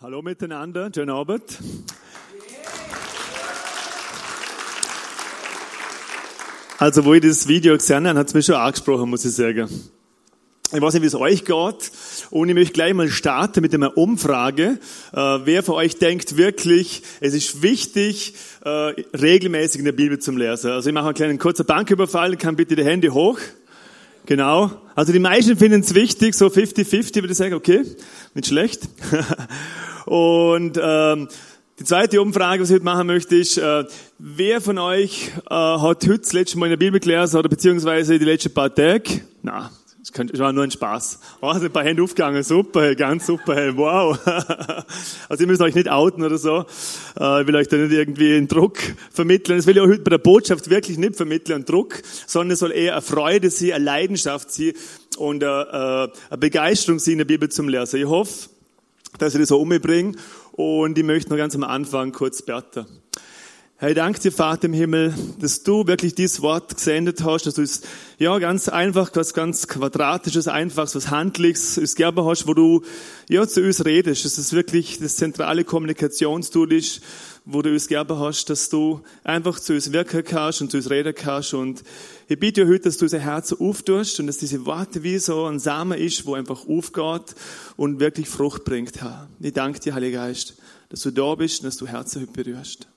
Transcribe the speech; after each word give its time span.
Hallo 0.00 0.22
miteinander, 0.22 0.92
schönen 0.94 1.10
Abend. 1.10 1.42
Also, 6.78 7.04
wo 7.04 7.14
ich 7.14 7.20
das 7.20 7.48
Video 7.48 7.76
gesehen 7.76 8.06
habe, 8.06 8.16
hat 8.16 8.28
es 8.28 8.34
mich 8.34 8.46
schon 8.46 8.54
angesprochen, 8.54 9.10
muss 9.10 9.24
ich 9.24 9.32
sagen. 9.32 9.68
Ich 10.72 10.80
weiß 10.80 10.94
nicht, 10.94 11.02
wie 11.02 11.08
es 11.08 11.16
euch 11.16 11.44
geht. 11.44 11.90
Und 12.30 12.48
ich 12.48 12.54
möchte 12.54 12.74
gleich 12.74 12.94
mal 12.94 13.08
starten 13.08 13.60
mit 13.60 13.74
einer 13.74 13.98
Umfrage. 13.98 14.78
Äh, 15.12 15.16
wer 15.16 15.64
von 15.64 15.74
euch 15.74 15.98
denkt 15.98 16.36
wirklich, 16.36 17.02
es 17.18 17.34
ist 17.34 17.62
wichtig, 17.62 18.34
äh, 18.64 18.68
regelmäßig 18.68 19.80
in 19.80 19.84
der 19.84 19.92
Bibel 19.92 20.20
zu 20.20 20.30
lesen? 20.30 20.70
Also 20.70 20.90
ich 20.90 20.94
mache 20.94 21.06
einen 21.06 21.14
kleinen 21.14 21.38
kurzen 21.40 21.66
Banküberfall, 21.66 22.36
kann 22.36 22.54
bitte 22.54 22.76
die 22.76 22.84
Hände 22.84 23.12
hoch. 23.12 23.40
Genau. 24.26 24.70
Also 24.94 25.12
die 25.12 25.18
meisten 25.18 25.56
finden 25.56 25.80
es 25.80 25.92
wichtig, 25.94 26.36
so 26.36 26.46
50-50 26.46 27.16
würde 27.16 27.32
ich 27.32 27.36
sagen, 27.36 27.54
okay, 27.54 27.82
nicht 28.34 28.46
schlecht. 28.46 28.82
Und 30.08 30.80
ähm, 30.82 31.28
die 31.78 31.84
zweite 31.84 32.22
Umfrage, 32.22 32.62
was 32.62 32.70
ich 32.70 32.76
heute 32.76 32.84
machen 32.84 33.06
möchte, 33.06 33.36
ist, 33.36 33.58
äh, 33.58 33.84
wer 34.18 34.62
von 34.62 34.78
euch 34.78 35.30
äh, 35.50 35.54
hat 35.54 35.82
heute 35.82 36.18
das 36.18 36.32
letzte 36.32 36.58
Mal 36.58 36.66
in 36.66 36.70
der 36.70 36.76
Bibel 36.78 36.98
gelesen 36.98 37.36
oder 37.36 37.50
beziehungsweise 37.50 38.18
die 38.18 38.24
letzten 38.24 38.54
paar 38.54 38.74
Tage? 38.74 39.20
Na, 39.42 39.70
das 40.00 40.40
war 40.40 40.54
nur 40.54 40.64
ein 40.64 40.70
Spaß. 40.70 41.20
Oh, 41.42 41.52
sind 41.52 41.66
ein 41.66 41.72
paar 41.72 41.84
Hände 41.84 42.02
aufgegangen, 42.02 42.42
super, 42.42 42.94
ganz 42.94 43.26
super, 43.26 43.76
wow. 43.76 44.18
Also 45.28 45.44
ihr 45.44 45.46
müsst 45.46 45.60
euch 45.60 45.74
nicht 45.74 45.90
outen 45.90 46.24
oder 46.24 46.38
so. 46.38 46.64
Äh, 47.20 47.42
ich 47.42 47.46
will 47.46 47.56
euch 47.56 47.68
da 47.68 47.76
nicht 47.76 47.92
irgendwie 47.92 48.34
einen 48.34 48.48
Druck 48.48 48.78
vermitteln. 49.12 49.58
Das 49.58 49.66
will 49.66 49.76
ich 49.76 49.82
auch 49.82 49.88
heute 49.88 50.02
bei 50.02 50.10
der 50.10 50.18
Botschaft 50.18 50.70
wirklich 50.70 50.96
nicht 50.96 51.16
vermitteln, 51.16 51.56
einen 51.56 51.64
Druck, 51.66 52.00
sondern 52.26 52.52
es 52.52 52.60
soll 52.60 52.72
eher 52.72 52.94
eine 52.94 53.02
Freude 53.02 53.50
sein, 53.50 53.72
eine 53.72 53.84
Leidenschaft 53.84 54.50
sein 54.50 54.72
und 55.18 55.44
eine, 55.44 56.10
äh, 56.10 56.30
eine 56.30 56.38
Begeisterung 56.38 56.98
sein, 56.98 57.12
in 57.12 57.18
der 57.18 57.24
Bibel 57.26 57.50
zum 57.50 57.68
Lesen. 57.68 58.00
Ich 58.00 58.06
hoffe, 58.06 58.48
dass 59.18 59.34
ich 59.34 59.40
das 59.40 59.48
so 59.48 59.60
umbringe 59.60 60.16
und 60.52 60.98
ich 60.98 61.04
möchte 61.04 61.30
noch 61.30 61.36
ganz 61.36 61.54
am 61.54 61.64
Anfang 61.64 62.12
kurz 62.12 62.42
beten. 62.42 62.86
Ich 63.80 63.94
danke 63.94 64.18
dir, 64.18 64.32
Vater 64.32 64.64
im 64.64 64.72
Himmel, 64.72 65.14
dass 65.38 65.62
du 65.62 65.86
wirklich 65.86 66.12
dieses 66.16 66.42
Wort 66.42 66.74
gesendet 66.74 67.22
hast, 67.22 67.46
dass 67.46 67.54
du 67.54 67.62
es, 67.62 67.82
ja, 68.18 68.36
ganz 68.40 68.68
einfach, 68.68 69.08
was 69.14 69.34
ganz 69.34 69.68
Quadratisches, 69.68 70.48
Einfaches, 70.48 70.96
was 70.96 71.10
Handliches, 71.10 71.76
es 71.76 71.94
gegeben 71.94 72.24
hast, 72.24 72.48
wo 72.48 72.54
du, 72.54 72.82
ja, 73.28 73.46
zu 73.46 73.62
uns 73.62 73.84
redest, 73.84 74.24
dass 74.24 74.36
es 74.36 74.52
wirklich 74.52 74.98
das 74.98 75.14
zentrale 75.14 75.62
Kommunikationstool 75.62 76.72
ist, 76.72 77.02
wo 77.44 77.62
du 77.62 77.70
uns 77.70 77.86
gegeben 77.86 78.18
hast, 78.18 78.46
dass 78.50 78.68
du 78.68 79.00
einfach 79.22 79.60
zu 79.60 79.74
uns 79.74 79.92
wirken 79.92 80.24
kannst 80.24 80.60
und 80.60 80.72
zu 80.72 80.78
uns 80.78 80.90
reden 80.90 81.14
kannst 81.14 81.54
und 81.54 81.84
ich 82.26 82.40
bitte 82.40 82.66
heute, 82.66 82.80
dass 82.80 82.96
du 82.96 83.04
unser 83.04 83.20
Herz 83.20 83.52
auftust 83.52 84.18
und 84.18 84.26
dass 84.26 84.38
diese 84.38 84.66
Worte 84.66 85.04
wie 85.04 85.18
so 85.18 85.44
ein 85.44 85.60
Samen 85.60 85.96
ist, 85.96 86.26
wo 86.26 86.34
einfach 86.34 86.66
aufgeht 86.66 87.36
und 87.76 88.00
wirklich 88.00 88.28
Frucht 88.28 88.64
bringt, 88.64 89.00
Herr. 89.00 89.28
Ich 89.38 89.52
danke 89.52 89.78
dir, 89.78 89.94
Heiliger 89.94 90.26
Geist, 90.26 90.56
dass 90.88 91.02
du 91.02 91.12
da 91.12 91.32
bist 91.36 91.60
und 91.60 91.66
dass 91.66 91.76
du 91.76 91.86
Herzen 91.86 92.22
heute 92.22 92.32
berührst. 92.32 92.88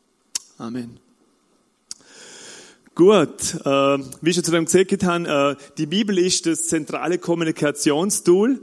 Amen. 0.62 1.00
Gut, 2.94 3.56
äh, 3.66 3.98
wie 4.22 4.32
schon 4.32 4.44
zu 4.44 4.52
dem 4.52 4.66
gesagt 4.66 5.04
habe, 5.04 5.58
äh, 5.60 5.64
die 5.80 5.88
Bibel 5.88 6.20
ist 6.20 6.46
das 6.46 6.68
zentrale 6.68 7.18
Kommunikationstool. 7.18 8.62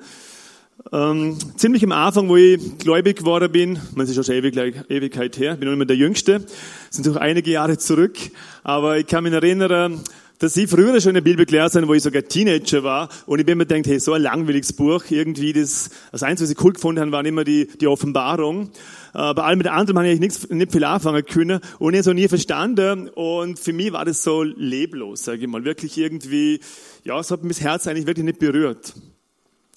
Ähm, 0.92 1.38
ziemlich 1.56 1.82
am 1.82 1.90
Anfang, 1.90 2.28
wo 2.28 2.36
ich 2.36 2.78
gläubig 2.78 3.16
geworden 3.16 3.50
bin, 3.50 3.80
man 3.96 4.06
ist 4.06 4.14
ja 4.14 4.22
schon 4.22 4.36
ewig, 4.36 4.56
Ewigkeit 4.88 5.36
her, 5.38 5.56
bin 5.56 5.66
noch 5.66 5.74
immer 5.74 5.86
der 5.86 5.96
Jüngste, 5.96 6.46
sind 6.88 7.04
doch 7.08 7.16
einige 7.16 7.50
Jahre 7.50 7.78
zurück, 7.78 8.16
aber 8.62 8.98
ich 8.98 9.08
kann 9.08 9.24
mich 9.24 9.32
erinnern, 9.32 10.00
dass 10.38 10.56
ich 10.56 10.70
früher 10.70 11.00
schon 11.00 11.10
eine 11.10 11.22
Bibel 11.22 11.44
gelesen 11.44 11.82
habe, 11.82 11.88
wo 11.88 11.94
ich 11.94 12.02
sogar 12.02 12.22
Teenager 12.22 12.82
war 12.84 13.08
und 13.26 13.40
ich 13.40 13.46
bin 13.46 13.58
mir 13.58 13.66
gedacht, 13.66 13.86
hey, 13.86 13.98
so 13.98 14.12
ein 14.12 14.22
langweiliges 14.22 14.72
Buch, 14.72 15.04
irgendwie 15.10 15.52
das, 15.52 15.90
das 16.12 16.22
Einzige, 16.22 16.44
was 16.44 16.50
ich 16.52 16.64
cool 16.64 16.72
gefunden 16.72 17.00
habe, 17.00 17.12
waren 17.12 17.26
immer 17.26 17.44
die, 17.44 17.68
die 17.80 17.86
Offenbarung. 17.86 18.70
Äh, 19.14 19.34
bei 19.34 19.42
allem 19.42 19.58
mit 19.58 19.66
anderen 19.66 19.98
habe 19.98 20.08
ich 20.08 20.20
nichts, 20.20 20.48
nicht 20.48 20.72
viel 20.72 20.84
anfangen 20.84 21.24
können 21.24 21.60
und 21.78 21.94
ich 21.94 22.00
habe 22.00 22.10
es 22.10 22.14
nie 22.14 22.28
verstanden 22.28 23.08
und 23.08 23.58
für 23.58 23.72
mich 23.72 23.92
war 23.92 24.04
das 24.04 24.22
so 24.22 24.42
leblos, 24.42 25.24
sage 25.24 25.40
ich 25.40 25.48
mal, 25.48 25.64
wirklich 25.64 25.98
irgendwie, 25.98 26.60
ja, 27.04 27.18
es 27.18 27.30
hat 27.30 27.42
mein 27.42 27.52
Herz 27.52 27.86
eigentlich 27.86 28.06
wirklich 28.06 28.24
nicht 28.24 28.38
berührt. 28.38 28.94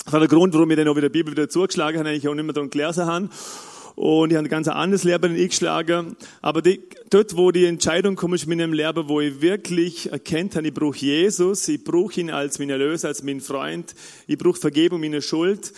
Das 0.04 0.14
war 0.14 0.20
der 0.20 0.30
Grund, 0.30 0.54
warum 0.54 0.70
ich 0.72 0.78
dann 0.78 0.88
auch 0.88 0.96
wieder 0.96 1.10
die 1.10 1.14
Bibel 1.14 1.32
wieder 1.32 1.48
zugeschlagen 1.50 2.00
habe, 2.00 2.12
ich 2.12 2.28
auch 2.28 2.34
nicht 2.34 2.44
mehr 2.44 2.54
dran 2.54 2.70
gelesen 2.70 3.06
habe. 3.06 3.30
Und 4.02 4.32
ich 4.32 4.36
habe 4.36 4.48
ein 4.48 4.50
ganz 4.50 4.68
anderes 4.68 5.04
Leben 5.04 5.36
eingeschlagen. 5.36 6.16
Aber 6.42 6.64
die, 6.64 6.82
dort, 7.12 7.38
wo 7.38 7.52
die 7.52 7.66
Entscheidung 7.66 8.16
kommt, 8.16 8.34
ist 8.34 8.48
mit 8.48 8.60
einem 8.60 8.74
Leben, 8.74 9.08
wo 9.08 9.22
ich 9.22 9.42
wirklich 9.42 10.12
erkennt 10.12 10.56
habe, 10.56 10.68
ich 10.68 10.74
brauche 10.74 10.98
Jesus, 10.98 11.68
ich 11.68 11.84
brauche 11.84 12.20
ihn 12.20 12.32
als 12.32 12.58
mein 12.58 12.72
Erlöser, 12.72 13.10
als 13.10 13.22
mein 13.22 13.42
Freund, 13.42 13.94
ich 14.26 14.40
brauche 14.40 14.60
Vergebung 14.60 15.02
meiner 15.02 15.22
Schuld. 15.22 15.72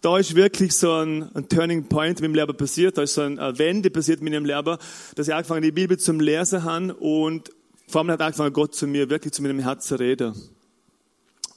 Da 0.00 0.18
ist 0.18 0.34
wirklich 0.34 0.72
so 0.72 0.92
ein, 0.92 1.30
ein 1.36 1.48
Turning 1.48 1.84
Point 1.84 2.20
mit 2.20 2.24
dem 2.28 2.34
Leben 2.34 2.56
passiert, 2.56 2.98
da 2.98 3.02
ist 3.02 3.14
so 3.14 3.20
eine 3.20 3.56
Wende 3.60 3.90
passiert 3.90 4.22
mit 4.22 4.32
dem 4.32 4.44
Leben, 4.44 4.76
dass 5.14 5.28
ich 5.28 5.34
angefangen 5.34 5.62
die 5.62 5.70
Bibel 5.70 6.00
zum 6.00 6.18
Lesen 6.18 6.64
habe 6.64 6.94
und 6.94 7.52
vor 7.86 8.00
allem 8.00 8.10
hat 8.10 8.20
angefangen 8.20 8.52
Gott 8.54 8.74
zu 8.74 8.88
mir, 8.88 9.08
wirklich 9.08 9.34
zu 9.34 9.42
meinem 9.42 9.60
Herzen 9.60 9.98
reden. 9.98 10.34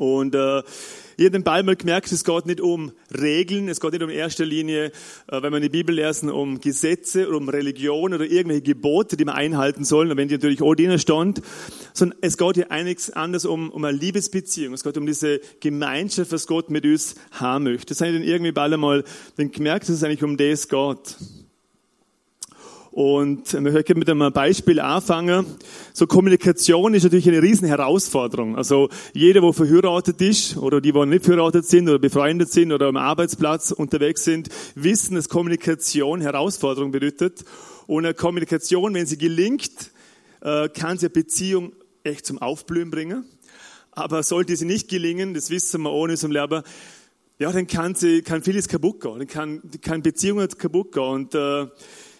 Und 0.01 0.33
äh, 0.33 0.63
ich 1.15 1.25
habe 1.25 1.29
den 1.29 1.43
Ball 1.43 1.61
mal 1.61 1.75
gemerkt, 1.75 2.11
es 2.11 2.23
geht 2.23 2.47
nicht 2.47 2.59
um 2.59 2.91
Regeln, 3.15 3.69
es 3.69 3.79
geht 3.79 3.91
nicht 3.91 4.01
um 4.01 4.09
erster 4.09 4.43
Linie, 4.43 4.85
äh, 5.27 5.43
wenn 5.43 5.51
man 5.51 5.61
die 5.61 5.69
Bibel 5.69 5.93
lesen, 5.93 6.31
um 6.31 6.59
Gesetze 6.59 7.29
um 7.29 7.47
Religion 7.49 8.11
oder 8.11 8.25
irgendwelche 8.25 8.63
Gebote, 8.63 9.15
die 9.15 9.25
man 9.25 9.35
einhalten 9.35 9.83
soll, 9.83 10.09
wenn 10.17 10.27
die 10.27 10.33
natürlich 10.33 10.63
auch 10.63 10.73
drinnen 10.73 10.97
stand, 10.97 11.43
sondern 11.93 12.17
es 12.21 12.39
geht 12.39 12.55
hier 12.55 12.71
einiges 12.71 13.11
anders 13.11 13.45
um, 13.45 13.69
um 13.69 13.85
eine 13.85 13.95
Liebesbeziehung. 13.95 14.73
Es 14.73 14.83
geht 14.83 14.97
um 14.97 15.05
diese 15.05 15.39
Gemeinschaft, 15.59 16.31
was 16.31 16.47
Gott 16.47 16.71
mit 16.71 16.83
uns 16.83 17.13
haben 17.29 17.65
möchte. 17.65 17.89
Das 17.89 18.01
habe 18.01 18.09
ich 18.09 18.17
dann 18.17 18.27
irgendwie 18.27 18.53
bald 18.53 18.73
einmal 18.73 19.03
gemerkt, 19.37 19.83
dass 19.83 19.97
es 19.97 20.03
eigentlich 20.03 20.23
um 20.23 20.35
das 20.35 20.67
geht. 20.67 21.15
Und 22.91 23.53
wir 23.53 23.83
können 23.83 23.99
mit 23.99 24.09
einem 24.09 24.33
Beispiel 24.33 24.81
anfangen. 24.81 25.45
So 25.93 26.07
Kommunikation 26.07 26.93
ist 26.93 27.03
natürlich 27.03 27.29
eine 27.29 27.41
riesen 27.41 27.69
Herausforderung. 27.69 28.57
Also 28.57 28.89
jeder, 29.13 29.39
der 29.39 29.53
verheiratet 29.53 30.19
ist 30.19 30.57
oder 30.57 30.81
die, 30.81 30.91
die 30.91 31.05
nicht 31.05 31.23
verheiratet 31.23 31.65
sind 31.65 31.87
oder 31.87 31.99
befreundet 31.99 32.51
sind 32.51 32.73
oder 32.73 32.87
am 32.87 32.97
Arbeitsplatz 32.97 33.71
unterwegs 33.71 34.25
sind, 34.25 34.49
wissen, 34.75 35.15
dass 35.15 35.29
Kommunikation 35.29 36.19
Herausforderung 36.19 36.91
bedeutet. 36.91 37.45
Und 37.87 38.05
eine 38.05 38.13
Kommunikation, 38.13 38.93
wenn 38.93 39.05
sie 39.05 39.17
gelingt, 39.17 39.91
äh, 40.41 40.67
kann 40.67 40.97
sie 40.97 41.05
eine 41.05 41.13
Beziehung 41.13 41.71
echt 42.03 42.25
zum 42.25 42.39
Aufblühen 42.39 42.91
bringen. 42.91 43.23
Aber 43.93 44.21
sollte 44.21 44.55
sie 44.57 44.65
nicht 44.65 44.89
gelingen, 44.89 45.33
das 45.33 45.49
wissen 45.49 45.81
wir 45.83 45.91
ohne 45.93 46.17
zum 46.17 46.31
Leben, 46.31 46.61
ja, 47.39 47.51
dann 47.51 47.67
kann 47.67 47.95
sie, 47.95 48.21
kann 48.21 48.43
vieles 48.43 48.67
kaputt 48.67 48.99
gehen. 48.99 49.17
Dann 49.17 49.27
kann, 49.27 49.61
kann 49.81 50.01
Beziehungen 50.01 50.47
kaputt 50.49 50.91
gehen. 50.91 51.03
Und, 51.03 51.35
äh, 51.35 51.67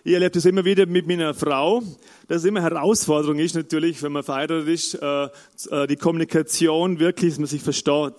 ich 0.03 0.13
erlebe 0.13 0.31
das 0.31 0.45
immer 0.45 0.65
wieder 0.65 0.85
mit 0.87 1.07
meiner 1.07 1.33
Frau, 1.33 1.83
dass 2.27 2.37
es 2.37 2.45
immer 2.45 2.61
Herausforderung 2.61 3.37
ist 3.37 3.55
natürlich, 3.55 4.01
wenn 4.01 4.11
man 4.11 4.23
verheiratet 4.23 4.67
ist, 4.67 4.95
äh, 4.95 5.25
äh, 5.69 5.87
die 5.87 5.95
Kommunikation 5.95 6.99
wirklich, 6.99 7.33
dass 7.33 7.39
man 7.39 7.47
sich 7.47 7.61
versteht. 7.61 8.15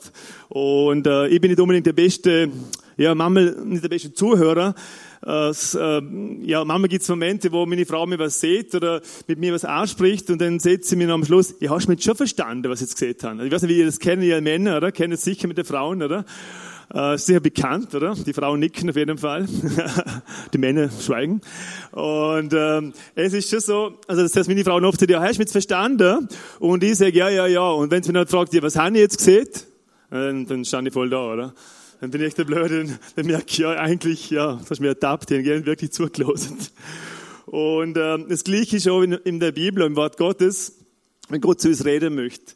Und 0.49 1.07
äh, 1.07 1.27
ich 1.29 1.41
bin 1.41 1.51
nicht 1.51 1.61
unbedingt 1.61 1.87
der 1.87 1.93
beste, 1.93 2.51
ja, 2.97 3.15
manchmal 3.15 3.57
nicht 3.65 3.83
der 3.83 3.89
beste 3.89 4.13
Zuhörer. 4.13 4.75
Es, 5.23 5.75
äh, 5.75 6.03
ja, 6.43 6.65
manchmal 6.65 6.89
gibt 6.89 7.03
es 7.03 7.09
Momente, 7.09 7.51
wo 7.51 7.65
meine 7.67 7.87
Frau 7.87 8.07
mir 8.07 8.19
was 8.19 8.41
sieht 8.41 8.75
oder 8.75 9.01
mit 9.27 9.39
mir 9.39 9.53
was 9.53 9.65
anspricht 9.65 10.31
und 10.31 10.41
dann 10.41 10.59
setzt 10.61 10.89
sie 10.89 10.97
mir 10.97 11.07
noch 11.07 11.15
am 11.15 11.25
Schluss, 11.25 11.55
ja, 11.61 11.71
hast 11.71 11.89
mich 11.89 12.03
schon 12.03 12.17
verstanden, 12.17 12.69
was 12.71 12.81
ich 12.81 12.89
jetzt 12.89 12.99
gesehen 12.99 13.17
habe? 13.23 13.47
Ich 13.47 13.53
weiß 13.53 13.63
nicht, 13.63 13.71
wie 13.71 13.79
ihr 13.79 13.87
das 13.87 13.99
kennt, 13.99 14.23
ihr 14.23 14.41
Männer, 14.41 14.77
oder? 14.77 14.93
Kennt 14.93 15.15
es 15.15 15.23
sicher 15.23 15.49
mit 15.49 15.59
den 15.59 15.65
Frauen, 15.65 16.03
oder? 16.03 16.25
Äh, 16.93 17.17
sehr 17.17 17.41
bekannt, 17.41 17.95
oder? 17.95 18.15
Die 18.15 18.35
Frauen 18.35 18.61
nicken 18.61 18.91
auf 18.91 18.97
jeden 18.97 19.17
Fall. 19.17 19.47
die 20.53 20.59
Männer 20.59 20.91
schweigen. 20.91 21.41
Und 21.91 22.53
ähm, 22.53 22.93
es 23.15 23.33
ist 23.33 23.49
schon 23.49 23.61
so, 23.61 23.99
also 24.07 24.23
das 24.23 24.37
heißt, 24.37 24.47
meine 24.47 24.63
Frau 24.63 24.77
oft 24.77 25.01
sagt, 25.01 25.11
ja, 25.11 25.23
hast 25.23 25.37
du 25.37 25.43
mich 25.43 25.51
verstanden? 25.51 26.29
Und 26.59 26.85
ich 26.85 26.97
sage, 26.97 27.17
ja, 27.17 27.31
ja, 27.31 27.47
ja. 27.47 27.67
Und 27.71 27.91
wenn 27.91 28.03
sie 28.03 28.13
mich 28.13 28.21
dann 28.21 28.29
fragt, 28.29 28.53
ja, 28.53 28.63
was 28.63 28.77
haben 28.77 28.95
ich 28.95 29.01
jetzt 29.01 29.17
gesehen? 29.17 29.49
Dann, 30.11 30.45
dann 30.45 30.67
stand 30.67 30.87
ich 30.87 30.93
voll 30.93 31.09
da, 31.09 31.33
oder? 31.33 31.55
Dann 32.03 32.11
bin 32.11 32.21
ich 32.21 32.35
der 32.35 32.45
Blöde, 32.45 32.99
dann 33.17 33.27
merke 33.27 33.47
ich, 33.49 33.59
ja, 33.59 33.71
eigentlich, 33.71 34.29
ja, 34.29 34.57
das 34.57 34.73
hast 34.73 34.81
mir 34.81 34.89
ertappt, 34.89 35.31
den 35.31 35.45
gehen 35.45 35.65
wirklich 35.65 35.93
zugelassen. 35.93 36.59
Und 37.47 37.97
ähm, 37.97 38.27
das 38.29 38.45
Gleiche 38.45 38.77
ist 38.77 38.89
auch 38.89 39.01
in, 39.01 39.13
in 39.13 39.41
der 39.41 39.53
Bibel, 39.53 39.83
im 39.85 39.97
Wort 39.97 40.19
Gottes, 40.19 40.79
wenn 41.31 41.41
Gott 41.41 41.63
zu 41.63 41.69
uns 41.69 41.87
reden 41.87 42.15
möchte. 42.15 42.53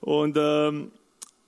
Und 0.00 0.38
ähm, 0.40 0.90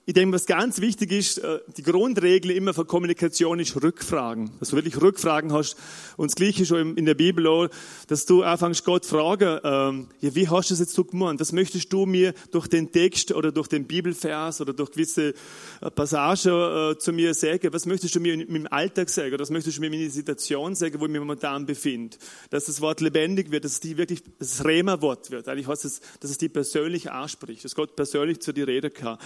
ich 0.09 0.15
denke, 0.15 0.37
was 0.37 0.47
ganz 0.47 0.81
wichtig 0.81 1.11
ist, 1.11 1.39
äh, 1.39 1.59
die 1.77 1.83
Grundregel 1.83 2.53
immer 2.53 2.73
für 2.73 2.85
Kommunikation 2.85 3.59
ist 3.59 3.83
Rückfragen. 3.83 4.53
Dass 4.61 4.69
du 4.69 4.77
wirklich 4.77 5.03
Rückfragen 5.03 5.53
hast. 5.53 5.77
Und 6.17 6.31
das 6.31 6.37
Gleiche 6.37 6.65
schon 6.65 6.97
in 6.97 7.07
der 7.07 7.15
Bibel 7.15 7.45
auch, 7.49 7.67
dass 8.07 8.25
du 8.25 8.45
anfängst 8.45 8.85
Gott 8.85 9.05
fragen, 9.05 9.59
ähm, 9.65 10.07
ja, 10.21 10.33
wie 10.37 10.49
hast 10.49 10.71
du 10.71 10.75
das 10.75 10.79
jetzt 10.79 10.95
so 10.95 11.03
gemacht? 11.03 11.41
Was 11.41 11.51
möchtest 11.51 11.93
du 11.93 12.07
mir 12.07 12.35
durch 12.53 12.69
den 12.69 12.93
Text 12.93 13.33
oder 13.33 13.51
durch 13.51 13.67
den 13.67 13.89
Bibelvers 13.89 14.61
oder 14.61 14.73
durch 14.73 14.93
gewisse 14.93 15.35
äh, 15.81 15.91
Passagen 15.91 16.93
äh, 16.93 16.99
zu 16.99 17.13
mir 17.13 17.35
sagen? 17.35 17.73
Was 17.73 17.85
möchtest 17.85 18.15
du 18.15 18.21
mir 18.21 18.35
im 18.35 18.69
Alltag 18.71 19.09
sagen? 19.09 19.37
Was 19.41 19.51
möchtest 19.51 19.79
du 19.79 19.81
mir 19.81 19.93
in 19.93 19.99
der 19.99 20.11
Situation 20.11 20.77
sagen, 20.77 21.01
wo 21.01 21.07
ich 21.07 21.11
mich 21.11 21.21
momentan 21.21 21.67
befinde? 21.67 22.17
Dass 22.51 22.67
das 22.67 22.81
Wort 22.81 23.01
lebendig 23.01 23.51
wird, 23.51 23.65
dass 23.65 23.73
es 23.73 23.81
die 23.81 23.97
wirklich, 23.97 24.23
das 24.39 24.65
Rema-Wort 24.65 25.33
wird. 25.33 25.49
Eigentlich 25.49 25.67
heißt 25.67 25.85
es, 25.85 26.01
dass 26.21 26.31
es 26.31 26.39
die 26.39 26.49
persönlich 26.49 27.11
anspricht, 27.11 27.65
dass 27.65 27.75
Gott 27.75 27.97
persönlich 27.97 28.39
zu 28.39 28.53
dir 28.53 28.69
reden 28.69 28.95
kann. 28.95 29.19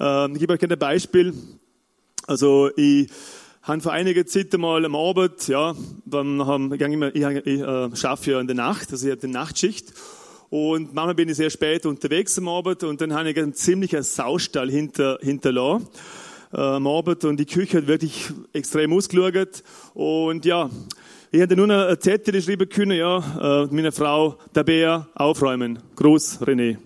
Ähm, 0.00 0.32
ich 0.34 0.40
gebe 0.40 0.52
euch 0.52 0.58
gerne 0.58 0.74
ein 0.74 0.78
Beispiel. 0.78 1.34
Also 2.26 2.70
ich 2.76 3.08
haben 3.62 3.80
vor 3.80 3.92
einiger 3.92 4.24
Zeit 4.26 4.54
einmal 4.54 4.84
am 4.84 4.94
Abend, 4.94 5.46
ja, 5.48 5.74
dann 6.06 6.46
haben, 6.46 6.72
ich, 6.72 6.80
ich, 6.80 7.24
ich 7.46 7.60
äh, 7.60 7.96
schaffe 7.96 8.30
ja 8.30 8.40
in 8.40 8.46
der 8.46 8.56
Nacht, 8.56 8.90
also 8.92 9.06
ich 9.06 9.10
habe 9.12 9.20
die 9.20 9.32
Nachtschicht. 9.32 9.92
Und 10.50 10.94
manchmal 10.94 11.14
bin 11.14 11.28
ich 11.28 11.36
sehr 11.36 11.50
spät 11.50 11.84
unterwegs 11.84 12.38
am 12.38 12.48
Abend 12.48 12.82
und 12.84 13.00
dann 13.00 13.12
habe 13.12 13.30
ich 13.30 13.38
einen 13.38 13.52
ziemlichen 13.52 14.02
Saustall 14.02 14.70
hinter, 14.70 15.18
hinterlassen 15.20 15.86
äh, 16.52 16.60
am 16.60 16.86
Abend 16.86 17.24
und 17.24 17.38
die 17.38 17.46
Küche 17.46 17.78
hat 17.78 17.86
wirklich 17.86 18.30
extrem 18.54 18.92
ausgeschaut. 18.94 19.62
Und 19.92 20.46
ja, 20.46 20.70
ich 21.30 21.40
hätte 21.40 21.56
nur 21.56 21.68
eine 21.68 21.98
Zettel 21.98 22.40
schreiben 22.40 22.68
können, 22.70 22.96
ja, 22.96 23.64
äh, 23.64 23.74
meiner 23.74 23.92
Frau, 23.92 24.38
Bär, 24.54 25.08
aufräumen. 25.14 25.80
Gruß, 25.96 26.40
René. 26.40 26.78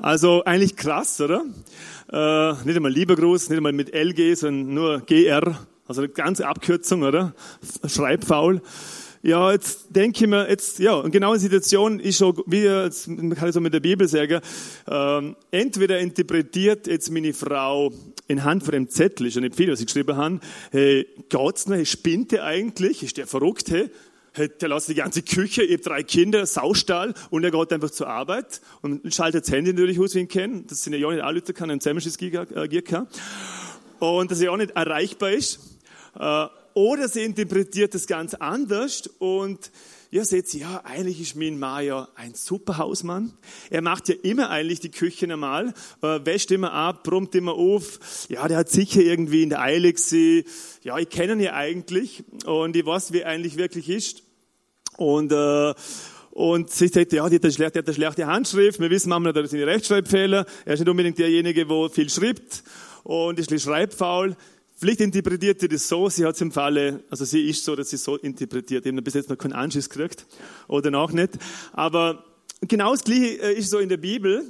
Also 0.00 0.42
eigentlich 0.44 0.76
krass, 0.76 1.20
oder? 1.20 1.44
Äh, 2.10 2.52
nicht 2.64 2.76
einmal 2.76 2.92
lieber 2.92 3.16
Gruß, 3.16 3.50
nicht 3.50 3.58
einmal 3.58 3.72
mit 3.72 3.94
LG, 3.94 4.34
sondern 4.34 4.74
nur 4.74 5.00
GR. 5.00 5.58
Also 5.86 6.02
eine 6.02 6.10
ganze 6.10 6.46
Abkürzung, 6.46 7.02
oder? 7.02 7.34
Schreibfaul. 7.86 8.62
Ja, 9.24 9.52
jetzt 9.52 9.86
denke 9.90 10.24
ich 10.24 10.28
mir, 10.28 10.48
jetzt, 10.48 10.80
ja, 10.80 10.94
und 10.94 11.12
genau 11.12 11.34
die 11.34 11.40
Situation 11.40 12.00
ist 12.00 12.18
so, 12.18 12.42
wie 12.46 12.62
jetzt, 12.62 13.06
kann 13.06 13.48
es 13.48 13.54
so 13.54 13.60
mit 13.60 13.72
der 13.72 13.78
Bibel 13.78 14.08
sagen, 14.08 14.40
ähm, 14.88 15.36
entweder 15.52 16.00
interpretiert 16.00 16.88
jetzt 16.88 17.08
meine 17.12 17.32
Frau 17.32 17.92
in 18.26 18.42
Hand 18.42 18.64
von 18.64 18.72
dem 18.72 18.88
Zettel, 18.88 19.28
ist 19.28 19.34
ja 19.34 19.40
nicht 19.40 19.54
viel, 19.54 19.70
was 19.70 19.78
ich 19.78 19.86
geschrieben 19.86 20.16
habe, 20.16 20.40
hey, 20.72 21.06
geht's 21.28 21.68
noch, 21.68 21.76
hey, 21.76 21.86
spinnt 21.86 22.32
der 22.32 22.44
eigentlich, 22.44 23.04
ist 23.04 23.16
der 23.16 23.28
verrückt, 23.28 23.70
hey? 23.70 23.90
Der 24.36 24.68
lässt 24.68 24.88
die 24.88 24.94
ganze 24.94 25.22
Küche, 25.22 25.62
ihr 25.62 25.78
drei 25.78 26.02
Kinder, 26.02 26.46
Saustall 26.46 27.14
und 27.30 27.44
er 27.44 27.50
geht 27.50 27.72
einfach 27.72 27.90
zur 27.90 28.08
Arbeit 28.08 28.60
und 28.80 29.12
schaltet 29.14 29.44
das 29.44 29.52
Handy 29.52 29.72
natürlich 29.72 30.00
aus, 30.00 30.14
wie 30.14 30.20
ihn 30.20 30.28
kennen. 30.28 30.66
Das 30.66 30.82
sind 30.82 30.94
ja 30.94 31.06
auch 31.06 31.12
nicht 31.12 31.22
alle 31.22 31.38
Leute, 31.38 31.52
kann 31.52 31.70
ein 31.70 31.80
Zusammenschiss 31.80 32.16
äh, 32.20 33.04
Und 33.98 34.30
dass 34.30 34.40
er 34.40 34.52
auch 34.52 34.56
nicht 34.56 34.72
erreichbar 34.72 35.32
ist. 35.32 35.60
Äh, 36.18 36.46
oder 36.74 37.08
sie 37.08 37.22
interpretiert 37.22 37.94
das 37.94 38.06
ganz 38.06 38.34
anders 38.34 39.06
und 39.18 39.70
ja, 40.12 40.26
seht 40.26 40.52
ihr, 40.52 40.60
ja, 40.60 40.82
eigentlich 40.84 41.22
ist 41.22 41.36
mein 41.36 41.58
Mann 41.58 41.86
ja 41.86 42.06
ein 42.16 42.34
super 42.34 42.76
Hausmann. 42.76 43.32
Er 43.70 43.80
macht 43.80 44.10
ja 44.10 44.14
immer 44.22 44.50
eigentlich 44.50 44.78
die 44.78 44.90
Küche 44.90 45.26
normal, 45.26 45.72
äh, 46.02 46.20
wäscht 46.24 46.50
immer 46.50 46.70
ab, 46.70 47.02
brummt 47.02 47.34
immer 47.34 47.54
auf. 47.54 47.98
Ja, 48.28 48.46
der 48.46 48.58
hat 48.58 48.68
sicher 48.68 49.00
irgendwie 49.00 49.42
in 49.42 49.48
der 49.48 49.62
Eile 49.62 49.90
gesehen. 49.90 50.44
Ja, 50.82 50.98
ich 50.98 51.08
kenne 51.08 51.32
ihn 51.32 51.40
ja 51.40 51.54
eigentlich 51.54 52.24
und 52.44 52.76
ich 52.76 52.84
weiß, 52.84 53.14
wie 53.14 53.20
er 53.20 53.30
eigentlich 53.30 53.56
wirklich 53.56 53.88
ist. 53.88 54.22
Und, 54.98 55.32
äh, 55.32 55.72
und 56.32 56.68
sie 56.68 56.88
sagt, 56.88 57.14
ja, 57.14 57.26
die 57.30 57.36
hat, 57.36 57.44
eine 57.44 57.52
schlechte, 57.52 57.72
die 57.72 57.78
hat 57.78 57.86
eine 57.86 57.94
schlechte 57.94 58.26
Handschrift. 58.26 58.80
Wir 58.80 58.90
wissen 58.90 59.08
manchmal, 59.08 59.32
da 59.32 59.46
sind 59.46 59.62
Rechtschreibfehler. 59.62 60.44
Er 60.66 60.74
ist 60.74 60.80
nicht 60.80 60.90
unbedingt 60.90 61.18
derjenige, 61.18 61.64
der 61.64 61.88
viel 61.88 62.10
schreibt 62.10 62.64
und 63.02 63.38
ist 63.38 63.50
ein 63.50 63.58
schreibfaul. 63.58 64.36
Vielleicht 64.82 65.00
interpretiert 65.00 65.60
sie 65.60 65.68
das 65.68 65.86
so, 65.86 66.08
sie 66.08 66.26
hat 66.26 66.34
es 66.34 66.40
im 66.40 66.50
Falle, 66.50 67.04
also 67.08 67.24
sie 67.24 67.48
ist 67.48 67.64
so, 67.64 67.76
dass 67.76 67.90
sie 67.90 67.96
so 67.96 68.16
interpretiert, 68.16 68.84
eben 68.84 68.96
bis 69.04 69.14
jetzt 69.14 69.30
noch 69.30 69.38
keinen 69.38 69.52
Anschiss 69.52 69.88
gekriegt 69.88 70.26
oder 70.66 70.90
noch 70.90 71.12
nicht. 71.12 71.38
Aber 71.72 72.24
genau 72.62 72.90
das 72.90 73.04
Gleiche 73.04 73.40
äh, 73.40 73.54
ist 73.56 73.70
so 73.70 73.78
in 73.78 73.88
der 73.88 73.98
Bibel. 73.98 74.42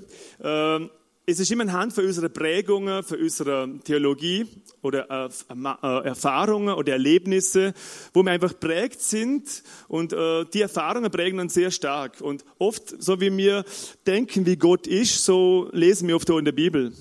Ähm, 0.42 0.88
es 1.26 1.38
ist 1.38 1.52
immer 1.52 1.64
anhand 1.64 1.92
von 1.92 2.06
unseren 2.06 2.32
Prägungen, 2.32 3.02
von 3.02 3.18
unserer 3.18 3.68
Theologie 3.84 4.46
oder 4.80 5.10
äh, 5.10 5.28
äh, 5.52 6.06
Erfahrungen 6.08 6.76
oder 6.76 6.92
Erlebnisse, 6.92 7.74
wo 8.14 8.22
wir 8.22 8.30
einfach 8.30 8.58
prägt 8.58 9.02
sind 9.02 9.62
und 9.88 10.12
die 10.12 10.62
Erfahrungen 10.62 11.10
prägen 11.10 11.40
uns 11.40 11.52
sehr 11.52 11.70
stark. 11.70 12.22
Und 12.22 12.42
oft, 12.56 13.02
so 13.02 13.20
wie 13.20 13.36
wir 13.36 13.66
denken, 14.06 14.46
wie 14.46 14.56
Gott 14.56 14.86
ist, 14.86 15.26
so 15.26 15.68
lesen 15.72 16.08
wir 16.08 16.16
oft 16.16 16.30
auch 16.30 16.38
in 16.38 16.46
der 16.46 16.52
Bibel. 16.52 16.94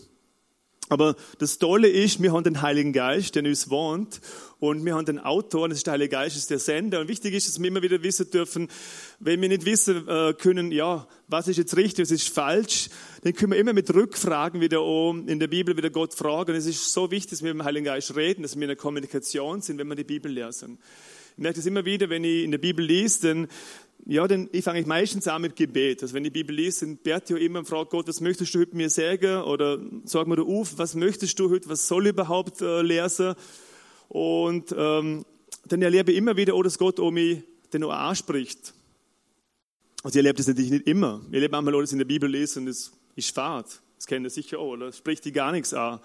Aber 0.91 1.15
das 1.39 1.57
Tolle 1.57 1.87
ist, 1.87 2.21
wir 2.21 2.33
haben 2.33 2.43
den 2.43 2.61
Heiligen 2.61 2.91
Geist, 2.91 3.35
der 3.35 3.43
in 3.43 3.49
uns 3.49 3.69
wohnt, 3.69 4.19
und 4.59 4.83
wir 4.83 4.93
haben 4.93 5.05
den 5.05 5.19
Autor, 5.19 5.69
das 5.69 5.77
ist 5.77 5.87
der 5.87 5.93
Heilige 5.93 6.09
Geist, 6.09 6.35
das 6.35 6.41
ist 6.41 6.49
der 6.49 6.59
Sender. 6.59 6.99
Und 6.99 7.07
wichtig 7.07 7.33
ist, 7.33 7.47
dass 7.47 7.61
wir 7.61 7.67
immer 7.69 7.81
wieder 7.81 8.03
wissen 8.03 8.29
dürfen, 8.29 8.67
wenn 9.21 9.41
wir 9.41 9.47
nicht 9.47 9.63
wissen 9.63 10.05
äh, 10.05 10.33
können, 10.33 10.73
ja, 10.73 11.07
was 11.29 11.47
ist 11.47 11.55
jetzt 11.55 11.77
richtig, 11.77 12.03
was 12.03 12.11
ist 12.11 12.27
falsch, 12.27 12.89
dann 13.23 13.33
können 13.33 13.53
wir 13.53 13.59
immer 13.59 13.71
mit 13.71 13.91
Rückfragen 13.93 14.59
wieder 14.59 14.83
um, 14.83 15.29
in 15.29 15.39
der 15.39 15.47
Bibel 15.47 15.77
wieder 15.77 15.89
Gott 15.89 16.13
fragen. 16.13 16.51
Und 16.51 16.57
es 16.57 16.65
ist 16.65 16.91
so 16.91 17.09
wichtig, 17.09 17.29
dass 17.29 17.41
wir 17.41 17.53
mit 17.53 17.63
dem 17.63 17.65
Heiligen 17.65 17.85
Geist 17.85 18.13
reden, 18.17 18.41
dass 18.41 18.57
wir 18.57 18.63
in 18.63 18.67
der 18.67 18.75
Kommunikation 18.75 19.61
sind, 19.61 19.77
wenn 19.77 19.87
wir 19.87 19.95
die 19.95 20.03
Bibel 20.03 20.29
lesen. 20.29 20.77
Ich 21.37 21.41
merke 21.41 21.55
das 21.55 21.65
immer 21.65 21.85
wieder, 21.85 22.09
wenn 22.09 22.25
ich 22.25 22.43
in 22.43 22.51
der 22.51 22.57
Bibel 22.57 22.85
lese, 22.85 23.29
dann 23.29 23.47
ja, 24.05 24.27
denn 24.27 24.49
ich 24.51 24.63
fange 24.63 24.81
meistens 24.85 25.27
an 25.27 25.43
mit 25.43 25.55
Gebet. 25.55 26.01
Also 26.01 26.13
wenn 26.13 26.23
die 26.23 26.29
Bibel 26.29 26.55
lese, 26.55 26.85
dann 26.85 26.97
bete 26.97 27.37
ich 27.37 27.45
immer 27.45 27.59
und 27.59 27.65
frage 27.65 27.89
Gott, 27.89 28.07
was 28.07 28.21
möchtest 28.21 28.53
du 28.53 28.59
heute 28.59 28.75
mir 28.75 28.89
sagen? 28.89 29.43
Oder 29.43 29.79
sag 30.05 30.27
mir 30.27 30.41
auf, 30.41 30.77
was 30.77 30.95
möchtest 30.95 31.37
du 31.39 31.49
heute, 31.49 31.69
was 31.69 31.87
soll 31.87 32.07
ich 32.07 32.13
überhaupt 32.13 32.61
äh, 32.61 32.81
lesen? 32.81 33.35
Und 34.09 34.73
ähm, 34.77 35.25
dann 35.67 35.81
erlebe 35.81 36.11
ich 36.11 36.17
immer 36.17 36.35
wieder, 36.35 36.55
oh, 36.55 36.63
dass 36.63 36.77
Gott 36.77 36.99
um 36.99 37.13
mich 37.13 37.43
den 37.73 37.83
auch 37.83 37.91
anspricht. 37.91 38.73
Also 40.03 40.17
ich 40.17 40.25
erlebe 40.25 40.37
das 40.37 40.47
natürlich 40.47 40.71
nicht 40.71 40.87
immer. 40.87 41.21
Ich 41.29 41.35
erlebe 41.35 41.51
manchmal, 41.51 41.75
oh, 41.75 41.81
dass 41.81 41.91
ich 41.91 41.93
in 41.93 41.99
der 41.99 42.05
Bibel 42.05 42.29
lese 42.29 42.59
und 42.59 42.67
es 42.67 42.91
ist 43.15 43.33
Fahrt. 43.33 43.81
Das 43.97 44.07
kennt 44.07 44.25
ihr 44.25 44.31
sicher 44.31 44.59
auch, 44.59 44.71
oder? 44.71 44.91
Spricht 44.91 45.23
die 45.25 45.31
gar 45.31 45.51
nichts 45.51 45.73
an. 45.73 45.99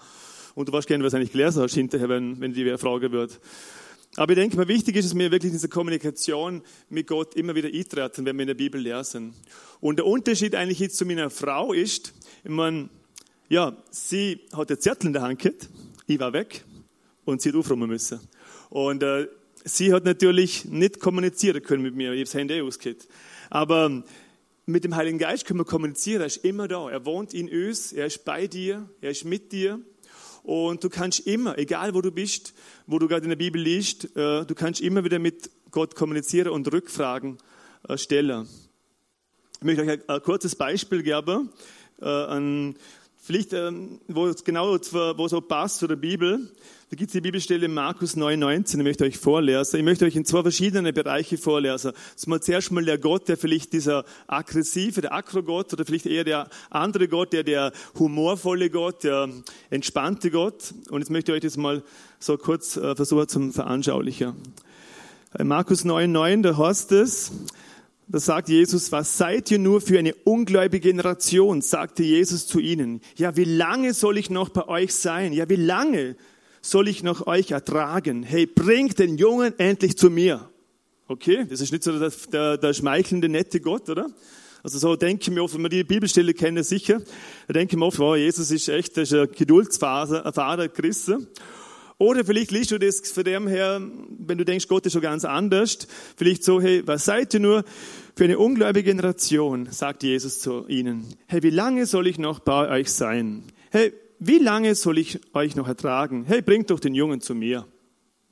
Und 0.53 0.69
du 0.69 0.73
weißt 0.73 0.87
gerne, 0.87 1.03
was 1.03 1.13
eigentlich 1.13 1.31
gelesen 1.31 1.63
hast 1.63 1.73
hinterher, 1.73 2.09
wenn, 2.09 2.39
wenn 2.39 2.53
die 2.53 2.63
wer 2.63 2.77
fragen 2.77 3.11
wird. 3.11 3.39
Aber 4.17 4.31
ich 4.31 4.39
denke 4.39 4.57
mal, 4.57 4.67
wichtig 4.67 4.95
ist 4.95 5.05
es 5.05 5.13
mir 5.13 5.29
wirklich 5.29 5.51
diese 5.51 5.69
Kommunikation 5.69 6.63
mit 6.89 7.05
Gott 7.05 7.35
immer 7.35 7.53
wieder 7.53 7.69
eintreten, 7.69 8.25
wenn 8.25 8.35
wir 8.35 8.41
in 8.41 8.47
der 8.47 8.55
Bibel 8.55 8.81
lesen. 8.81 9.35
Und 9.79 9.99
der 9.99 10.07
Unterschied 10.07 10.55
eigentlich 10.55 10.79
jetzt 10.79 10.97
zu 10.97 11.05
meiner 11.05 11.29
Frau 11.29 11.71
ist, 11.71 12.13
ich 12.43 12.49
meine, 12.49 12.89
ja, 13.47 13.77
sie 13.91 14.39
hat 14.53 14.71
den 14.71 14.79
Zettel 14.79 15.07
in 15.07 15.13
der 15.13 15.21
Hand 15.21 15.39
gehabt, 15.39 15.69
ich 16.07 16.19
war 16.19 16.33
weg 16.33 16.65
und 17.25 17.43
sie 17.43 17.49
hat 17.49 17.55
aufräumen 17.57 17.87
müssen. 17.87 18.19
Und 18.71 19.03
äh, 19.03 19.27
sie 19.63 19.93
hat 19.93 20.03
natürlich 20.03 20.65
nicht 20.65 20.99
kommunizieren 20.99 21.61
können 21.61 21.83
mit 21.83 21.93
mir, 21.93 22.11
ich 22.13 22.21
habe 22.21 22.25
das 22.25 22.33
Handy 22.33 22.59
ausgehört. 22.59 23.07
Aber 23.51 24.03
mit 24.65 24.83
dem 24.83 24.95
Heiligen 24.95 25.19
Geist 25.19 25.45
können 25.45 25.59
wir 25.59 25.65
kommunizieren, 25.65 26.21
er 26.21 26.27
ist 26.27 26.43
immer 26.43 26.67
da, 26.67 26.89
er 26.89 27.05
wohnt 27.05 27.35
in 27.35 27.49
uns, 27.49 27.93
er 27.93 28.07
ist 28.07 28.25
bei 28.25 28.47
dir, 28.47 28.89
er 28.99 29.11
ist 29.11 29.25
mit 29.25 29.51
dir 29.51 29.79
und 30.47 30.81
du 30.81 30.89
kannst 30.89 31.27
immer, 31.27 31.57
egal 31.57 31.93
wo 31.93 31.99
du 31.99 32.09
bist, 32.09 32.53
wo 32.85 32.99
du 32.99 33.09
gerade 33.09 33.23
in 33.23 33.29
der 33.29 33.35
Bibel 33.35 33.61
liest, 33.61 34.05
äh, 34.15 34.45
du 34.45 34.55
kannst 34.55 34.79
immer 34.79 35.03
wieder 35.03 35.19
mit 35.19 35.51
Gott 35.71 35.93
kommunizieren 35.93 36.53
und 36.53 36.71
Rückfragen 36.71 37.37
äh, 37.85 37.97
stellen. 37.97 38.47
Ich 39.59 39.65
möchte 39.65 39.81
euch 39.83 40.09
ein, 40.09 40.21
kurzes 40.21 40.55
Beispiel 40.55 41.03
geben, 41.03 41.49
äh, 42.01 42.75
vielleicht, 43.27 43.51
ähm, 43.51 43.99
wo 44.07 44.25
es 44.27 44.45
genau 44.45 44.77
wo 44.77 45.27
so 45.27 45.41
passt 45.41 45.79
zu 45.79 45.87
der 45.87 45.97
Bibel. 45.97 46.49
Da 46.89 46.95
gibt 46.95 47.09
es 47.09 47.11
die 47.11 47.19
Bibelstelle 47.19 47.67
Markus 47.67 48.15
9,19, 48.15 48.77
ich 48.77 48.83
möchte 48.83 49.03
euch 49.03 49.17
vorlesen. 49.17 49.75
Ich 49.75 49.83
möchte 49.83 50.05
euch 50.05 50.15
in 50.15 50.23
zwei 50.23 50.41
verschiedene 50.43 50.93
Bereiche 50.93 51.37
vorlesen. 51.37 51.91
Das 51.91 52.21
ist 52.21 52.27
mal 52.27 52.41
zuerst 52.41 52.71
mal 52.71 52.85
der 52.85 52.97
Gott, 52.97 53.27
der 53.27 53.35
vielleicht 53.35 53.73
dieser 53.73 54.05
aggressive, 54.27 55.01
der 55.01 55.11
Akrogott 55.13 55.73
oder 55.73 55.83
vielleicht 55.83 56.05
eher 56.05 56.23
der 56.23 56.49
andere 56.69 57.09
Gott, 57.09 57.33
der 57.33 57.43
der 57.43 57.73
humorvolle 57.99 58.69
Gott, 58.69 59.03
der 59.03 59.27
entspannte 59.69 60.31
Gott. 60.31 60.73
Und 60.89 60.99
jetzt 60.99 61.09
möchte 61.09 61.33
ich 61.33 61.35
euch 61.35 61.43
das 61.43 61.57
mal 61.57 61.83
so 62.19 62.37
kurz 62.37 62.77
äh, 62.77 62.95
versuchen 62.95 63.27
zum 63.27 63.51
Veranschaulichen. 63.51 64.35
Markus 65.43 65.83
9,9, 65.83 66.43
da 66.43 66.57
heißt 66.57 66.93
es, 66.93 67.33
da 68.07 68.19
sagt 68.19 68.49
Jesus, 68.49 68.91
was 68.91 69.17
seid 69.17 69.51
ihr 69.51 69.59
nur 69.59 69.81
für 69.81 69.99
eine 69.99 70.15
ungläubige 70.15 70.89
Generation, 70.89 71.61
sagte 71.61 72.03
Jesus 72.03 72.47
zu 72.47 72.59
ihnen. 72.59 73.01
Ja, 73.15 73.35
wie 73.35 73.43
lange 73.43 73.93
soll 73.93 74.17
ich 74.17 74.29
noch 74.29 74.49
bei 74.49 74.67
euch 74.67 74.93
sein? 74.93 75.33
Ja, 75.33 75.49
wie 75.49 75.55
lange? 75.55 76.15
soll 76.61 76.87
ich 76.87 77.03
noch 77.03 77.27
euch 77.27 77.51
ertragen? 77.51 78.23
Hey, 78.23 78.45
bringt 78.45 78.99
den 78.99 79.17
Jungen 79.17 79.57
endlich 79.57 79.97
zu 79.97 80.09
mir. 80.09 80.49
Okay, 81.07 81.45
das 81.49 81.61
ist 81.61 81.71
nicht 81.71 81.83
so 81.83 81.97
der, 81.97 82.11
der, 82.31 82.57
der 82.57 82.73
schmeichelnde, 82.73 83.29
nette 83.29 83.61
Gott, 83.61 83.89
oder? 83.89 84.09
Also 84.63 84.77
so 84.79 84.95
denke 84.97 85.21
ich 85.21 85.29
mir 85.29 85.41
oft, 85.43 85.53
wenn 85.53 85.61
man 85.61 85.71
die 85.71 85.83
Bibelstelle 85.85 86.33
kennt, 86.33 86.63
sicher, 86.65 87.01
denke 87.47 87.75
ich 87.75 87.79
mir 87.79 87.85
oft, 87.85 87.99
wow, 87.99 88.17
Jesus 88.17 88.51
ist 88.51 88.67
echt, 88.67 88.97
das 88.97 89.11
ist 89.11 89.17
ein 89.17 89.29
Geduldsvater. 89.31 90.25
Oder 91.99 92.23
vielleicht 92.23 92.51
liest 92.51 92.69
du 92.71 92.77
das 92.77 92.99
von 93.11 93.23
dem 93.23 93.47
her, 93.47 93.81
wenn 94.19 94.37
du 94.37 94.45
denkst, 94.45 94.67
Gott 94.67 94.85
ist 94.85 94.93
schon 94.93 95.01
ganz 95.01 95.25
anders, 95.25 95.87
vielleicht 96.15 96.43
so, 96.43 96.61
hey, 96.61 96.83
was 96.85 97.05
seid 97.05 97.33
ihr 97.33 97.39
nur 97.39 97.63
für 98.15 98.25
eine 98.25 98.37
ungläubige 98.37 98.91
Generation, 98.91 99.67
sagt 99.71 100.03
Jesus 100.03 100.39
zu 100.39 100.67
ihnen. 100.67 101.05
Hey, 101.27 101.41
wie 101.41 101.49
lange 101.49 101.85
soll 101.87 102.07
ich 102.07 102.19
noch 102.19 102.39
bei 102.39 102.69
euch 102.69 102.91
sein? 102.91 103.43
Hey, 103.71 103.93
wie 104.19 104.37
lange 104.37 104.75
soll 104.75 104.99
ich 104.99 105.19
euch 105.33 105.55
noch 105.55 105.67
ertragen? 105.67 106.25
Hey, 106.27 106.41
bringt 106.41 106.69
doch 106.69 106.79
den 106.79 106.93
Jungen 106.93 107.21
zu 107.21 107.33
mir. 107.33 107.65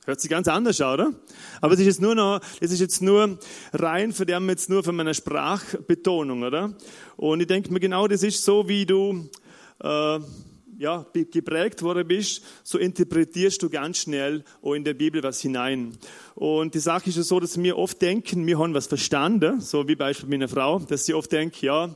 Hört 0.04 0.20
sich 0.20 0.30
ganz 0.30 0.46
anders 0.46 0.80
an, 0.80 0.94
oder? 0.94 1.12
Aber 1.60 1.70
das 1.72 1.80
ist 1.80 1.86
jetzt 1.86 2.00
nur 2.00 2.14
noch, 2.14 2.40
das 2.60 2.70
ist 2.70 2.78
jetzt 2.78 3.02
nur 3.02 3.38
rein 3.72 4.12
für 4.12 4.26
den 4.26 4.48
jetzt 4.48 4.70
nur 4.70 4.84
von 4.84 4.94
meiner 4.94 5.14
Sprachbetonung, 5.14 6.44
oder? 6.44 6.76
Und 7.16 7.40
ich 7.40 7.48
denke 7.48 7.72
mir 7.72 7.80
genau, 7.80 8.06
das 8.06 8.22
ist 8.22 8.44
so, 8.44 8.68
wie 8.68 8.86
du 8.86 9.28
äh, 9.80 10.20
ja, 10.78 11.06
geprägt 11.12 11.82
worden 11.82 12.06
bist, 12.06 12.42
so 12.62 12.78
interpretierst 12.78 13.62
du 13.62 13.70
ganz 13.70 13.98
schnell 13.98 14.44
auch 14.62 14.74
in 14.74 14.84
der 14.84 14.94
Bibel 14.94 15.22
was 15.22 15.40
hinein. 15.40 15.96
Und 16.34 16.74
die 16.74 16.80
Sache 16.80 17.08
ist 17.08 17.16
ja 17.16 17.22
so, 17.22 17.40
dass 17.40 17.60
wir 17.62 17.78
oft 17.78 18.00
denken, 18.02 18.46
wir 18.46 18.58
haben 18.58 18.74
was 18.74 18.86
verstanden, 18.86 19.60
so 19.60 19.88
wie 19.88 19.96
Beispiel 19.96 20.28
meiner 20.28 20.48
Frau, 20.48 20.78
dass 20.80 21.06
sie 21.06 21.14
oft 21.14 21.32
denkt, 21.32 21.62
ja, 21.62 21.94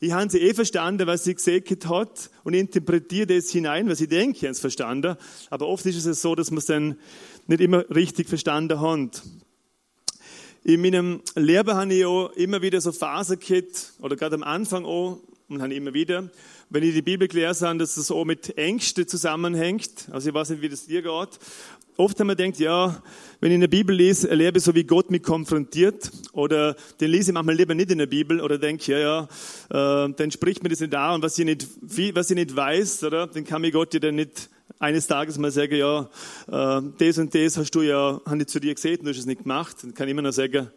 ich 0.00 0.12
habe 0.12 0.30
sie 0.30 0.40
eh 0.40 0.52
verstanden, 0.52 1.06
was 1.06 1.24
sie 1.24 1.34
gesagt 1.34 1.86
hat 1.86 2.30
und 2.42 2.54
interpretiere 2.54 3.26
das 3.26 3.50
hinein, 3.50 3.88
was 3.88 4.00
ich 4.00 4.08
denke, 4.08 4.36
ich 4.36 4.42
habe 4.42 4.52
es 4.52 4.60
verstanden. 4.60 5.16
Aber 5.50 5.66
oft 5.66 5.86
ist 5.86 6.04
es 6.04 6.20
so, 6.20 6.34
dass 6.34 6.50
man 6.50 6.58
es 6.58 6.66
dann 6.66 6.98
nicht 7.46 7.60
immer 7.60 7.88
richtig 7.94 8.28
verstanden 8.28 8.80
hat. 8.80 9.22
In 10.62 10.82
meinem 10.82 11.20
Leben 11.36 11.74
habe 11.74 11.94
ich 11.94 12.04
auch 12.04 12.30
immer 12.32 12.62
wieder 12.62 12.80
so 12.80 12.92
Phasen 12.92 13.38
gehabt, 13.38 13.92
oder 14.00 14.16
gerade 14.16 14.34
am 14.34 14.42
Anfang 14.42 14.84
auch, 14.84 15.20
und 15.48 15.62
habe 15.62 15.74
immer 15.74 15.94
wieder, 15.94 16.30
wenn 16.70 16.82
ich 16.82 16.94
die 16.94 17.02
Bibel 17.02 17.28
gelesen 17.28 17.68
habe, 17.68 17.78
dass 17.78 17.96
es 17.96 18.10
auch 18.10 18.24
mit 18.24 18.56
Ängsten 18.56 19.06
zusammenhängt. 19.06 20.08
Also 20.10 20.28
ich 20.28 20.34
weiß 20.34 20.50
nicht, 20.50 20.62
wie 20.62 20.68
das 20.68 20.86
dir 20.86 21.02
geht. 21.02 21.38
Oft 21.96 22.18
haben 22.18 22.26
wir 22.26 22.34
gedacht, 22.34 22.58
ja, 22.58 23.02
wenn 23.40 23.52
ich 23.52 23.54
in 23.54 23.60
der 23.60 23.68
Bibel 23.68 23.94
lese, 23.94 24.28
erlebe 24.28 24.58
so 24.58 24.74
wie 24.74 24.82
Gott 24.82 25.12
mich 25.12 25.22
konfrontiert, 25.22 26.10
oder 26.32 26.74
den 27.00 27.10
lese 27.10 27.30
ich 27.30 27.34
manchmal 27.34 27.54
lieber 27.54 27.74
nicht 27.74 27.92
in 27.92 27.98
der 27.98 28.06
Bibel, 28.06 28.40
oder 28.40 28.58
denke, 28.58 28.90
ja, 28.90 28.98
ja, 29.70 30.06
äh, 30.06 30.12
dann 30.12 30.30
spricht 30.32 30.64
mir 30.64 30.70
das 30.70 30.80
nicht 30.80 30.92
da, 30.92 31.14
und 31.14 31.22
was 31.22 31.38
ich 31.38 31.44
nicht, 31.44 31.68
was 32.16 32.30
ich 32.30 32.34
nicht 32.34 32.56
weiß, 32.56 33.04
oder, 33.04 33.28
dann 33.28 33.44
kann 33.44 33.60
mir 33.60 33.70
Gott 33.70 33.94
ja 33.94 34.00
dann 34.00 34.16
nicht 34.16 34.50
eines 34.78 35.06
Tages 35.06 35.38
mal 35.38 35.50
sagen, 35.50 35.76
ja, 35.76 36.08
äh, 36.48 36.82
das 36.98 37.18
und 37.18 37.34
das 37.34 37.56
hast 37.56 37.70
du 37.74 37.82
ja, 37.82 38.20
haben 38.26 38.38
die 38.38 38.46
zu 38.46 38.60
dir 38.60 38.74
gesehen, 38.74 38.98
du 39.02 39.10
hast 39.10 39.18
es 39.18 39.26
nicht 39.26 39.42
gemacht. 39.42 39.76
Dann 39.82 39.94
kann 39.94 40.08
ich 40.08 40.12
immer 40.12 40.22
noch 40.22 40.32
sagen, 40.32 40.70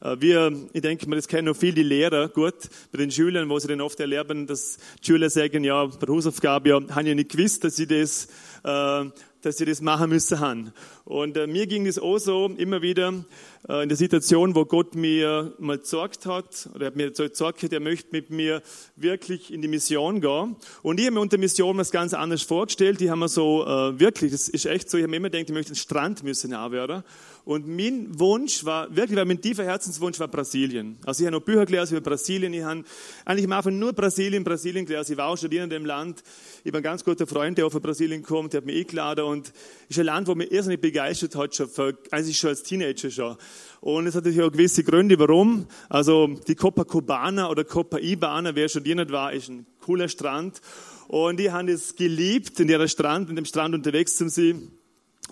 wir, 0.00 0.52
ich 0.72 0.82
denke 0.82 1.08
mal, 1.08 1.16
das 1.16 1.28
kennen 1.28 1.46
noch 1.46 1.56
viel 1.56 1.72
die 1.72 1.82
Lehrer 1.82 2.28
gut, 2.28 2.54
bei 2.92 2.98
den 2.98 3.10
Schülern, 3.10 3.48
wo 3.48 3.58
sie 3.58 3.68
dann 3.68 3.80
oft 3.80 3.98
erleben, 4.00 4.46
dass 4.46 4.78
die 5.00 5.06
Schüler 5.06 5.30
sagen, 5.30 5.64
ja, 5.64 5.84
bei 5.86 6.06
der 6.06 6.14
Hausaufgabe, 6.14 6.68
ja, 6.68 6.80
haben 6.94 7.06
ja 7.06 7.14
nicht 7.14 7.30
gewusst, 7.30 7.64
dass 7.64 7.76
sie 7.76 7.86
das, 7.86 8.26
äh, 8.64 9.04
dass 9.42 9.58
sie 9.58 9.64
das 9.64 9.80
machen 9.80 10.10
müssen 10.10 10.40
haben. 10.40 10.72
Und 11.04 11.36
äh, 11.36 11.46
mir 11.46 11.66
ging 11.66 11.86
es 11.86 11.98
auch 11.98 12.18
so, 12.18 12.46
immer 12.56 12.82
wieder 12.82 13.24
äh, 13.68 13.82
in 13.82 13.88
der 13.88 13.96
Situation, 13.96 14.54
wo 14.54 14.64
Gott 14.64 14.94
mir 14.94 15.54
mal 15.58 15.78
gesagt 15.78 16.26
hat, 16.26 16.68
oder 16.74 16.86
er 16.86 16.86
hat 16.88 16.96
mir 16.96 17.10
gesagt, 17.10 17.62
er 17.62 17.80
möchte 17.80 18.08
mit 18.12 18.30
mir 18.30 18.62
wirklich 18.96 19.52
in 19.52 19.62
die 19.62 19.68
Mission 19.68 20.20
gehen. 20.20 20.56
Und 20.82 20.98
ich 20.98 21.06
habe 21.06 21.14
mir 21.14 21.20
unter 21.20 21.38
Mission 21.38 21.78
was 21.78 21.90
ganz 21.90 22.12
anderes 22.12 22.42
vorgestellt. 22.42 23.00
Die 23.00 23.10
haben 23.10 23.20
mir 23.20 23.28
so, 23.28 23.64
äh, 23.64 23.98
wirklich, 24.00 24.32
das 24.32 24.48
ist 24.48 24.66
echt 24.66 24.90
so, 24.90 24.98
ich 24.98 25.04
habe 25.04 25.10
mir 25.10 25.18
immer 25.18 25.30
gedacht, 25.30 25.48
ich 25.48 25.54
möchte 25.54 25.70
einen 25.70 25.76
Strand 25.76 26.22
müssen 26.22 26.50
werden. 26.50 27.04
Und 27.46 27.68
mein 27.68 28.18
Wunsch 28.18 28.64
war, 28.64 28.94
wirklich, 28.94 29.24
mein 29.24 29.40
tiefer 29.40 29.62
Herzenswunsch 29.62 30.18
war 30.18 30.26
Brasilien. 30.26 30.98
Also 31.06 31.22
ich 31.22 31.28
habe 31.28 31.36
noch 31.36 31.44
Bücher 31.44 31.64
gelesen 31.64 31.96
über 31.96 32.10
Brasilien. 32.10 32.52
Ich 32.52 32.64
habe 32.64 32.82
eigentlich 33.24 33.44
am 33.44 33.52
Anfang 33.52 33.78
nur 33.78 33.92
Brasilien, 33.92 34.42
Brasilien 34.42 34.84
gelesen. 34.84 35.12
Ich 35.12 35.18
war 35.18 35.28
auch 35.28 35.38
studieren 35.38 35.62
in 35.62 35.70
dem 35.70 35.86
Land. 35.86 36.24
Ich 36.64 36.70
habe 36.70 36.78
einen 36.78 36.82
ganz 36.82 37.04
guten 37.04 37.24
Freund, 37.24 37.56
der 37.56 37.66
auch 37.66 37.70
von 37.70 37.80
Brasilien 37.80 38.24
kommt, 38.24 38.52
der 38.52 38.62
hat 38.62 38.66
mich 38.66 38.78
eingeladen. 38.78 39.26
Und 39.26 39.52
ist 39.88 39.96
ein 39.96 40.06
Land, 40.06 40.26
wo 40.26 40.34
mich 40.34 40.50
irrsinnig 40.50 40.80
begeistert 40.80 41.36
hat, 41.36 41.54
schon, 41.54 41.68
eigentlich 42.10 42.36
schon 42.36 42.50
als 42.50 42.64
Teenager 42.64 43.12
schon. 43.12 43.36
Und 43.80 44.08
es 44.08 44.16
hat 44.16 44.24
natürlich 44.24 44.44
auch 44.44 44.50
gewisse 44.50 44.82
Gründe, 44.82 45.16
warum. 45.16 45.66
Also 45.88 46.26
die 46.48 46.56
Copacabana 46.56 47.48
oder 47.48 47.62
Copacabana, 47.62 48.56
wer 48.56 48.68
studiert 48.68 49.12
war, 49.12 49.32
ist 49.32 49.50
ein 49.50 49.66
cooler 49.82 50.08
Strand. 50.08 50.60
Und 51.06 51.38
die 51.38 51.52
haben 51.52 51.68
es 51.68 51.94
geliebt, 51.94 52.58
in 52.58 52.66
der 52.66 52.88
Strand, 52.88 53.30
in 53.30 53.36
dem 53.36 53.44
Strand 53.44 53.72
unterwegs 53.72 54.16
zu 54.16 54.28
sein. 54.28 54.72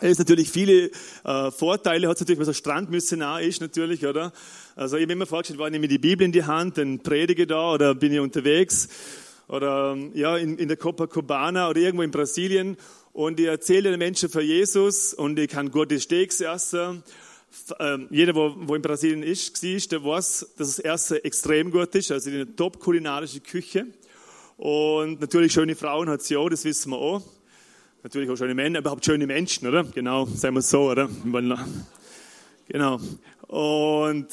Es 0.00 0.18
natürlich 0.18 0.50
viele 0.50 0.90
äh, 1.24 1.50
Vorteile, 1.52 2.08
hat 2.08 2.16
es 2.16 2.20
natürlich, 2.20 2.38
weil 2.40 2.46
so 2.46 2.52
Strandmissionar 2.52 3.40
ist 3.42 3.60
natürlich, 3.60 4.04
oder? 4.04 4.32
Also 4.74 4.96
ich 4.96 5.04
habe 5.04 5.12
immer 5.12 5.26
vorgestellt, 5.26 5.60
war 5.60 5.68
ich 5.68 5.72
nehme 5.72 5.86
die 5.86 5.98
Bibel 5.98 6.24
in 6.24 6.32
die 6.32 6.42
Hand, 6.42 6.78
dann 6.78 7.00
predige 7.00 7.46
da 7.46 7.72
oder 7.72 7.94
bin 7.94 8.12
ich 8.12 8.18
unterwegs 8.18 8.88
oder 9.46 9.96
ja 10.14 10.36
in, 10.36 10.58
in 10.58 10.66
der 10.66 10.76
Copacabana 10.76 11.68
oder 11.68 11.80
irgendwo 11.80 12.02
in 12.02 12.10
Brasilien 12.10 12.76
und 13.12 13.38
ich 13.38 13.46
erzähle 13.46 13.90
den 13.90 14.00
Menschen 14.00 14.28
für 14.28 14.42
Jesus 14.42 15.14
und 15.14 15.38
ich 15.38 15.48
kann 15.48 15.70
gute 15.70 16.00
Steaks 16.00 16.40
essen. 16.40 17.04
Ähm, 17.78 18.08
jeder, 18.10 18.34
wo, 18.34 18.52
wo 18.56 18.74
in 18.74 18.82
Brasilien 18.82 19.22
ist, 19.22 19.62
war, 19.62 19.80
der 19.88 20.04
weiß, 20.04 20.54
dass 20.58 20.76
das 20.76 20.78
Erste 20.80 21.24
extrem 21.24 21.70
gut 21.70 21.94
ist, 21.94 22.10
also 22.10 22.30
eine 22.30 22.56
top 22.56 22.80
kulinarische 22.80 23.38
Küche. 23.38 23.86
Und 24.56 25.20
natürlich 25.20 25.52
schöne 25.52 25.76
Frauen 25.76 26.08
hat 26.08 26.22
sie 26.22 26.36
auch, 26.36 26.48
das 26.48 26.64
wissen 26.64 26.90
wir 26.90 26.98
auch. 26.98 27.22
Natürlich 28.04 28.28
auch 28.28 28.36
schöne 28.36 28.54
Männer, 28.54 28.80
überhaupt 28.80 29.02
schöne 29.02 29.26
Menschen, 29.26 29.66
oder? 29.66 29.82
Genau, 29.82 30.26
sagen 30.26 30.56
wir 30.56 30.58
es 30.58 30.68
so, 30.68 30.90
oder? 30.90 31.08
Genau. 32.68 33.00
Und 33.48 34.28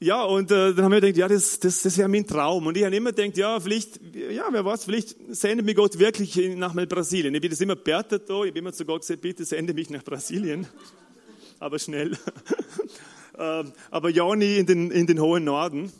ja, 0.00 0.22
und 0.22 0.50
äh, 0.50 0.72
dann 0.72 0.86
haben 0.86 0.92
wir 0.92 1.02
gedacht, 1.02 1.18
ja, 1.18 1.28
das, 1.28 1.60
das, 1.60 1.82
das 1.82 1.98
wäre 1.98 2.08
mein 2.08 2.26
Traum. 2.26 2.66
Und 2.66 2.78
ich 2.78 2.84
habe 2.84 2.96
immer 2.96 3.12
gedacht, 3.12 3.36
ja, 3.36 3.60
vielleicht, 3.60 4.00
ja, 4.14 4.46
wer 4.50 4.64
weiß, 4.64 4.86
vielleicht 4.86 5.16
sendet 5.28 5.66
mich 5.66 5.76
Gott 5.76 5.98
wirklich 5.98 6.34
nach 6.56 6.74
Brasilien. 6.74 7.34
Ich 7.34 7.42
bin 7.42 7.50
das 7.50 7.60
immer 7.60 7.76
bewertet 7.76 8.30
da, 8.30 8.42
ich 8.44 8.48
habe 8.52 8.58
immer 8.58 8.72
zu 8.72 8.86
Gott 8.86 9.02
gesagt, 9.02 9.20
bitte 9.20 9.44
sende 9.44 9.74
mich 9.74 9.90
nach 9.90 10.02
Brasilien. 10.02 10.66
Aber 11.60 11.78
schnell. 11.78 12.16
Ähm, 13.40 13.72
aber 13.92 14.10
ja, 14.10 14.34
nie 14.34 14.56
in 14.56 14.66
den, 14.66 14.90
in 14.90 15.06
den 15.06 15.20
hohen 15.20 15.44
Norden. 15.44 15.92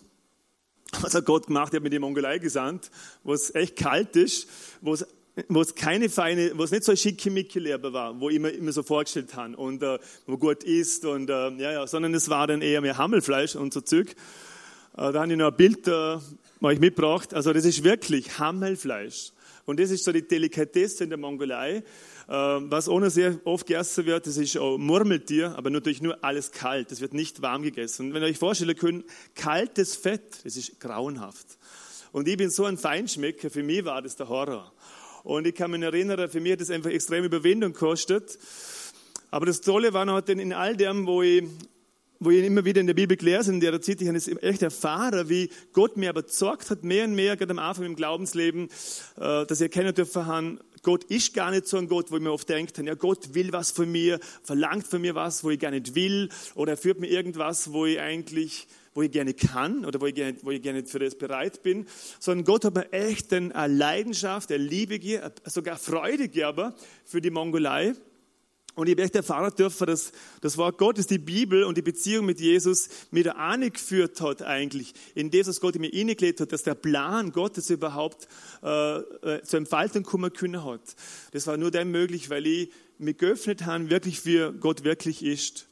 Was 1.02 1.14
hat 1.14 1.24
Gott 1.24 1.46
gemacht? 1.46 1.72
Er 1.72 1.76
hat 1.76 1.84
mir 1.84 1.90
die 1.90 2.00
Mongolei 2.00 2.38
gesandt, 2.38 2.90
wo 3.22 3.32
es 3.32 3.54
echt 3.54 3.76
kalt 3.76 4.16
ist, 4.16 4.48
wo 4.80 4.92
es 4.92 5.06
wo 5.48 5.60
es 5.60 5.74
keine 5.74 6.08
feine, 6.08 6.52
wo 6.56 6.64
es 6.64 6.70
nicht 6.70 6.84
so 6.84 6.92
ein 6.92 6.96
schickimicki-Lehrer 6.96 7.92
war, 7.92 8.20
wo 8.20 8.30
ich 8.30 8.38
mir 8.38 8.50
immer 8.50 8.72
so 8.72 8.82
vorgestellt 8.82 9.34
habe 9.34 9.56
und 9.56 9.82
äh, 9.82 9.98
wo 10.26 10.36
gut 10.36 10.64
isst 10.64 11.04
und 11.04 11.30
äh, 11.30 11.50
ja, 11.50 11.72
ja, 11.72 11.86
sondern 11.86 12.14
es 12.14 12.28
war 12.28 12.46
dann 12.46 12.62
eher 12.62 12.80
mehr 12.80 12.98
Hammelfleisch 12.98 13.56
und 13.56 13.72
so 13.72 13.80
Zeug. 13.80 14.10
Äh, 14.96 15.12
da 15.12 15.20
habe 15.20 15.30
ich 15.30 15.38
noch 15.38 15.48
ein 15.48 15.56
Bild 15.56 15.86
äh, 15.86 16.16
ich 16.16 16.80
mitgebracht. 16.80 17.34
Also 17.34 17.52
das 17.52 17.64
ist 17.64 17.84
wirklich 17.84 18.38
Hammelfleisch. 18.38 19.32
Und 19.64 19.78
das 19.78 19.90
ist 19.90 20.04
so 20.04 20.12
die 20.12 20.26
Delikatesse 20.26 21.04
in 21.04 21.10
der 21.10 21.18
Mongolei. 21.18 21.76
Äh, 21.76 21.82
was 22.32 22.88
ohne 22.88 23.10
sehr 23.10 23.38
oft 23.44 23.66
gegessen 23.66 24.06
wird, 24.06 24.26
das 24.26 24.36
ist 24.36 24.56
auch 24.56 24.76
Murmeltier, 24.78 25.54
aber 25.56 25.70
natürlich 25.70 26.02
nur 26.02 26.22
alles 26.24 26.50
kalt. 26.50 26.90
Das 26.90 27.00
wird 27.00 27.14
nicht 27.14 27.42
warm 27.42 27.62
gegessen. 27.62 28.06
Und 28.06 28.14
wenn 28.14 28.22
ihr 28.22 28.28
euch 28.28 28.38
vorstellen 28.38 28.76
könnt, 28.76 29.04
kaltes 29.34 29.94
Fett, 29.94 30.40
das 30.44 30.56
ist 30.56 30.80
grauenhaft. 30.80 31.58
Und 32.12 32.26
ich 32.26 32.36
bin 32.36 32.50
so 32.50 32.64
ein 32.64 32.78
Feinschmecker, 32.78 33.50
für 33.50 33.62
mich 33.62 33.84
war 33.84 34.02
das 34.02 34.16
der 34.16 34.28
Horror. 34.28 34.72
Und 35.24 35.46
ich 35.46 35.54
kann 35.54 35.70
mich 35.70 35.82
erinnern, 35.82 36.28
für 36.28 36.40
mich 36.40 36.52
hat 36.52 36.60
das 36.60 36.70
einfach 36.70 36.90
extrem 36.90 37.24
Überwindung 37.24 37.72
gekostet. 37.72 38.38
Aber 39.30 39.46
das 39.46 39.60
Tolle 39.60 39.92
war 39.92 40.04
noch 40.04 40.26
in 40.26 40.52
all 40.52 40.76
dem, 40.76 41.06
wo 41.06 41.22
ich, 41.22 41.44
wo 42.18 42.30
ich 42.30 42.44
immer 42.44 42.64
wieder 42.64 42.80
in 42.80 42.86
der 42.86 42.94
Bibel 42.94 43.16
gelesen 43.16 43.54
in 43.54 43.60
der 43.60 43.80
Zeit, 43.80 44.00
ich 44.00 44.08
habe 44.08 44.16
es 44.16 44.28
echt 44.28 44.62
erfahren, 44.62 45.28
wie 45.28 45.50
Gott 45.72 45.96
mir 45.96 46.10
aber 46.10 46.22
gesagt 46.22 46.70
hat, 46.70 46.82
mehr 46.82 47.04
und 47.04 47.14
mehr, 47.14 47.36
gerade 47.36 47.50
am 47.50 47.58
Anfang 47.58 47.84
im 47.84 47.96
Glaubensleben, 47.96 48.68
äh, 49.16 49.44
dass 49.46 49.60
ich 49.60 49.66
erkennen 49.66 49.94
dürfen 49.94 50.26
haben, 50.26 50.60
Gott 50.82 51.04
ist 51.04 51.34
gar 51.34 51.50
nicht 51.50 51.66
so 51.66 51.76
ein 51.76 51.88
Gott, 51.88 52.10
wo 52.10 52.16
ich 52.16 52.22
mir 52.22 52.32
oft 52.32 52.48
denke, 52.48 52.82
ja, 52.84 52.94
Gott 52.94 53.34
will 53.34 53.52
was 53.52 53.70
von 53.70 53.90
mir, 53.90 54.20
verlangt 54.42 54.86
von 54.86 55.00
mir 55.00 55.14
was, 55.14 55.44
wo 55.44 55.50
ich 55.50 55.58
gar 55.58 55.70
nicht 55.70 55.94
will, 55.94 56.28
oder 56.54 56.72
er 56.72 56.76
führt 56.76 57.00
mir 57.00 57.08
irgendwas, 57.08 57.72
wo 57.72 57.84
ich 57.84 58.00
eigentlich 58.00 58.66
wo 58.98 59.02
ich 59.02 59.12
gerne 59.12 59.32
kann 59.32 59.84
oder 59.84 60.00
wo 60.00 60.06
ich 60.06 60.14
gerne, 60.16 60.36
wo 60.42 60.50
ich 60.50 60.60
gerne 60.60 60.84
für 60.84 60.98
das 60.98 61.14
bereit 61.14 61.62
bin, 61.62 61.86
sondern 62.18 62.44
Gott 62.44 62.64
hat 62.64 62.74
mir 62.74 62.92
echt 62.92 63.32
eine 63.32 63.72
Leidenschaft, 63.72 64.50
eine 64.50 64.60
Liebe, 64.60 64.98
sogar 65.44 65.76
Freude 65.76 66.28
gegeben 66.28 66.74
für 67.04 67.20
die 67.20 67.30
Mongolei. 67.30 67.94
Und 68.74 68.88
ich 68.88 68.94
habe 68.94 69.02
echt 69.02 69.14
erfahren 69.14 69.52
dürfen, 69.56 69.86
dass 69.86 70.10
das 70.40 70.56
Wort 70.56 70.78
Gottes, 70.78 71.06
die 71.06 71.18
Bibel 71.18 71.62
und 71.62 71.76
die 71.76 71.82
Beziehung 71.82 72.26
mit 72.26 72.40
Jesus 72.40 72.88
mir 73.12 73.22
da 73.22 73.32
angeführt 73.32 74.20
hat 74.20 74.42
eigentlich, 74.42 74.94
in 75.14 75.30
das, 75.30 75.46
was 75.46 75.60
Gott 75.60 75.76
in 75.76 75.82
mir 75.82 75.90
hineingelegt 75.90 76.40
hat, 76.40 76.50
dass 76.50 76.64
der 76.64 76.74
Plan 76.74 77.30
Gottes 77.30 77.70
überhaupt 77.70 78.26
äh, 78.64 78.96
äh, 78.98 79.42
zur 79.44 79.58
Entfaltung 79.58 80.02
kommen 80.02 80.32
können 80.32 80.64
hat. 80.64 80.96
Das 81.30 81.46
war 81.46 81.56
nur 81.56 81.70
dann 81.70 81.92
möglich, 81.92 82.30
weil 82.30 82.48
ich 82.48 82.72
mich 82.98 83.16
geöffnet 83.16 83.64
habe, 83.64 83.90
wirklich 83.90 84.18
für 84.18 84.52
Gott 84.52 84.82
wirklich 84.82 85.24
ist. 85.24 85.67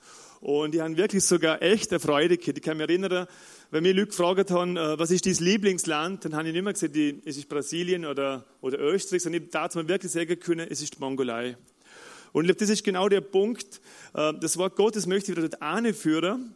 Und 0.46 0.74
die 0.74 0.80
haben 0.80 0.96
wirklich 0.96 1.24
sogar 1.24 1.60
echte 1.60 1.98
Freude 1.98 2.38
gehabt. 2.38 2.56
Ich 2.56 2.62
kann 2.62 2.76
mich 2.76 2.88
erinnern, 2.88 3.26
wenn 3.72 3.82
mir 3.82 3.92
Leute 3.92 4.10
gefragt 4.10 4.52
haben, 4.52 4.76
äh, 4.76 4.96
was 4.96 5.10
ist 5.10 5.26
dein 5.26 5.34
Lieblingsland, 5.34 6.24
dann 6.24 6.36
habe 6.36 6.46
ich 6.46 6.54
nicht 6.54 6.62
mehr 6.62 6.72
gesagt, 6.72 6.94
es 6.94 7.36
ist 7.36 7.48
Brasilien 7.48 8.04
oder, 8.06 8.44
oder 8.60 8.78
Österreich, 8.78 9.24
sondern 9.24 9.42
ich 9.42 9.50
darf 9.50 9.74
mir 9.74 9.88
wirklich 9.88 10.12
sagen 10.12 10.38
können, 10.38 10.68
es 10.70 10.80
ist 10.80 10.94
die 10.94 11.00
Mongolei. 11.00 11.56
Und 12.30 12.44
ich 12.44 12.46
glaube, 12.46 12.60
das 12.60 12.68
ist 12.68 12.84
genau 12.84 13.08
der 13.08 13.22
Punkt. 13.22 13.80
Äh, 14.14 14.34
das 14.40 14.56
Wort 14.56 14.76
Gottes 14.76 15.08
möchte 15.08 15.32
ich 15.32 15.36
wieder 15.36 15.48
dort 15.48 15.60
anführen. 15.60 16.54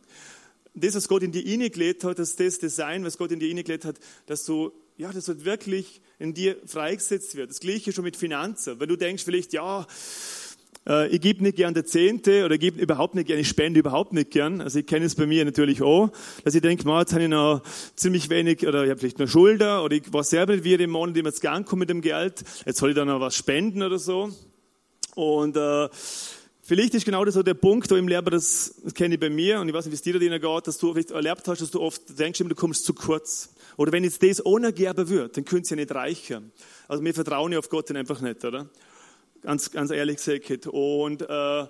Das, 0.73 0.95
was 0.95 1.09
Gott 1.09 1.25
in 1.25 1.33
die 1.33 1.53
Inne 1.53 1.69
gelegt 1.69 2.05
hat, 2.05 2.21
dass 2.21 2.37
das 2.37 2.61
Design, 2.61 3.05
was 3.05 3.19
Gott 3.19 3.33
in 3.33 3.41
die 3.41 3.51
Inne 3.51 3.65
gelegt 3.65 3.85
hat, 3.85 3.97
dass 4.27 4.45
du, 4.45 4.71
ja, 4.99 5.13
das 5.13 5.27
wird 5.27 5.45
wirklich 5.45 6.01
in 6.21 6.33
dir 6.33 6.57
freigesetzt 6.65 7.35
wird. 7.35 7.51
Das 7.51 7.59
Gleiche 7.59 7.93
schon 7.93 8.05
mit 8.05 8.17
Finanzen. 8.17 8.79
Weil 8.79 8.87
du 8.87 8.95
denkst 8.95 9.25
vielleicht, 9.25 9.53
ja, 9.53 9.85
äh, 10.89 11.09
ich 11.09 11.21
gebe 11.21 11.43
nicht 11.43 11.57
gern 11.57 11.75
der 11.75 11.85
Zehnte 11.85 12.45
oder 12.45 12.59
gebe 12.59 12.81
überhaupt 12.81 13.15
nicht 13.15 13.27
gern, 13.27 13.39
ich 13.39 13.49
spende 13.49 13.81
überhaupt 13.81 14.13
nicht 14.13 14.31
gern. 14.31 14.61
Also 14.61 14.79
ich 14.79 14.87
kenne 14.87 15.07
es 15.07 15.15
bei 15.15 15.27
mir 15.27 15.45
natürlich 15.45 15.83
auch, 15.83 16.11
dass 16.45 16.55
ich 16.55 16.63
denke, 16.63 16.89
jetzt 16.89 17.13
habe 17.13 17.23
ich 17.23 17.29
noch 17.29 17.63
ziemlich 17.97 18.31
wenig 18.31 18.67
oder 18.67 18.85
ich 18.85 18.91
habe 18.91 18.99
vielleicht 19.01 19.19
noch 19.19 19.29
Schulter 19.29 19.85
oder 19.85 19.97
ich 19.97 20.13
weiß 20.13 20.31
selber 20.31 20.55
nicht, 20.55 20.65
wie 20.65 20.73
ich 20.73 20.79
den 20.79 20.91
Monat 20.91 21.17
jetzt 21.17 21.47
ankomme 21.47 21.81
mit 21.81 21.91
dem 21.91 22.01
Geld. 22.01 22.43
Jetzt 22.65 22.79
soll 22.79 22.91
ich 22.91 22.97
dann 22.97 23.09
noch 23.09 23.21
was 23.21 23.35
spenden 23.35 23.83
oder 23.83 23.99
so. 23.99 24.31
Und 25.15 25.57
äh, 25.57 25.89
vielleicht 26.63 26.95
ist 26.95 27.05
genau 27.05 27.25
das 27.25 27.35
so 27.35 27.43
der 27.43 27.55
Punkt, 27.55 27.91
wo 27.91 27.97
im 27.97 28.09
Lehrer, 28.09 28.23
das, 28.23 28.75
das 28.83 28.95
kenne 28.95 29.15
ich 29.15 29.21
bei 29.21 29.29
mir 29.29 29.61
und 29.61 29.69
ich 29.69 29.75
weiß 29.75 29.85
nicht, 29.85 29.93
wie 29.93 29.97
es 29.97 30.21
dir 30.21 30.31
da 30.31 30.39
geht, 30.39 30.67
dass 30.67 30.79
du 30.79 30.93
vielleicht 30.93 31.11
erlebt 31.11 31.47
hast, 31.47 31.61
dass 31.61 31.71
du 31.71 31.81
oft 31.81 32.19
denkst, 32.19 32.39
du 32.39 32.55
kommst 32.55 32.85
zu 32.85 32.95
kurz. 32.95 33.55
Oder 33.77 33.93
wenn 33.93 34.05
jetzt 34.05 34.23
das 34.23 34.45
ohne 34.45 34.73
Gerber 34.73 35.09
wird, 35.09 35.37
dann 35.37 35.45
könnt 35.45 35.67
ihr 35.67 35.77
ja 35.77 35.77
nicht 35.77 35.95
reichen. 35.95 36.53
Also 36.89 37.05
wir 37.05 37.15
vertrauen 37.15 37.53
ja 37.53 37.59
auf 37.59 37.69
Gott 37.69 37.91
einfach 37.91 38.21
nicht, 38.21 38.45
oder? 38.45 38.69
Ganz, 39.43 39.71
ganz 39.71 39.91
ehrlich 39.91 40.17
gesagt. 40.17 40.67
Und 40.67 41.23
äh, 41.23 41.67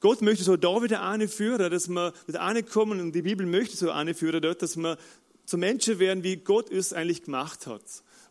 Gott 0.00 0.20
möchte 0.22 0.44
so 0.44 0.56
da 0.56 0.82
wieder 0.82 1.02
eine 1.02 1.28
führen, 1.28 1.70
dass 1.70 1.88
wir 1.88 2.12
wieder 2.26 2.42
eine 2.42 2.62
kommen 2.62 3.00
und 3.00 3.12
die 3.12 3.22
Bibel 3.22 3.46
möchte 3.46 3.76
so 3.76 3.90
eine 3.90 4.14
führen 4.14 4.42
dort, 4.42 4.62
dass 4.62 4.76
wir 4.76 4.98
zu 5.46 5.56
Menschen 5.56 5.98
werden, 5.98 6.22
wie 6.22 6.36
Gott 6.36 6.70
es 6.70 6.92
eigentlich 6.92 7.24
gemacht 7.24 7.66
hat. 7.66 7.82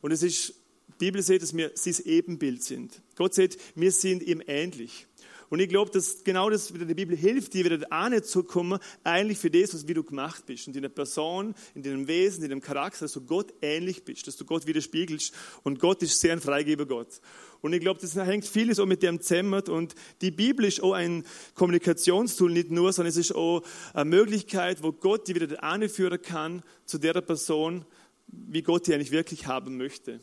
Und 0.02 0.12
es 0.12 0.22
ist, 0.22 0.54
die 1.00 1.06
Bibel 1.06 1.22
sagt, 1.22 1.42
dass 1.42 1.56
wir 1.56 1.72
sein 1.74 1.96
Ebenbild 2.06 2.64
sind. 2.64 3.02
Gott 3.16 3.34
sagt, 3.34 3.58
wir 3.74 3.92
sind 3.92 4.22
ihm 4.24 4.42
ähnlich. 4.46 5.08
Und 5.50 5.60
ich 5.60 5.70
glaube, 5.70 5.92
dass 5.92 6.24
genau 6.24 6.50
das 6.50 6.74
wieder 6.74 6.86
die 6.86 6.96
Bibel 6.96 7.16
hilft, 7.16 7.54
dir 7.54 7.66
wieder 7.66 8.10
nicht 8.10 8.26
zu 8.26 8.44
kommen, 8.44 8.80
eigentlich 9.04 9.38
für 9.38 9.52
das, 9.52 9.74
was 9.74 9.88
wie 9.88 9.94
du 9.94 10.04
gemacht 10.04 10.46
bist. 10.46 10.68
In 10.68 10.74
deiner 10.74 10.90
Person, 10.90 11.54
in 11.76 11.84
deinem 11.84 12.08
Wesen, 12.08 12.44
in 12.44 12.50
deinem 12.50 12.62
Charakter, 12.62 13.06
dass 13.06 13.14
du 13.14 13.22
Gott 13.22 13.54
ähnlich 13.62 14.04
bist, 14.04 14.28
dass 14.28 14.38
du 14.38 14.46
Gott 14.46 14.66
widerspiegelst. 14.66 15.34
Und 15.64 15.80
Gott 15.80 16.02
ist 16.02 16.20
sehr 16.20 16.34
ein 16.34 16.42
Freigeber 16.42 16.86
Gott. 16.86 17.20
Und 17.62 17.74
ich 17.74 17.80
glaube, 17.80 18.00
das 18.00 18.16
hängt 18.16 18.46
vieles 18.46 18.80
auch 18.80 18.86
mit 18.86 19.02
dem 19.04 19.22
zusammen. 19.22 19.62
Und 19.64 19.96
die 20.22 20.32
Bibel 20.32 20.66
ist 20.66 20.84
auch 20.84 20.94
ein 20.94 21.24
Kommunikationstool, 21.54 22.52
nicht 22.52 22.72
nur, 22.72 22.94
sondern 22.94 23.10
es 23.10 23.18
ist 23.18 23.34
auch 23.34 23.64
eine 23.94 24.10
Möglichkeit, 24.10 24.84
wo 24.84 24.92
Gott 24.92 25.28
die 25.28 25.36
wieder 25.36 25.64
anführen 25.64 26.22
kann 26.22 26.64
zu 26.86 26.98
der 26.98 27.22
Person, 27.22 27.86
wie 28.28 28.62
Gott 28.62 28.88
die 28.88 28.94
eigentlich 28.94 29.12
wirklich 29.12 29.48
haben 29.48 29.78
möchte. 29.78 30.20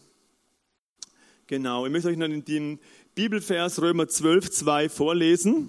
Genau, 1.48 1.84
ich 1.84 1.92
möchte 1.92 2.08
euch 2.08 2.16
noch 2.16 2.26
in 2.26 2.44
den 2.44 2.78
Bibelvers 3.14 3.82
Römer 3.82 4.08
12, 4.08 4.50
2 4.50 4.88
vorlesen. 4.88 5.68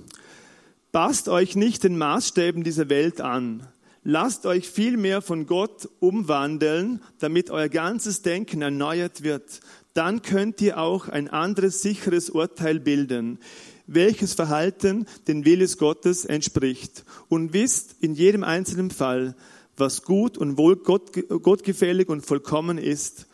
Passt 0.93 1.27
euch 1.27 1.57
nicht 1.57 1.83
den 1.83 1.97
Maßstäben 1.97 2.63
dieser 2.63 2.87
Welt 2.87 3.19
an. 3.19 3.67
Lasst 4.05 4.45
euch 4.45 4.69
vielmehr 4.69 5.21
von 5.21 5.45
Gott 5.45 5.89
umwandeln, 5.99 7.01
damit 7.19 7.49
euer 7.49 7.67
ganzes 7.67 8.21
Denken 8.21 8.61
erneuert 8.61 9.23
wird. 9.23 9.59
Dann 9.93 10.21
könnt 10.21 10.61
ihr 10.61 10.77
auch 10.77 11.09
ein 11.09 11.27
anderes 11.27 11.81
sicheres 11.81 12.29
Urteil 12.29 12.79
bilden, 12.79 13.39
welches 13.87 14.35
Verhalten 14.35 15.05
den 15.27 15.43
Willes 15.43 15.77
Gottes 15.77 16.23
entspricht. 16.23 17.03
Und 17.27 17.51
wisst 17.51 17.97
in 17.99 18.13
jedem 18.13 18.45
einzelnen 18.45 18.89
Fall, 18.89 19.35
was 19.75 20.03
gut 20.03 20.37
und 20.37 20.57
wohl 20.57 20.77
Gott, 20.77 21.11
gottgefällig 21.27 22.07
und 22.07 22.25
vollkommen 22.25 22.77
ist. 22.77 23.27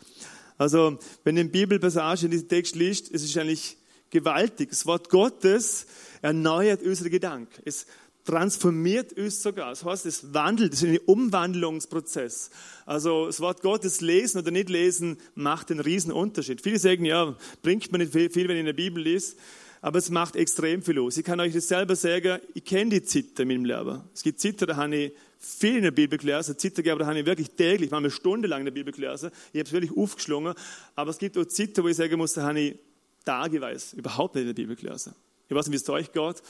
Also, 0.58 0.98
wenn 1.22 1.36
ihr 1.36 1.42
in 1.42 1.52
Bibelpassage 1.52 2.24
in 2.24 2.32
diesem 2.32 2.48
Text 2.48 2.74
liest, 2.74 3.08
ist 3.08 3.22
es 3.22 3.36
eigentlich 3.36 3.76
gewaltig. 4.10 4.70
Das 4.70 4.86
Wort 4.86 5.08
Gottes 5.08 5.86
erneuert 6.22 6.82
unsere 6.82 7.10
Gedanken. 7.10 7.62
Es 7.64 7.86
transformiert 8.24 9.12
uns 9.14 9.42
sogar. 9.42 9.70
Das 9.70 9.84
heißt, 9.84 10.06
es 10.06 10.34
wandelt, 10.34 10.74
es 10.74 10.82
ist 10.82 10.88
ein 10.88 10.98
Umwandlungsprozess. 11.06 12.50
Also 12.86 13.26
das 13.26 13.40
Wort 13.40 13.62
Gottes 13.62 14.00
lesen 14.00 14.38
oder 14.38 14.50
nicht 14.50 14.68
lesen 14.68 15.16
macht 15.34 15.70
einen 15.70 15.80
riesen 15.80 16.12
Unterschied. 16.12 16.60
Viele 16.60 16.78
sagen, 16.78 17.04
ja, 17.04 17.36
bringt 17.62 17.90
man 17.92 18.00
nicht 18.00 18.12
viel, 18.12 18.48
wenn 18.48 18.56
ich 18.56 18.60
in 18.60 18.66
der 18.66 18.72
Bibel 18.72 19.02
lese, 19.02 19.36
aber 19.80 19.98
es 19.98 20.10
macht 20.10 20.36
extrem 20.36 20.82
viel 20.82 20.96
los. 20.96 21.16
Ich 21.16 21.24
kann 21.24 21.40
euch 21.40 21.54
das 21.54 21.68
selber 21.68 21.96
sagen, 21.96 22.40
ich 22.54 22.64
kenne 22.64 22.90
die 22.90 23.02
Zitter 23.02 23.42
in 23.42 23.48
meinem 23.48 23.64
Leben. 23.64 24.02
Es 24.12 24.22
gibt 24.22 24.38
Zitter, 24.38 24.66
da 24.66 24.76
habe 24.76 24.94
ich 24.94 25.12
viel 25.38 25.76
in 25.76 25.82
der 25.84 25.90
Bibel 25.90 26.18
gelesen. 26.18 26.58
Zitter, 26.58 26.82
da 26.82 27.06
habe 27.06 27.18
ich 27.18 27.24
wirklich 27.24 27.50
täglich, 27.50 27.90
manchmal 27.90 28.10
stundenlang 28.10 28.60
in 28.60 28.66
der 28.66 28.72
Bibel 28.72 28.92
gelesen. 28.92 29.30
Ich 29.52 29.58
habe 29.58 29.66
es 29.66 29.72
wirklich 29.72 29.96
aufgeschlungen. 29.96 30.54
Aber 30.94 31.10
es 31.10 31.18
gibt 31.18 31.38
auch 31.38 31.46
Zitter, 31.46 31.82
wo 31.82 31.88
ich 31.88 31.96
sagen 31.96 32.18
muss, 32.18 32.34
da 32.34 32.42
habe 32.42 32.60
ich 32.60 32.78
tageweise 33.24 33.96
überhaupt 33.96 34.34
nicht 34.34 34.42
in 34.42 34.48
der 34.48 34.54
Bibel 34.54 34.76
gelesen. 34.76 35.14
Ich 35.48 35.56
weiß 35.56 35.66
nicht, 35.66 35.72
wie 35.72 35.82
es 35.82 35.88
euch 35.88 36.12
geht, 36.12 36.42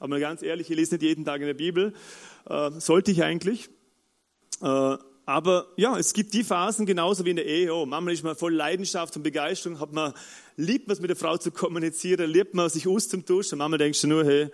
aber 0.00 0.08
mal 0.08 0.20
ganz 0.20 0.42
ehrlich, 0.42 0.68
ich 0.68 0.76
lese 0.76 0.96
nicht 0.96 1.02
jeden 1.02 1.24
Tag 1.24 1.40
in 1.40 1.46
der 1.46 1.54
Bibel. 1.54 1.94
Äh, 2.48 2.72
sollte 2.78 3.12
ich 3.12 3.22
eigentlich. 3.22 3.68
Äh, 4.60 4.96
aber 5.26 5.68
ja, 5.76 5.98
es 5.98 6.14
gibt 6.14 6.32
die 6.32 6.42
Phasen 6.42 6.86
genauso 6.86 7.24
wie 7.24 7.30
in 7.30 7.36
der 7.36 7.46
Ehe. 7.46 7.72
Oh, 7.72 7.86
manchmal 7.86 8.14
ist 8.14 8.24
man 8.24 8.34
voll 8.34 8.54
Leidenschaft 8.54 9.14
und 9.16 9.22
Begeisterung, 9.22 9.78
hat 9.78 9.92
man, 9.92 10.14
liebt 10.56 10.88
man 10.88 10.94
es 10.94 11.00
mit 11.00 11.10
der 11.10 11.16
Frau 11.16 11.36
zu 11.36 11.50
kommunizieren, 11.50 12.30
liebt 12.30 12.54
man 12.54 12.70
sich 12.70 12.88
auszutauschen. 12.88 13.58
Manchmal 13.58 13.78
denkst 13.78 14.00
du 14.00 14.08
nur, 14.08 14.24
hey, 14.24 14.48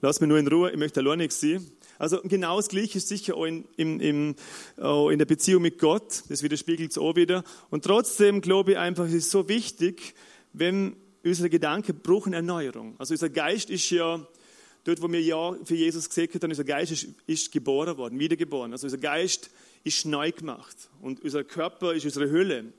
lass 0.00 0.20
mich 0.20 0.28
nur 0.28 0.38
in 0.38 0.46
Ruhe, 0.46 0.70
ich 0.70 0.78
möchte 0.78 1.00
allein 1.00 1.18
nichts 1.18 1.40
sein. 1.40 1.66
Also 1.98 2.20
genau 2.22 2.56
das 2.56 2.68
Gleiche 2.68 2.98
ist 2.98 3.08
sicher 3.08 3.34
auch 3.34 3.44
in, 3.44 3.64
in, 3.76 4.00
in, 4.00 4.36
in 4.76 5.18
der 5.18 5.26
Beziehung 5.26 5.62
mit 5.62 5.78
Gott. 5.78 6.22
Das 6.28 6.42
widerspiegelt 6.42 6.92
es 6.92 6.98
auch 6.98 7.16
wieder. 7.16 7.44
Und 7.70 7.84
trotzdem 7.84 8.40
glaube 8.40 8.72
ich 8.72 8.78
einfach, 8.78 9.06
es 9.06 9.14
ist 9.14 9.30
so 9.30 9.48
wichtig, 9.48 10.14
wenn 10.52 10.96
unsere 11.24 11.50
Gedanken 11.50 11.98
brauchen 12.02 12.32
Erneuerung. 12.32 12.94
Also 12.98 13.14
unser 13.14 13.30
Geist 13.30 13.70
ist 13.70 13.90
ja, 13.90 14.26
dort 14.84 15.02
wo 15.02 15.10
wir 15.10 15.22
ja 15.22 15.56
für 15.64 15.74
Jesus 15.74 16.08
gesagt 16.08 16.34
haben, 16.34 16.50
unser 16.50 16.64
Geist 16.64 16.92
ist, 16.92 17.08
ist 17.26 17.52
geboren 17.52 17.96
worden, 17.96 18.18
wiedergeboren. 18.18 18.72
Also 18.72 18.86
unser 18.86 18.98
Geist 18.98 19.50
ist 19.82 20.06
neu 20.06 20.32
gemacht 20.32 20.76
und 21.00 21.22
unser 21.22 21.44
Körper 21.44 21.94
ist 21.94 22.04
unsere 22.04 22.30
Hülle. 22.30 22.72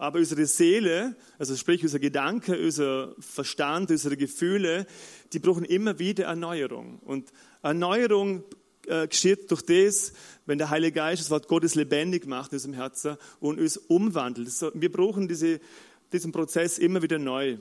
Aber 0.00 0.20
unsere 0.20 0.46
Seele, 0.46 1.16
also 1.38 1.56
sprich 1.56 1.82
unser 1.82 1.98
Gedanke, 1.98 2.56
unser 2.56 3.16
Verstand, 3.18 3.90
unsere 3.90 4.16
Gefühle, 4.16 4.86
die 5.32 5.40
brauchen 5.40 5.64
immer 5.64 5.98
wieder 5.98 6.26
Erneuerung. 6.26 7.00
Und 7.00 7.32
Erneuerung 7.62 8.44
äh, 8.86 9.08
geschieht 9.08 9.50
durch 9.50 9.62
das, 9.62 10.12
wenn 10.46 10.58
der 10.58 10.70
Heilige 10.70 10.92
Geist 10.92 11.22
das 11.22 11.30
Wort 11.30 11.48
Gottes 11.48 11.74
lebendig 11.74 12.26
macht 12.26 12.52
in 12.52 12.56
unserem 12.56 12.74
Herzen 12.74 13.16
und 13.40 13.58
uns 13.58 13.76
umwandelt. 13.76 14.48
Wir 14.74 14.90
brauchen 14.90 15.26
diese, 15.26 15.60
diesen 16.12 16.32
Prozess 16.32 16.78
immer 16.78 17.02
wieder 17.02 17.18
neu. 17.18 17.58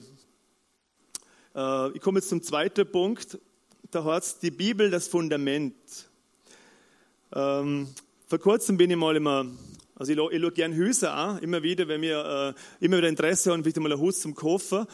Äh, 1.58 1.92
ich 1.94 2.02
komme 2.02 2.20
jetzt 2.20 2.30
zum 2.30 2.44
zweiten 2.44 2.90
Punkt. 2.90 3.40
Da 3.90 4.04
hat 4.04 4.44
die 4.44 4.52
Bibel 4.52 4.92
das 4.92 5.08
Fundament. 5.08 5.74
Ähm, 7.34 7.88
vor 8.28 8.40
kurzem 8.40 8.78
bin 8.78 8.92
ich 8.92 8.98
mal 8.98 9.16
immer, 9.16 9.46
also 9.96 10.12
ich, 10.12 10.20
ich 10.20 10.42
schaue 10.42 10.52
gerne 10.52 10.78
Häuser 10.78 11.14
an, 11.14 11.40
immer 11.40 11.64
wieder, 11.64 11.88
wenn 11.88 12.02
wir 12.02 12.56
äh, 12.80 12.86
immer 12.86 12.98
wieder 12.98 13.10
Interesse 13.10 13.52
haben, 13.52 13.64
vielleicht 13.64 13.80
mal 13.80 13.92
ein 13.92 14.00
Haus 14.00 14.20
zum 14.20 14.36
kaufen. 14.36 14.86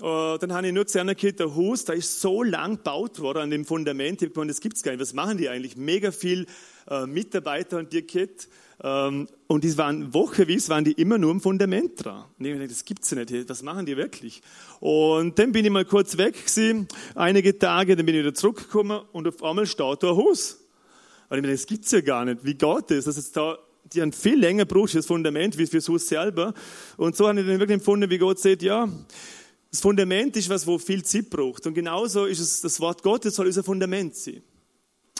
Äh, 0.00 0.38
dann 0.38 0.52
habe 0.52 0.68
ich 0.68 0.72
nur 0.72 0.84
gesehen, 0.84 1.10
okay, 1.10 1.32
der 1.32 1.56
Haus, 1.56 1.84
da 1.84 1.92
ist 1.92 2.20
so 2.20 2.44
lang 2.44 2.76
gebaut 2.76 3.18
worden 3.18 3.38
an 3.38 3.50
dem 3.50 3.64
Fundament. 3.64 4.22
Ich 4.22 4.28
habe 4.28 4.34
gemeint, 4.34 4.50
das 4.50 4.60
gibt 4.60 4.76
es 4.76 4.84
gar 4.84 4.92
nicht. 4.92 5.00
Was 5.00 5.12
machen 5.12 5.38
die 5.38 5.48
eigentlich? 5.48 5.76
Mega 5.76 6.12
viel 6.12 6.46
äh, 6.88 7.06
Mitarbeiter 7.06 7.78
und 7.78 7.92
die 7.92 8.02
Kette. 8.02 8.46
Ähm, 8.82 9.28
und 9.46 9.64
die 9.64 9.76
waren 9.76 10.14
wocheweise 10.14 10.70
waren 10.70 10.84
die 10.84 10.92
immer 10.92 11.18
nur 11.18 11.32
im 11.32 11.40
Fundament 11.40 12.02
dran. 12.02 12.24
Und 12.38 12.44
ich 12.44 12.50
habe 12.50 12.60
gedacht, 12.60 12.70
das 12.70 12.84
gibt's 12.84 13.10
ja 13.10 13.18
nicht. 13.18 13.48
Was 13.48 13.62
machen 13.62 13.84
die 13.84 13.96
wirklich? 13.96 14.42
Und 14.80 15.38
dann 15.38 15.52
bin 15.52 15.64
ich 15.64 15.70
mal 15.70 15.84
kurz 15.84 16.16
weg 16.16 16.34
gewesen, 16.34 16.88
einige 17.14 17.58
Tage, 17.58 17.96
dann 17.96 18.06
bin 18.06 18.14
ich 18.14 18.22
wieder 18.22 18.34
zurückgekommen 18.34 19.02
und 19.12 19.28
auf 19.28 19.42
einmal 19.42 19.66
steht 19.66 20.02
da 20.02 20.10
ein 20.10 20.16
Haus. 20.16 20.60
Und 21.28 21.36
ich 21.36 21.42
mir 21.42 21.52
das 21.52 21.66
gibt's 21.66 21.92
ja 21.92 22.00
gar 22.00 22.24
nicht. 22.24 22.44
Wie 22.44 22.54
geht 22.54 22.90
das? 22.90 23.04
Das 23.04 23.18
ist 23.18 23.36
da, 23.36 23.58
die 23.92 24.00
haben 24.00 24.12
viel 24.12 24.38
länger 24.38 24.64
braucht 24.64 24.94
das 24.94 25.06
Fundament 25.06 25.58
wie 25.58 25.66
fürs 25.66 25.88
Haus 25.88 26.08
selber. 26.08 26.54
Und 26.96 27.16
so 27.16 27.28
habe 27.28 27.40
ich 27.40 27.46
dann 27.46 27.60
wirklich 27.60 27.76
empfunden, 27.76 28.08
wie 28.08 28.18
Gott 28.18 28.38
sagt, 28.38 28.62
ja, 28.62 28.88
das 29.70 29.80
Fundament 29.80 30.36
ist 30.36 30.48
was, 30.48 30.66
wo 30.66 30.78
viel 30.78 31.04
Zeit 31.04 31.28
braucht. 31.28 31.66
Und 31.66 31.74
genauso 31.74 32.24
ist 32.24 32.40
es, 32.40 32.60
das 32.62 32.80
Wort 32.80 33.02
Gottes 33.02 33.34
soll 33.34 33.46
unser 33.46 33.62
Fundament 33.62 34.16
sein. 34.16 34.42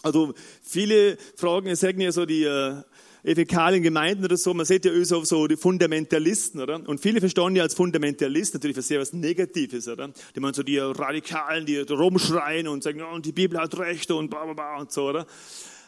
Also 0.02 0.32
viele 0.62 1.18
fragen, 1.36 1.74
sagen 1.76 2.00
ja 2.00 2.10
so 2.10 2.24
die 2.24 2.44
äh, 2.44 2.76
evangelischen 3.22 3.82
Gemeinden 3.82 4.24
oder 4.24 4.36
so, 4.36 4.54
man 4.54 4.66
sieht 4.66 4.84
ja 4.84 5.04
so, 5.04 5.24
so 5.24 5.46
die 5.46 5.56
Fundamentalisten, 5.56 6.60
oder? 6.60 6.80
Und 6.88 7.00
viele 7.00 7.20
verstehen 7.20 7.56
ja 7.56 7.62
als 7.62 7.74
Fundamentalist 7.74 8.54
natürlich 8.54 8.76
was 8.76 8.88
sehr 8.88 9.00
was 9.00 9.12
Negatives, 9.12 9.88
oder? 9.88 10.10
Die 10.34 10.40
meinen 10.40 10.54
so 10.54 10.62
die 10.62 10.78
Radikalen, 10.78 11.66
die 11.66 11.78
rumschreien 11.78 12.68
und 12.68 12.82
sagen, 12.82 13.02
oh, 13.02 13.14
und 13.14 13.26
die 13.26 13.32
Bibel 13.32 13.58
hat 13.58 13.78
Recht 13.78 14.10
und 14.10 14.30
bla 14.30 14.44
bla 14.44 14.54
bla 14.54 14.78
und 14.78 14.92
so, 14.92 15.08
oder? 15.08 15.26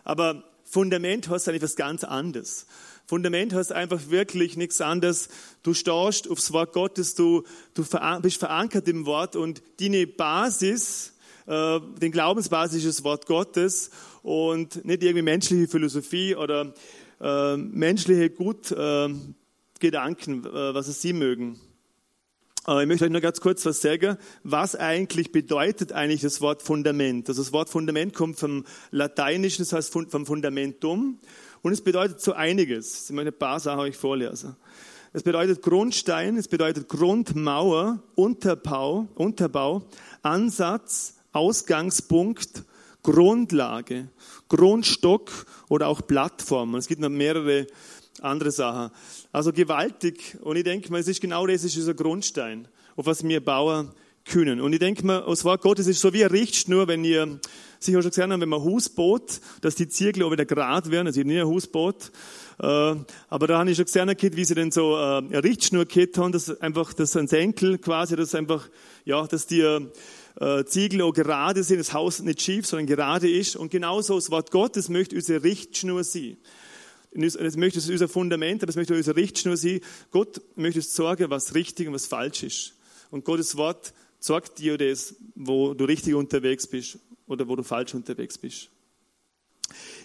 Aber 0.05 0.45
Fundament 0.65 1.29
heißt 1.29 1.49
eigentlich 1.49 1.63
was 1.63 1.77
ganz 1.77 2.05
anderes. 2.05 2.67
Fundament 3.07 3.53
heißt 3.53 3.73
einfach 3.73 4.01
wirklich 4.09 4.57
nichts 4.57 4.81
anderes. 4.81 5.29
Du 5.63 5.75
stehst 5.75 6.31
aufs 6.31 6.53
Wort 6.53 6.73
Gottes, 6.73 7.15
du, 7.15 7.43
du 7.75 7.85
bist 8.23 8.39
verankert 8.39 8.89
im 8.89 9.07
Wort 9.07 9.37
und 9.37 9.63
deine 9.81 10.07
Basis, 10.07 11.13
äh, 11.47 11.81
den 12.01 12.13
Glaubensbasis 12.13 12.85
ist 12.85 12.99
das 12.99 13.05
Wort 13.05 13.27
Gottes 13.27 13.91
und 14.23 14.85
nicht 14.85 15.03
irgendwie 15.03 15.23
menschliche 15.23 15.69
Philosophie 15.69 16.37
oder 16.37 16.73
äh, 17.23 17.57
menschliche 17.57 18.31
Gutgedanken, 18.31 20.45
äh, 20.45 20.75
was 20.75 20.89
es 20.89 21.01
sie 21.01 21.13
mögen. 21.13 21.61
Ich 22.65 22.87
möchte 22.87 23.07
euch 23.07 23.11
nur 23.11 23.21
ganz 23.21 23.41
kurz 23.41 23.67
was 23.67 23.81
sagen, 23.81 24.17
was 24.45 24.77
eigentlich 24.77 25.33
bedeutet 25.33 25.91
eigentlich 25.91 26.21
das 26.21 26.41
Wort 26.41 26.63
Fundament. 26.63 27.29
Also 27.29 27.43
das 27.43 27.53
Wort 27.53 27.69
Fundament 27.69 28.15
kommt 28.15 28.39
vom 28.39 28.65
Lateinischen, 28.93 29.65
das 29.65 29.73
heißt 29.73 29.93
vom 29.93 30.27
Fundamentum. 30.27 31.19
Und 31.63 31.73
es 31.73 31.81
bedeutet 31.81 32.21
so 32.21 32.35
einiges. 32.35 33.11
Ich 33.11 33.17
möchte 33.17 33.33
ein 33.33 33.39
paar 33.39 33.59
Sachen 33.59 33.81
euch 33.81 33.97
vorlesen. 33.97 34.55
Es 35.13 35.25
bedeutet 35.25 35.61
Grundstein, 35.61 36.37
es 36.37 36.47
bedeutet 36.47 36.89
Grundmauer, 36.89 38.01
Unterbau, 38.15 39.09
Unterbau, 39.17 39.83
Ansatz, 40.23 41.17
Ausgangspunkt, 41.33 42.63
Grundlage, 43.03 44.09
Grundstock 44.49 45.31
oder 45.69 45.89
auch 45.89 46.07
Plattform. 46.07 46.75
Es 46.77 46.87
gibt 46.87 47.01
noch 47.01 47.09
mehrere 47.09 47.67
andere 48.21 48.51
Sachen. 48.51 48.95
Also 49.33 49.53
gewaltig. 49.53 50.39
Und 50.43 50.57
ich 50.57 50.65
denke 50.65 50.91
mal, 50.93 51.01
es 51.01 51.09
ist 51.09 51.21
genau 51.21 51.47
das 51.47 51.65
ist 51.65 51.77
unser 51.77 51.95
Grundstein, 51.95 52.69
auf 52.97 53.07
was 53.07 53.25
wir 53.25 53.45
bauen 53.45 53.91
können. 54.25 54.61
Und 54.61 54.73
ich 54.73 54.79
denke 54.79 55.05
mal, 55.05 55.25
das 55.27 55.45
Wort 55.45 55.63
Gottes 55.63 55.87
ist 55.87 56.01
so 56.01 56.13
wie 56.13 56.25
eine 56.25 56.33
Richtschnur, 56.33 56.87
wenn 56.87 57.05
ihr 57.05 57.41
sicher 57.81 58.03
schon 58.03 58.11
gesehen 58.11 58.31
habt, 58.31 58.41
wenn 58.41 58.49
man 58.49 58.63
Haus 58.63 58.89
baut, 58.89 59.41
dass 59.63 59.75
die 59.75 59.89
Ziegel 59.89 60.23
auch 60.23 60.31
wieder 60.31 60.45
gerade 60.45 60.91
werden. 60.91 61.09
Also 61.09 61.21
ich 61.21 61.27
nie 61.27 61.41
ein 61.41 61.47
Haus 61.49 61.67
baut. 61.67 62.13
Äh, 62.61 62.67
aber 62.67 63.47
da 63.47 63.59
habe 63.59 63.71
ich 63.71 63.77
schon 63.77 63.87
gesehen, 63.87 64.15
wie 64.21 64.45
sie 64.45 64.55
denn 64.55 64.71
so 64.71 64.97
äh, 64.97 65.19
eine 65.19 65.43
Richtschnur 65.43 65.87
haben, 66.17 66.33
dass 66.33 66.61
einfach, 66.61 66.93
dass 66.93 67.17
ein 67.17 67.27
Senkel 67.27 67.79
quasi, 67.79 68.15
dass 68.15 68.35
einfach, 68.35 68.69
ja, 69.05 69.27
dass 69.27 69.47
die 69.47 69.89
äh, 70.41 70.65
Ziegel 70.65 71.03
auch 71.03 71.13
gerade 71.13 71.63
sind, 71.63 71.79
das 71.79 71.93
Haus 71.93 72.21
nicht 72.21 72.41
schief, 72.41 72.67
sondern 72.67 72.87
gerade 72.87 73.31
ist. 73.31 73.57
Und 73.57 73.71
genauso 73.71 74.15
das 74.15 74.31
Wort 74.31 74.51
Gottes 74.51 74.89
möchte 74.89 75.17
unsere 75.17 75.43
Richtschnur 75.43 76.05
sein. 76.05 76.37
das 77.13 77.57
möchte 77.57 77.79
es 77.79 77.91
unser 77.91 78.09
Fundament, 78.09 78.63
aber 78.63 78.71
es 78.71 78.77
möchte 78.77 78.95
unser 78.95 79.17
Richtschnur 79.17 79.57
sein. 79.57 79.81
Gott 80.11 80.41
möchte 80.57 80.81
sorgen, 80.83 81.31
was 81.31 81.55
richtig 81.55 81.89
und 81.89 81.95
was 81.95 82.07
falsch 82.07 82.43
ist. 82.43 82.75
Und 83.11 83.25
Gottes 83.25 83.57
Wort 83.57 83.93
sagt 84.19 84.59
dir 84.59 84.79
das, 84.79 85.15
wo 85.35 85.75
du 85.75 85.85
richtig 85.85 86.15
unterwegs 86.15 86.67
bist 86.67 86.99
oder 87.27 87.49
wo 87.49 87.57
du 87.57 87.63
falsch 87.63 87.95
unterwegs 87.95 88.39
bist. 88.39 88.71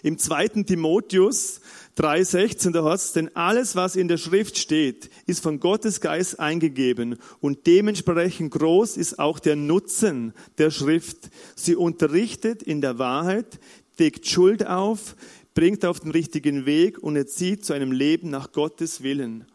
Im 0.02 0.18
zweiten 0.18 0.66
Timotheus 0.66 1.60
3,16, 1.98 2.70
da 2.70 2.84
heißt 2.84 3.06
es, 3.06 3.12
denn 3.12 3.34
alles, 3.34 3.74
was 3.74 3.96
in 3.96 4.06
der 4.06 4.18
Schrift 4.18 4.56
steht, 4.56 5.10
ist 5.26 5.42
von 5.42 5.58
Gottes 5.58 6.00
Geist 6.00 6.38
eingegeben 6.38 7.18
und 7.40 7.66
dementsprechend 7.66 8.52
groß 8.52 8.96
ist 8.96 9.18
auch 9.18 9.40
der 9.40 9.56
Nutzen 9.56 10.32
der 10.58 10.70
Schrift. 10.70 11.28
Sie 11.56 11.74
unterrichtet 11.74 12.62
in 12.62 12.80
der 12.80 13.00
Wahrheit, 13.00 13.58
deckt 13.98 14.28
Schuld 14.28 14.64
auf, 14.64 15.16
bringt 15.54 15.84
auf 15.84 15.98
den 15.98 16.12
richtigen 16.12 16.66
Weg 16.66 17.02
und 17.02 17.16
erzieht 17.16 17.64
zu 17.64 17.72
einem 17.72 17.90
Leben 17.90 18.30
nach 18.30 18.52
Gottes 18.52 19.02
Willen. 19.02 19.46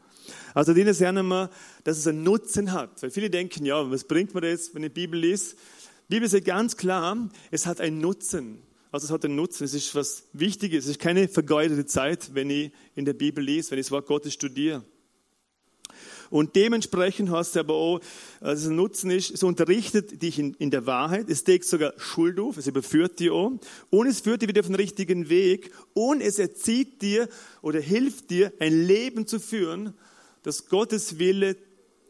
Also 0.53 0.73
denen 0.73 0.93
sagen 0.93 1.25
wir, 1.27 1.49
dass 1.85 1.97
es 1.97 2.07
einen 2.07 2.23
Nutzen 2.23 2.73
hat. 2.73 3.01
Weil 3.01 3.11
viele 3.11 3.29
denken, 3.29 3.65
ja, 3.65 3.89
was 3.89 4.03
bringt 4.03 4.35
mir 4.35 4.41
das, 4.41 4.75
wenn 4.75 4.83
ich 4.83 4.89
die 4.89 5.01
Bibel 5.01 5.19
lese? 5.19 5.55
Die 6.09 6.15
Bibel 6.15 6.27
sagt 6.27 6.45
ganz 6.45 6.75
klar, 6.75 7.29
es 7.51 7.65
hat 7.65 7.79
einen 7.79 7.99
Nutzen. 7.99 8.61
Also 8.93 9.05
es 9.05 9.11
hat 9.11 9.25
einen 9.25 9.35
Nutzen, 9.35 9.63
es 9.63 9.73
ist 9.73 9.95
was 9.95 10.25
Wichtiges, 10.33 10.85
es 10.85 10.91
ist 10.91 10.99
keine 10.99 11.27
vergeudete 11.27 11.87
Zeit, 11.87 12.35
wenn 12.35 12.51
ich 12.51 12.71
in 12.93 13.05
der 13.05 13.13
Bibel 13.13 13.43
lese, 13.43 13.71
wenn 13.71 13.79
ich 13.79 13.87
das 13.87 13.91
Wort 13.91 14.05
Gottes 14.05 14.33
studiere. 14.33 14.85
Und 16.29 16.55
dementsprechend 16.55 17.31
hast 17.31 17.55
du 17.55 17.61
aber 17.61 17.73
auch, 17.73 18.01
also 18.39 18.69
ein 18.69 18.75
Nutzen 18.75 19.09
ist, 19.09 19.31
es 19.31 19.41
unterrichtet 19.41 20.21
dich 20.21 20.37
in, 20.37 20.53
in 20.59 20.69
der 20.69 20.85
Wahrheit, 20.85 21.27
es 21.31 21.43
deckt 21.43 21.65
sogar 21.65 21.95
Schuld 21.97 22.39
auf, 22.39 22.57
es 22.57 22.67
überführt 22.67 23.19
dir 23.19 23.33
auch, 23.33 23.53
und 23.89 24.05
es 24.05 24.19
führt 24.19 24.43
dich 24.43 24.49
wieder 24.49 24.59
auf 24.59 24.67
den 24.67 24.75
richtigen 24.75 25.27
Weg, 25.27 25.71
und 25.95 26.21
es 26.21 26.37
erzieht 26.37 27.01
dir 27.01 27.27
oder 27.63 27.79
hilft 27.79 28.29
dir, 28.29 28.53
ein 28.59 28.85
Leben 28.85 29.25
zu 29.25 29.39
führen, 29.39 29.95
das 30.43 30.67
Gottes 30.67 31.17
Wille 31.17 31.57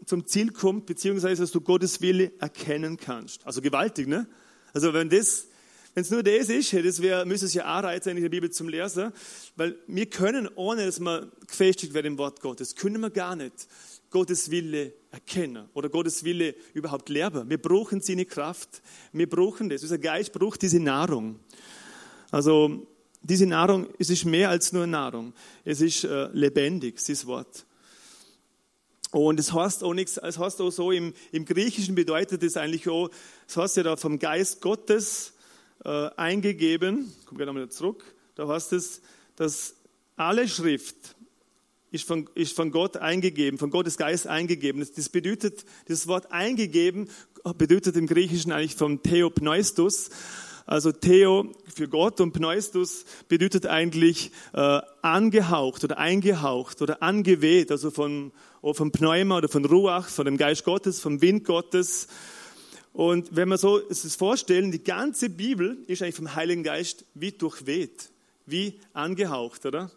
zum 0.06 0.28
Ziel 0.28 0.52
kommt, 0.52 0.86
beziehungsweise 0.86 1.44
dass 1.44 1.52
du 1.54 1.62
Gottes 1.62 2.02
Wille 2.02 2.34
erkennen 2.40 2.98
kannst. 2.98 3.48
Also 3.48 3.62
gewaltig, 3.62 4.10
ne? 4.10 4.28
Also 4.74 4.94
wenn 4.94 5.08
das 5.08 5.48
wenn 5.94 6.02
es 6.02 6.10
nur 6.10 6.24
das 6.24 6.50
ist, 6.50 6.74
das 6.74 7.02
wäre, 7.02 7.26
müsste 7.26 7.46
es 7.46 7.54
ja 7.54 7.66
auch 7.66 7.84
Reiz 7.84 8.06
sein 8.06 8.18
in 8.18 8.24
der 8.24 8.30
Bibel 8.30 8.50
zum 8.50 8.68
Lesen, 8.68 9.12
weil 9.56 9.78
wir 9.88 10.08
können, 10.08 10.50
ohne 10.56 10.86
dass 10.86 11.00
wir 11.00 11.32
gefestigt 11.46 11.94
werden 11.94 12.08
im 12.08 12.18
Wort 12.18 12.42
Gottes, 12.42 12.76
können 12.76 13.00
wir 13.00 13.12
gar 13.12 13.36
nicht 13.36 13.68
Gottes 14.10 14.50
Wille 14.50 14.94
erkennen 15.12 15.70
oder 15.74 15.90
Gottes 15.90 16.24
Wille 16.24 16.56
überhaupt 16.74 17.10
lernen. 17.10 17.50
Wir 17.50 17.60
brauchen 17.60 18.02
seine 18.02 18.26
Kraft. 18.26 18.82
Wir 19.12 19.30
brauchen 19.30 19.70
das. 19.70 19.82
Unser 19.82 19.98
Geist 19.98 20.34
braucht 20.34 20.62
diese 20.62 20.80
Nahrung. 20.80 21.40
Also, 22.30 22.88
diese 23.22 23.46
Nahrung, 23.46 23.88
es 24.00 24.10
ist 24.10 24.26
mehr 24.26 24.50
als 24.50 24.74
nur 24.74 24.86
Nahrung. 24.86 25.34
Es 25.64 25.82
ist 25.82 26.04
äh, 26.04 26.28
lebendig, 26.34 26.98
dieses 26.98 27.26
Wort. 27.26 27.66
Und 29.12 29.40
es 29.40 29.54
heißt 29.54 29.84
auch 29.84 29.94
nichts, 29.94 30.18
es 30.18 30.40
heißt 30.40 30.60
auch 30.60 30.72
so, 30.72 30.92
im, 30.92 31.14
im 31.32 31.46
Griechischen 31.46 31.94
bedeutet 31.94 32.42
es 32.42 32.58
eigentlich 32.58 32.90
auch, 32.90 33.10
es 33.48 33.56
heißt 33.56 33.78
ja 33.78 33.84
da 33.84 33.96
vom 33.96 34.18
Geist 34.18 34.60
Gottes, 34.62 35.33
äh, 35.86 36.10
eingegeben, 36.18 37.14
kommen 37.26 37.40
wir 37.40 37.46
nochmal 37.46 37.70
zurück, 37.70 38.04
da 38.36 38.48
heißt 38.48 38.74
es, 38.74 39.02
dass 39.36 39.76
alle 40.16 40.48
Schrift 40.48 41.16
ist 41.92 42.08
von, 42.08 42.28
ist 42.34 42.56
von 42.56 42.72
Gott 42.72 42.98
eingegeben, 42.98 43.60
von 43.60 43.70
Gottes 43.70 43.98
Geist 43.98 44.26
eingegeben. 44.28 44.86
Das 44.96 45.10
bedeutet, 45.10 45.64
das 45.88 46.08
Wort 46.08 46.32
eingegeben 46.32 47.08
bedeutet 47.58 47.96
im 47.98 48.08
Griechischen 48.08 48.52
eigentlich 48.52 48.76
vom 48.76 49.04
Theopneustus. 49.04 50.10
Also 50.66 50.92
Theo 50.92 51.52
für 51.68 51.88
Gott 51.88 52.22
und 52.22 52.32
Pneustus 52.32 53.06
bedeutet 53.28 53.68
eigentlich 53.68 54.32
äh, 54.54 54.80
angehaucht 55.02 55.84
oder 55.84 55.98
eingehaucht 55.98 56.82
oder 56.82 57.04
angeweht, 57.04 57.70
also 57.70 57.92
von, 57.92 58.32
von 58.62 58.92
Pneuma 58.92 59.38
oder 59.38 59.50
von 59.50 59.66
Ruach, 59.66 60.08
von 60.08 60.26
dem 60.26 60.38
Geist 60.38 60.64
Gottes, 60.64 61.02
vom 61.02 61.22
Wind 61.22 61.44
Gottes. 61.44 62.08
Und 62.94 63.36
wenn 63.36 63.50
wir 63.50 63.58
so 63.58 63.80
es 63.90 64.16
vorstellen, 64.16 64.72
die 64.72 64.84
ganze 64.84 65.30
Bibel 65.30 65.78
ist 65.88 66.04
eigentlich 66.04 66.16
vom 66.16 66.36
Heiligen 66.36 66.64
Geist 66.64 67.06
wie 67.16 67.32
durchweht, 67.32 68.10
wie 68.46 68.80
angehaucht, 68.94 69.66
oder? 69.66 69.92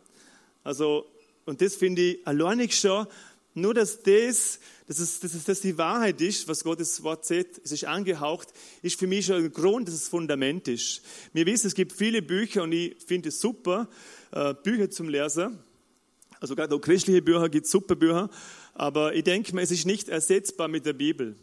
Also, 0.65 1.07
und 1.45 1.61
das 1.61 1.77
finde 1.77 2.03
ich 2.03 2.27
alleinig 2.27 2.75
schon, 2.75 3.07
nur 3.53 3.75
dass 3.75 4.03
das, 4.03 4.61
dass 4.87 4.99
es, 4.99 5.21
dass 5.21 5.35
es 5.35 5.45
dass 5.45 5.61
die 5.61 5.77
Wahrheit 5.77 6.21
ist, 6.21 6.49
was 6.49 6.65
Gottes 6.65 7.03
Wort 7.03 7.27
sagt, 7.27 7.61
es 7.65 7.73
ist 7.73 7.85
angehaucht, 7.85 8.49
ist 8.83 8.99
für 8.99 9.07
mich 9.07 9.27
schon 9.27 9.37
ein 9.37 9.53
Grund, 9.53 9.89
dass 9.89 9.95
es 9.95 10.09
Fundament 10.09 10.67
ist. 10.67 11.03
Wir 11.35 11.45
wissen, 11.47 11.67
es 11.67 11.75
gibt 11.75 11.93
viele 11.93 12.23
Bücher 12.23 12.63
und 12.63 12.73
ich 12.73 12.97
finde 13.07 13.29
es 13.29 13.41
super, 13.41 13.89
äh, 14.33 14.55
Bücher 14.55 14.91
zum 14.91 15.09
Lesen. 15.09 15.59
Also 16.41 16.55
gerade 16.55 16.75
auch 16.75 16.81
christliche 16.81 17.23
Bücher 17.23 17.49
gibt 17.49 17.67
es 17.67 17.73
super 17.73 17.95
Bücher, 17.95 18.31
aber 18.75 19.15
ich 19.15 19.25
denke 19.25 19.55
mir, 19.55 19.63
es 19.63 19.71
ist 19.71 19.87
nicht 19.87 20.09
ersetzbar 20.09 20.69
mit 20.69 20.85
der 20.85 20.93
Bibel. 20.95 21.37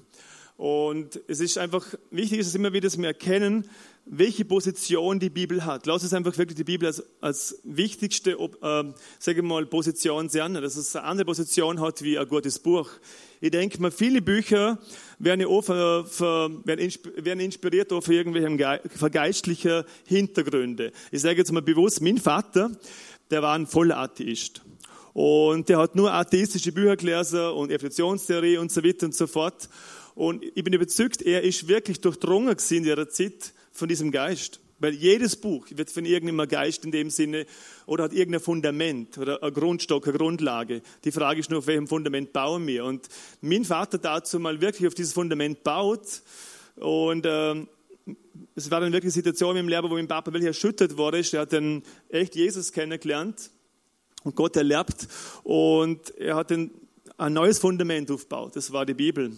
Und 0.55 1.19
es 1.27 1.39
ist 1.39 1.57
einfach 1.57 1.85
wichtig, 2.11 2.39
dass 2.39 2.53
immer 2.53 2.73
wieder 2.73 2.91
wir 2.93 3.07
erkennen, 3.07 3.67
welche 4.05 4.45
Position 4.45 5.19
die 5.19 5.29
Bibel 5.29 5.65
hat. 5.65 5.85
Lass 5.85 6.03
uns 6.03 6.13
einfach 6.13 6.37
wirklich 6.37 6.57
die 6.57 6.63
Bibel 6.63 6.87
als, 6.87 7.03
als 7.21 7.59
wichtigste, 7.63 8.31
äh, 8.31 8.83
sage 9.19 9.39
ich 9.39 9.41
mal, 9.41 9.65
Position 9.65 10.29
sehen, 10.29 10.55
dass 10.55 10.75
es 10.75 10.95
eine 10.95 11.05
andere 11.05 11.25
Position 11.25 11.79
hat 11.79 12.01
wie 12.03 12.19
ein 12.19 12.27
gutes 12.27 12.59
Buch. 12.59 12.89
Ich 13.39 13.51
denke 13.51 13.81
mal, 13.81 13.91
viele 13.91 14.21
Bücher 14.21 14.77
werden, 15.19 15.45
auch 15.45 15.61
für, 15.61 16.05
für, 16.05 16.51
werden 16.65 17.39
inspiriert 17.39 17.91
auch 17.91 18.03
für 18.03 18.13
irgendwelche 18.13 18.81
vergeistliche 18.95 19.85
Hintergründe. 20.05 20.91
Ich 21.11 21.21
sage 21.21 21.37
jetzt 21.37 21.51
mal 21.51 21.61
bewusst, 21.61 22.01
mein 22.01 22.17
Vater, 22.17 22.71
der 23.31 23.41
war 23.41 23.55
ein 23.55 23.67
voller 23.67 23.97
Atheist. 23.97 24.61
Und 25.13 25.69
der 25.69 25.77
hat 25.77 25.95
nur 25.95 26.11
atheistische 26.11 26.71
Bücher 26.71 26.95
gelesen 26.97 27.51
und 27.51 27.71
Evolutionstheorie 27.71 28.57
und 28.57 28.71
so 28.71 28.83
weiter 28.83 29.05
und 29.05 29.15
so 29.15 29.27
fort. 29.27 29.69
Und 30.15 30.43
ich 30.43 30.63
bin 30.63 30.73
überzeugt, 30.73 31.21
er 31.21 31.43
ist 31.43 31.67
wirklich 31.67 32.01
durchdrungen 32.01 32.55
in 32.69 32.85
ihrer 32.85 33.09
Zeit 33.09 33.53
von 33.71 33.87
diesem 33.87 34.11
Geist. 34.11 34.59
Weil 34.79 34.93
jedes 34.93 35.37
Buch 35.37 35.67
wird 35.69 35.89
von 35.89 36.03
irgendeinem 36.03 36.47
Geist 36.47 36.83
in 36.83 36.91
dem 36.91 37.09
Sinne 37.09 37.45
oder 37.85 38.03
hat 38.03 38.13
irgendein 38.13 38.41
Fundament 38.41 39.17
oder 39.17 39.41
ein 39.41 39.53
Grundstock, 39.53 40.05
eine 40.07 40.17
Grundlage. 40.17 40.81
Die 41.05 41.11
Frage 41.11 41.39
ist 41.39 41.49
nur, 41.49 41.59
auf 41.59 41.67
welchem 41.67 41.87
Fundament 41.87 42.33
bauen 42.33 42.67
wir? 42.67 42.83
Und 42.83 43.07
mein 43.39 43.63
Vater 43.63 43.97
dazu 43.97 44.39
mal 44.39 44.59
wirklich 44.59 44.87
auf 44.87 44.93
dieses 44.93 45.13
Fundament 45.13 45.63
baut 45.63 46.21
und 46.75 47.25
ähm, 47.25 47.67
es 48.55 48.69
war 48.69 48.81
dann 48.81 48.91
wirklich 48.91 49.13
eine 49.13 49.23
Situation 49.23 49.55
im 49.55 49.67
Leben, 49.67 49.89
wo 49.89 49.93
mein 49.93 50.07
Papa 50.07 50.31
wirklich 50.33 50.47
erschüttert 50.47 50.97
wurde. 50.97 51.23
Er 51.31 51.41
hat 51.41 51.53
dann 51.53 51.83
echt 52.09 52.35
Jesus 52.35 52.71
kennengelernt 52.71 53.51
und 54.23 54.35
Gott 54.35 54.55
erlebt 54.57 55.07
und 55.43 56.09
er 56.17 56.35
hat 56.35 56.51
dann 56.51 56.71
ein 57.17 57.33
neues 57.33 57.59
Fundament 57.59 58.11
aufgebaut. 58.11 58.55
Das 58.55 58.73
war 58.73 58.85
die 58.85 58.93
Bibel. 58.93 59.31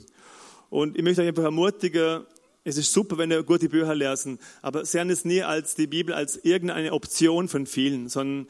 Und 0.69 0.97
ich 0.97 1.04
möchte 1.04 1.21
euch 1.21 1.28
einfach 1.28 1.43
ermutigen, 1.43 2.25
es 2.63 2.78
ist 2.78 2.91
super, 2.91 3.17
wenn 3.19 3.30
ihr 3.30 3.43
gute 3.43 3.69
Bücher 3.69 3.93
lesen, 3.93 4.39
aber 4.63 4.86
sehen 4.86 5.12
es 5.12 5.23
nie 5.23 5.43
als 5.43 5.75
die 5.75 5.86
Bibel 5.86 6.15
als 6.15 6.38
irgendeine 6.38 6.93
Option 6.93 7.47
von 7.47 7.67
vielen, 7.67 8.10
sondern 8.10 8.47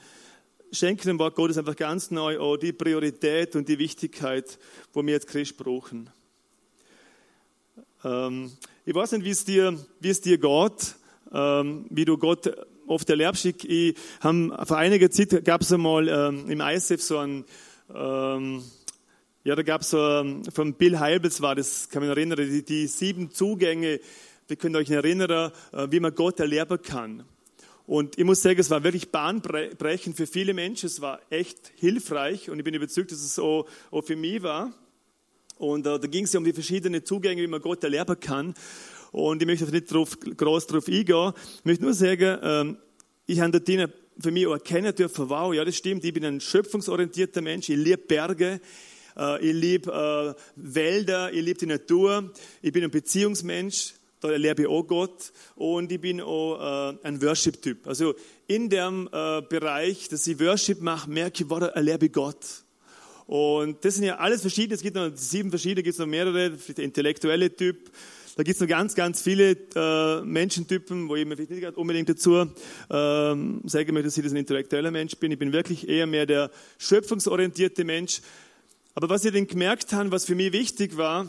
schenken 0.72 1.08
dem 1.08 1.20
Wort 1.20 1.36
Gottes 1.36 1.58
einfach 1.58 1.76
ganz 1.76 2.12
neu 2.12 2.40
auch 2.40 2.58
die 2.58 2.72
Priorität 2.72 3.56
und 3.56 3.68
die 3.68 3.78
Wichtigkeit, 3.78 4.58
wo 4.94 5.04
wir 5.04 5.14
jetzt 5.14 5.28
Christ 5.28 5.58
brauchen. 5.58 6.10
Ähm, 8.06 8.52
ich 8.86 8.96
weiß 8.96 9.14
nicht, 9.14 9.26
wie 9.26 9.32
es 9.32 9.44
dir, 9.44 9.78
wie 10.00 10.10
es 10.10 10.22
dir 10.22 10.38
geht, 10.38 10.96
ähm, 11.34 11.86
wie 11.90 12.06
du 12.06 12.18
Gott 12.18 12.52
oft 12.88 13.10
erlebst. 13.10 13.46
Ich, 13.46 13.70
ich 13.70 13.98
hab, 14.22 14.68
vor 14.68 14.78
einiger 14.78 15.10
Zeit 15.12 15.44
gab 15.44 15.62
es 15.62 15.74
einmal 15.74 16.08
ähm, 16.08 16.50
im 16.50 16.62
ISF 16.62 17.02
so 17.02 17.18
ein 17.18 17.46
ähm, 17.94 18.64
ja, 19.46 19.56
da 19.56 19.62
gab 19.62 19.82
es 19.82 19.94
ähm, 19.94 20.44
von 20.52 20.74
Bill 20.74 21.00
Heibels 21.00 21.40
war 21.40 21.54
das, 21.54 21.88
kann 21.88 22.02
man 22.02 22.10
erinnern, 22.10 22.38
die, 22.38 22.66
die 22.66 22.88
sieben 22.88 23.30
Zugänge, 23.30 24.00
wir 24.48 24.56
können 24.58 24.76
euch 24.76 24.90
erinnern, 24.90 25.52
äh, 25.72 25.88
wie 25.92 26.00
man 26.00 26.16
Gott 26.16 26.40
erleben 26.40 26.82
kann. 26.82 27.24
Und 27.86 28.18
ich 28.18 28.26
muss 28.26 28.42
sagen, 28.42 28.60
es 28.60 28.72
war 28.72 28.84
wirklich 28.84 29.12
bahnbrechend 29.12 30.18
für 30.18 30.26
viele 30.26 30.56
Menschen. 30.56 30.88
Es 30.88 31.00
war 31.00 31.20
echt 31.30 31.72
hilfreich 31.76 32.50
und 32.50 32.58
ich 32.58 32.66
bin 32.66 32.74
überzeugt, 32.74 33.12
dass 33.12 33.24
es 33.24 33.38
auch, 33.38 33.68
auch 33.92 34.02
für 34.02 34.16
mich 34.16 34.42
war. 34.42 34.74
Und 35.60 35.86
äh, 35.86 36.00
da 36.00 36.08
ging 36.08 36.24
es 36.24 36.34
ja 36.34 36.40
um 36.40 36.44
die 36.44 36.52
verschiedenen 36.54 37.06
Zugänge, 37.06 37.44
wie 37.44 37.48
man 37.48 37.62
Gott 37.62 37.84
erleben 37.84 38.20
kann. 38.20 38.56
Und 39.12 39.44
ich 39.44 39.48
möchte 39.48 39.66
nicht 39.66 39.94
drauf, 39.94 40.18
groß 40.20 40.66
darauf 40.66 40.88
eingehen. 40.88 41.34
Ich 41.60 41.66
möchte 41.66 41.84
nur 41.84 41.94
sagen, 41.94 42.40
ähm, 42.42 42.78
ich 43.28 43.40
habe 43.40 43.60
dort 43.60 43.92
für 44.20 44.32
mich 44.32 44.48
auch 44.48 44.54
erkennen 44.54 44.96
dürfen, 44.96 45.30
wow, 45.30 45.54
ja, 45.54 45.64
das 45.64 45.76
stimmt, 45.76 46.04
ich 46.04 46.14
bin 46.14 46.26
ein 46.26 46.42
schöpfungsorientierter 46.42 47.42
Mensch, 47.42 47.70
ich 47.70 47.78
liebe 47.78 47.98
Berge, 47.98 48.60
ich 49.42 49.54
liebe 49.54 49.92
äh, 49.92 50.42
Wälder, 50.56 51.32
ich 51.32 51.42
liebe 51.44 51.60
die 51.60 51.66
Natur, 51.66 52.32
ich 52.62 52.72
bin 52.72 52.84
ein 52.84 52.92
Beziehungsmensch, 52.92 53.94
da 54.20 54.32
erlebe 54.32 54.64
ich 54.64 54.68
auch 54.68 54.84
Gott 54.84 55.32
und 55.56 55.92
ich 55.92 56.02
bin 56.02 56.22
auch 56.22 56.94
äh, 56.94 56.98
ein 57.04 57.22
Worship-Typ. 57.22 57.88
Also 57.88 58.16
in 58.48 58.70
dem 58.70 59.10
Bereich, 59.12 60.10
dass 60.10 60.28
ich 60.28 60.40
Worship 60.40 60.82
mache, 60.82 61.10
merke 61.10 61.44
ich, 61.44 61.50
wow, 61.50 61.60
da 61.60 61.68
erlebe 61.68 62.06
ich 62.06 62.12
Gott. 62.12 62.46
Und 63.26 63.84
das 63.84 63.96
sind 63.96 64.04
ja 64.04 64.18
alles 64.18 64.42
verschiedene, 64.42 64.76
es 64.76 64.84
gibt 64.84 64.96
noch 64.96 65.12
sieben 65.16 65.50
verschiedene, 65.50 65.82
es 65.82 65.86
gibt 65.86 66.00
noch 66.00 66.06
mehrere, 66.06 66.52
der 66.52 66.84
intellektuelle 66.84 67.56
Typ, 67.56 67.90
Da 68.38 68.44
gibt 68.44 68.56
es 68.56 68.62
noch 68.62 68.68
ganz, 68.68 68.96
ganz 68.96 69.22
viele 69.22 69.56
äh, 69.76 70.22
Menschentypen, 70.22 71.08
wo 71.08 71.16
ich 71.16 71.26
mir 71.26 71.38
nicht 71.38 71.78
unbedingt 71.78 72.10
dazu 72.10 72.46
ähm, 72.90 73.62
sagen 73.64 73.94
möchte, 73.94 74.04
dass 74.04 74.18
ich 74.18 74.26
ein 74.26 74.36
intellektueller 74.36 74.92
Mensch 74.92 75.16
bin. 75.16 75.32
Ich 75.32 75.40
bin 75.40 75.54
wirklich 75.54 75.88
eher 75.88 76.06
mehr 76.06 76.26
der 76.26 76.52
schöpfungsorientierte 76.78 77.86
Mensch. 77.86 78.20
Aber 78.98 79.10
was 79.10 79.26
ich 79.26 79.34
denn 79.34 79.46
gemerkt 79.46 79.92
habe, 79.92 80.10
was 80.10 80.24
für 80.24 80.36
mich 80.36 80.54
wichtig 80.54 80.96
war, 80.96 81.28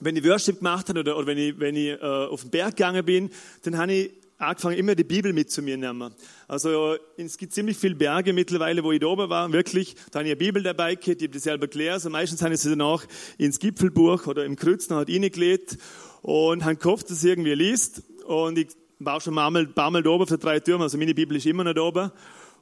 wenn 0.00 0.16
ich 0.16 0.24
Worship 0.24 0.58
gemacht 0.58 0.90
habe 0.90 1.00
oder, 1.00 1.16
oder 1.16 1.26
wenn 1.28 1.38
ich, 1.38 1.58
wenn 1.58 1.76
ich 1.76 1.92
äh, 1.92 1.96
auf 2.02 2.42
den 2.42 2.50
Berg 2.50 2.76
gegangen 2.76 3.02
bin, 3.06 3.30
dann 3.62 3.78
habe 3.78 3.94
ich 3.94 4.10
angefangen, 4.36 4.76
immer 4.76 4.94
die 4.94 5.04
Bibel 5.04 5.32
mit 5.32 5.50
zu 5.50 5.62
mir 5.62 5.78
nehmen. 5.78 6.14
Also 6.46 6.96
es 7.16 7.38
gibt 7.38 7.54
ziemlich 7.54 7.78
viele 7.78 7.94
Berge 7.94 8.34
mittlerweile, 8.34 8.84
wo 8.84 8.92
ich 8.92 9.00
da 9.00 9.06
oben 9.06 9.30
war, 9.30 9.50
wirklich. 9.50 9.94
Da 10.10 10.18
habe 10.18 10.28
ich 10.28 10.32
eine 10.32 10.36
Bibel 10.36 10.62
dabei 10.62 10.96
gehabt, 10.96 11.22
ich 11.22 11.28
habe 11.28 11.32
die 11.32 11.38
selber 11.38 11.68
gelesen. 11.68 11.92
Also 11.92 12.10
meistens 12.10 12.42
habe 12.42 12.52
ich 12.52 12.60
sie 12.60 12.68
dann 12.68 12.82
auch 12.82 13.02
ins 13.38 13.58
Gipfelbuch 13.58 14.26
oder 14.26 14.44
im 14.44 14.54
Kreuzen 14.54 14.94
halt 14.94 15.08
reingelegt 15.08 15.78
und 16.20 16.66
habe 16.66 16.76
gehofft, 16.76 17.08
dass 17.08 17.22
sie 17.22 17.30
irgendwie 17.30 17.54
liest. 17.54 18.02
Und 18.26 18.58
ich 18.58 18.68
war 18.98 19.22
schon 19.22 19.38
ein 19.38 19.72
paar 19.72 19.90
Mal 19.90 20.02
da 20.02 20.10
oben 20.10 20.26
für 20.26 20.36
drei 20.36 20.60
Türme, 20.60 20.84
also 20.84 20.98
meine 20.98 21.14
Bibel 21.14 21.34
ist 21.38 21.46
immer 21.46 21.64
noch 21.64 21.72
da 21.72 21.80
oben. 21.80 22.10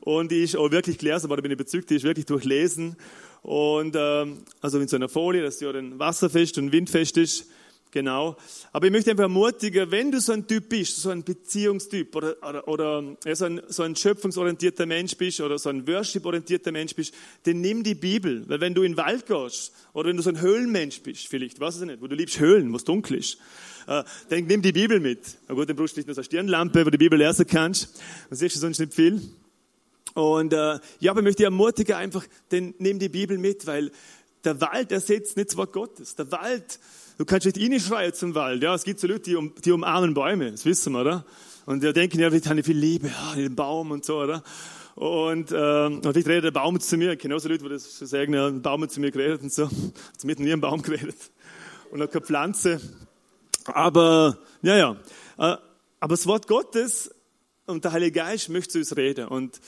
Und 0.04 0.32
die 0.32 0.42
ist 0.42 0.56
auch 0.56 0.70
wirklich 0.72 0.98
gelesen, 0.98 1.30
da 1.30 1.36
bin 1.36 1.52
ich 1.52 1.56
bezüglich, 1.56 1.86
die 1.86 1.94
ist 1.94 2.02
wirklich 2.02 2.26
durchlesen. 2.26 2.96
Und 3.42 3.94
ähm, 3.96 4.42
also 4.60 4.80
in 4.80 4.88
so 4.88 4.96
einer 4.96 5.08
Folie, 5.08 5.42
dass 5.42 5.60
sie 5.60 5.66
auch 5.66 5.72
dann 5.72 5.96
wasserfest 5.98 6.58
und 6.58 6.72
windfest 6.72 7.16
ist. 7.18 7.46
Genau. 7.92 8.36
Aber 8.72 8.86
ich 8.86 8.92
möchte 8.92 9.10
einfach 9.10 9.24
ermutigen, 9.24 9.90
wenn 9.90 10.10
du 10.10 10.18
so 10.18 10.32
ein 10.32 10.46
Typ 10.46 10.70
bist, 10.70 10.96
so 10.96 11.10
ein 11.10 11.22
Beziehungstyp 11.22 12.16
oder, 12.16 12.36
oder, 12.42 12.66
oder 12.66 13.16
ja, 13.24 13.36
so, 13.36 13.44
ein, 13.44 13.60
so 13.68 13.84
ein 13.84 13.94
schöpfungsorientierter 13.94 14.86
Mensch 14.86 15.16
bist 15.16 15.40
oder 15.40 15.56
so 15.58 15.68
ein 15.68 15.86
worship-orientierter 15.86 16.72
Mensch 16.72 16.96
bist, 16.96 17.14
dann 17.44 17.60
nimm 17.60 17.84
die 17.84 17.94
Bibel. 17.94 18.48
Weil 18.48 18.60
wenn 18.60 18.74
du 18.74 18.82
in 18.82 18.92
den 18.92 18.98
Wald 18.98 19.26
gehst 19.26 19.72
oder 19.92 20.08
wenn 20.08 20.16
du 20.16 20.22
so 20.22 20.30
ein 20.30 20.40
Höhlenmensch 20.40 21.02
bist, 21.02 21.28
vielleicht, 21.28 21.60
weiß 21.60 21.82
ich 21.82 21.86
nicht, 21.86 22.00
wo 22.00 22.08
du 22.08 22.16
liebst 22.16 22.40
Höhlen, 22.40 22.72
wo 22.72 22.76
es 22.76 22.84
dunkel 22.84 23.18
ist, 23.18 23.38
äh, 23.86 24.02
dann 24.30 24.46
nimm 24.46 24.62
die 24.62 24.72
Bibel 24.72 24.98
mit. 24.98 25.20
Na 25.46 25.54
gut, 25.54 25.68
dann 25.68 25.76
brauchst 25.76 25.94
du 25.94 26.00
nicht 26.00 26.08
nur 26.08 26.14
so 26.14 26.22
eine 26.22 26.24
Stirnlampe, 26.24 26.80
wo 26.80 26.84
du 26.84 26.92
die 26.92 26.98
Bibel 26.98 27.18
lesen 27.18 27.46
kannst. 27.46 28.00
Dann 28.30 28.38
siehst 28.38 28.56
du 28.56 28.60
sonst 28.60 28.80
nicht 28.80 28.94
viel. 28.94 29.20
Und 30.14 30.52
äh, 30.52 30.78
ja, 31.00 31.10
aber 31.10 31.20
ich 31.20 31.24
möchte 31.24 31.44
ermutigen 31.44 31.96
einfach, 31.96 32.24
denn 32.50 32.74
nimm 32.78 32.98
die 32.98 33.08
Bibel 33.08 33.38
mit, 33.38 33.66
weil 33.66 33.90
der 34.44 34.60
Wald 34.60 34.92
ersetzt 34.92 35.36
nicht 35.36 35.50
das 35.50 35.56
Wort 35.56 35.72
Gottes. 35.72 36.14
Der 36.16 36.30
Wald, 36.32 36.78
du 37.18 37.24
kannst 37.24 37.46
nicht 37.46 37.58
reinschreien 37.58 38.12
zum 38.12 38.34
Wald. 38.34 38.62
Ja, 38.62 38.74
es 38.74 38.84
gibt 38.84 39.00
so 39.00 39.06
Leute, 39.06 39.22
die, 39.22 39.36
um, 39.36 39.54
die 39.64 39.72
umarmen 39.72 40.14
Bäume, 40.14 40.50
das 40.50 40.64
wissen 40.64 40.92
wir, 40.92 41.00
oder? 41.00 41.24
Und 41.64 41.82
die 41.82 41.92
denken, 41.92 42.18
ja, 42.18 42.28
vielleicht 42.28 42.48
haben 42.48 42.56
die 42.56 42.62
viel 42.62 42.76
Liebe, 42.76 43.08
ja, 43.08 43.34
den 43.36 43.54
Baum 43.54 43.92
und 43.92 44.04
so, 44.04 44.18
oder? 44.20 44.42
Und, 44.94 45.52
ähm, 45.52 46.00
und 46.04 46.16
ich 46.16 46.26
redet 46.26 46.44
der 46.44 46.50
Baum 46.50 46.78
zu 46.78 46.96
mir, 46.96 47.16
genauso 47.16 47.48
Leute, 47.48 47.64
die 47.64 47.70
das 47.70 47.98
sagen, 47.98 48.34
ja, 48.34 48.48
ein 48.48 48.60
Baum 48.60 48.82
hat 48.82 48.90
zu 48.90 49.00
mir 49.00 49.10
geredet 49.10 49.42
und 49.42 49.52
so. 49.52 49.64
Hat 49.66 50.24
mit 50.24 50.38
nie 50.38 50.52
ein 50.52 50.60
Baum 50.60 50.82
geredet. 50.82 51.16
Und 51.90 52.02
auch 52.02 52.10
keine 52.10 52.24
Pflanze. 52.24 52.80
Aber, 53.64 54.38
ja, 54.60 54.76
ja. 54.76 54.96
Äh, 55.38 55.56
aber 56.00 56.14
das 56.14 56.26
Wort 56.26 56.46
Gottes 56.46 57.14
und 57.66 57.84
der 57.84 57.92
Heilige 57.92 58.20
Geist 58.20 58.48
möchte 58.48 58.72
zu 58.72 58.78
uns 58.78 58.96
reden. 58.96 59.28
Und 59.28 59.60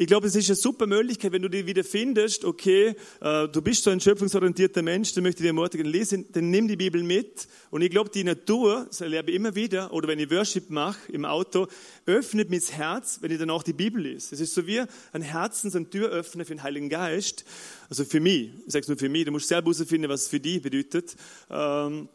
ich 0.00 0.06
glaube, 0.06 0.28
es 0.28 0.36
ist 0.36 0.48
eine 0.48 0.54
super 0.54 0.86
Möglichkeit, 0.86 1.32
wenn 1.32 1.42
du 1.42 1.50
dich 1.50 1.66
wieder 1.66 1.82
findest, 1.82 2.44
okay, 2.44 2.94
äh, 3.20 3.48
du 3.48 3.60
bist 3.60 3.82
so 3.82 3.90
ein 3.90 4.00
schöpfungsorientierter 4.00 4.80
Mensch, 4.80 5.12
dann 5.12 5.24
möchte 5.24 5.40
ich 5.40 5.42
dir 5.42 5.48
ermutigen, 5.48 5.86
lesen, 5.86 6.24
dann 6.30 6.50
nimm 6.50 6.68
die 6.68 6.76
Bibel 6.76 7.02
mit. 7.02 7.48
Und 7.70 7.82
ich 7.82 7.90
glaube, 7.90 8.08
die 8.08 8.22
Natur, 8.22 8.86
das 8.86 9.00
erlebe 9.00 9.32
ich 9.32 9.36
immer 9.36 9.56
wieder, 9.56 9.92
oder 9.92 10.06
wenn 10.06 10.20
ich 10.20 10.30
Worship 10.30 10.70
mache 10.70 11.10
im 11.10 11.24
Auto, 11.24 11.66
öffnet 12.06 12.48
mir 12.48 12.60
das 12.60 12.70
Herz, 12.70 13.18
wenn 13.22 13.32
ich 13.32 13.40
dann 13.40 13.50
auch 13.50 13.64
die 13.64 13.72
Bibel 13.72 14.00
lese. 14.00 14.36
Es 14.36 14.40
ist 14.40 14.54
so 14.54 14.68
wie 14.68 14.80
ein 15.12 15.22
Herzens- 15.22 15.74
und 15.74 15.90
Türöffner 15.90 16.44
für 16.44 16.54
den 16.54 16.62
Heiligen 16.62 16.88
Geist. 16.88 17.44
Also 17.90 18.04
für 18.04 18.20
mich, 18.20 18.50
ich 18.66 18.72
sage 18.72 18.82
es 18.82 18.88
nur 18.88 18.98
für 18.98 19.08
mich, 19.08 19.24
du 19.24 19.32
musst 19.32 19.48
selber 19.48 19.72
herausfinden, 19.72 20.08
was 20.08 20.22
es 20.22 20.28
für 20.28 20.38
dich 20.38 20.62
bedeutet. 20.62 21.16
Ähm, 21.50 22.08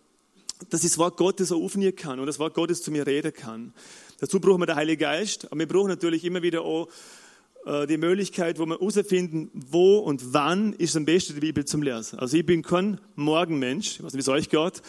dass 0.70 0.86
ich 0.86 0.92
das 0.92 0.98
Wort 0.98 1.18
Gottes 1.18 1.52
aufnehmen 1.52 1.98
kann 1.98 2.22
und 2.22 2.28
das 2.28 2.40
Wort 2.40 2.54
Gottes 2.54 2.82
zu 2.82 2.92
mir 2.92 3.06
reden 3.06 3.34
kann. 3.34 3.74
Dazu 4.20 4.40
brauchen 4.40 4.62
wir 4.62 4.68
den 4.68 4.78
Heiligen 4.78 5.02
Geist, 5.02 5.52
aber 5.52 5.60
wir 5.60 5.68
brauchen 5.68 5.90
natürlich 5.90 6.24
immer 6.24 6.42
wieder 6.42 6.62
auch 6.62 6.88
die 7.66 7.98
Möglichkeit, 7.98 8.60
wo 8.60 8.66
wir 8.66 8.78
herausfinden, 8.78 9.50
wo 9.54 10.00
und 10.00 10.34
wann 10.34 10.74
ist 10.74 10.98
am 10.98 11.06
besten 11.06 11.36
die 11.36 11.40
Bibel 11.40 11.64
zum 11.64 11.82
Lesen. 11.82 12.20
Also 12.20 12.36
ich 12.36 12.46
bin 12.46 12.62
kein 12.62 13.00
Morgenmensch, 13.16 14.00
ich 14.00 14.04
weiß 14.04 14.14
nicht, 14.14 14.16
wie 14.16 14.20
es 14.20 14.28
euch 14.28 14.50
geht. 14.50 14.82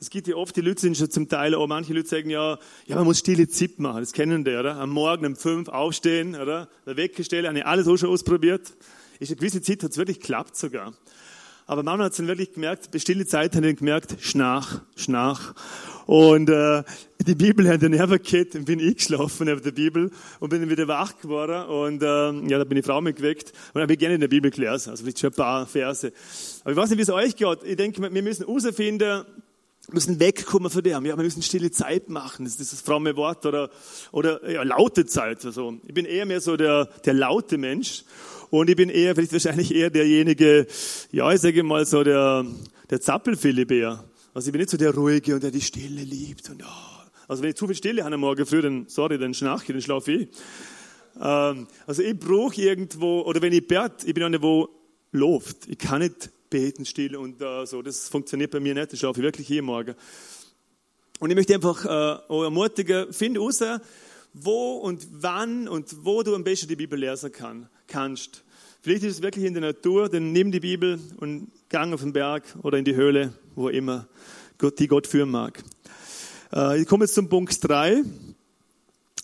Es 0.00 0.10
gibt 0.10 0.28
ja 0.28 0.36
oft, 0.36 0.54
die 0.54 0.60
Leute 0.60 0.80
sind 0.80 0.96
schon 0.96 1.10
zum 1.10 1.28
Teil, 1.28 1.56
auch 1.56 1.66
manche 1.66 1.92
Leute 1.92 2.08
sagen 2.08 2.30
ja, 2.30 2.58
ja, 2.86 2.96
man 2.96 3.04
muss 3.04 3.18
stille 3.18 3.48
Zeit 3.48 3.80
machen, 3.80 4.00
das 4.00 4.12
kennen 4.12 4.44
die, 4.44 4.54
oder? 4.54 4.76
Am 4.76 4.90
Morgen 4.90 5.26
um 5.26 5.34
fünf 5.34 5.68
aufstehen, 5.68 6.36
oder? 6.36 6.68
Der 6.86 6.96
Wecker 6.96 7.24
habe 7.24 7.58
ich 7.58 7.66
alles 7.66 7.88
auch 7.88 7.96
schon 7.96 8.10
ausprobiert. 8.10 8.74
Ist 9.18 9.30
eine 9.30 9.36
gewisse 9.36 9.60
Zeit, 9.60 9.82
hat 9.82 9.90
es 9.90 9.96
wirklich 9.98 10.20
geklappt 10.20 10.56
sogar. 10.56 10.94
Aber 11.70 11.84
manchmal 11.84 12.06
hat 12.06 12.12
es 12.14 12.16
dann 12.16 12.26
wirklich 12.26 12.52
gemerkt, 12.52 12.90
bei 12.90 12.98
stille 12.98 13.26
Zeit 13.26 13.54
hat 13.54 13.62
er 13.62 13.74
gemerkt, 13.74 14.16
schnach, 14.18 14.80
schnach. 14.96 15.54
Und 16.04 16.50
äh, 16.50 16.82
die 17.24 17.36
Bibel 17.36 17.68
hat 17.68 17.82
den 17.82 17.92
herverkehrt 17.92 18.56
und 18.56 18.64
bin 18.64 18.80
ich 18.80 18.96
geschlafen 18.96 19.46
neben 19.46 19.62
der 19.62 19.70
Bibel 19.70 20.10
und 20.40 20.48
bin 20.48 20.62
dann 20.62 20.68
wieder 20.68 20.88
wach 20.88 21.16
geworden 21.20 21.68
und 21.68 22.02
äh, 22.02 22.50
ja, 22.50 22.58
da 22.58 22.64
bin 22.64 22.76
ich 22.76 22.84
Frau 22.84 23.00
mitgeweckt 23.00 23.52
und 23.72 23.82
habe 23.82 23.92
ich 23.92 24.00
gerne 24.00 24.16
in 24.16 24.20
der 24.20 24.26
Bibel 24.26 24.50
gelesen, 24.50 24.90
also 24.90 25.04
vielleicht 25.04 25.20
schon 25.20 25.30
ein 25.30 25.36
paar 25.36 25.64
Verse. 25.64 26.12
Aber 26.64 26.72
ich 26.72 26.76
weiß 26.76 26.90
nicht, 26.90 26.98
wie 26.98 27.02
es 27.02 27.10
euch 27.10 27.36
geht. 27.36 27.58
Ich 27.62 27.76
denke, 27.76 28.02
wir 28.02 28.22
müssen 28.24 28.46
herausfinden, 28.46 29.22
müssen 29.92 30.18
wegkommen 30.18 30.70
von 30.70 30.82
dem. 30.82 31.06
Ja, 31.06 31.16
wir 31.16 31.22
müssen 31.22 31.40
stille 31.40 31.70
Zeit 31.70 32.08
machen. 32.08 32.46
Das 32.46 32.58
ist 32.58 32.72
das 32.72 32.80
fromme 32.80 33.14
Wort 33.14 33.46
oder, 33.46 33.70
oder 34.10 34.50
ja, 34.50 34.64
laute 34.64 35.06
Zeit. 35.06 35.44
Also, 35.44 35.74
ich 35.86 35.94
bin 35.94 36.04
eher 36.04 36.26
mehr 36.26 36.40
so 36.40 36.56
der, 36.56 36.86
der 37.04 37.14
laute 37.14 37.58
Mensch. 37.58 38.02
Und 38.50 38.68
ich 38.68 38.76
bin 38.76 38.90
eher, 38.90 39.14
vielleicht 39.14 39.32
wahrscheinlich 39.32 39.74
eher 39.74 39.90
derjenige, 39.90 40.66
ja, 41.12 41.32
ich 41.32 41.40
sage 41.40 41.62
mal 41.62 41.86
so 41.86 42.02
der, 42.02 42.44
der 42.90 43.00
Zappelphilibär. 43.00 44.04
Also 44.34 44.48
ich 44.48 44.52
bin 44.52 44.60
nicht 44.60 44.70
so 44.70 44.76
der 44.76 44.94
Ruhige 44.94 45.34
und 45.34 45.42
der 45.42 45.50
die 45.50 45.60
Stille 45.60 46.02
liebt. 46.02 46.50
Und, 46.50 46.62
oh. 46.64 46.90
Also 47.28 47.42
wenn 47.42 47.50
ich 47.50 47.56
zu 47.56 47.66
viel 47.66 47.76
Stille 47.76 48.04
habe 48.04 48.14
am 48.14 48.20
Morgen 48.20 48.44
früh, 48.44 48.60
dann, 48.60 48.86
sorry, 48.88 49.18
dann 49.18 49.34
schnarche 49.34 49.66
ich, 49.66 49.72
dann 49.72 49.82
schlafe 49.82 50.12
ich. 50.12 50.28
Ähm, 51.20 51.68
also 51.86 52.02
ich 52.02 52.18
brauche 52.18 52.60
irgendwo, 52.60 53.22
oder 53.22 53.40
wenn 53.40 53.52
ich 53.52 53.66
bete, 53.66 54.04
ich 54.06 54.14
bin 54.14 54.24
einer, 54.24 54.42
wo 54.42 54.68
lobt. 55.12 55.68
Ich 55.68 55.78
kann 55.78 56.00
nicht 56.00 56.30
beten 56.50 56.84
still 56.84 57.16
und 57.16 57.40
uh, 57.40 57.64
so. 57.64 57.82
Das 57.82 58.08
funktioniert 58.08 58.50
bei 58.50 58.58
mir 58.58 58.74
nicht. 58.74 58.92
Das 58.92 58.98
schlafe 58.98 59.20
ich 59.20 59.24
wirklich 59.24 59.46
hier 59.46 59.62
morgen. 59.62 59.94
Und 61.20 61.30
ich 61.30 61.36
möchte 61.36 61.54
einfach 61.54 61.84
äh, 61.84 62.32
euch 62.32 62.44
ermutigen, 62.44 63.12
find 63.12 63.38
raus, 63.38 63.62
wo 64.32 64.78
und 64.78 65.06
wann 65.12 65.68
und 65.68 66.04
wo 66.04 66.22
du 66.22 66.34
am 66.34 66.44
besten 66.44 66.68
die 66.68 66.76
Bibel 66.76 66.98
lesen 66.98 67.32
kann, 67.32 67.68
kannst. 67.90 68.44
Vielleicht 68.82 69.04
ist 69.04 69.16
es 69.16 69.22
wirklich 69.22 69.44
in 69.44 69.52
der 69.52 69.60
Natur, 69.60 70.08
dann 70.08 70.32
nimm 70.32 70.50
die 70.50 70.60
Bibel 70.60 70.98
und 71.18 71.48
gang 71.68 71.92
auf 71.92 72.00
den 72.00 72.14
Berg 72.14 72.44
oder 72.62 72.78
in 72.78 72.84
die 72.86 72.94
Höhle, 72.94 73.34
wo 73.54 73.68
immer 73.68 74.08
die 74.78 74.86
Gott 74.86 75.06
führen 75.06 75.30
mag. 75.30 75.62
Äh, 76.52 76.80
ich 76.80 76.88
komme 76.88 77.04
jetzt 77.04 77.14
zum 77.14 77.28
Punkt 77.28 77.58
3. 77.62 78.02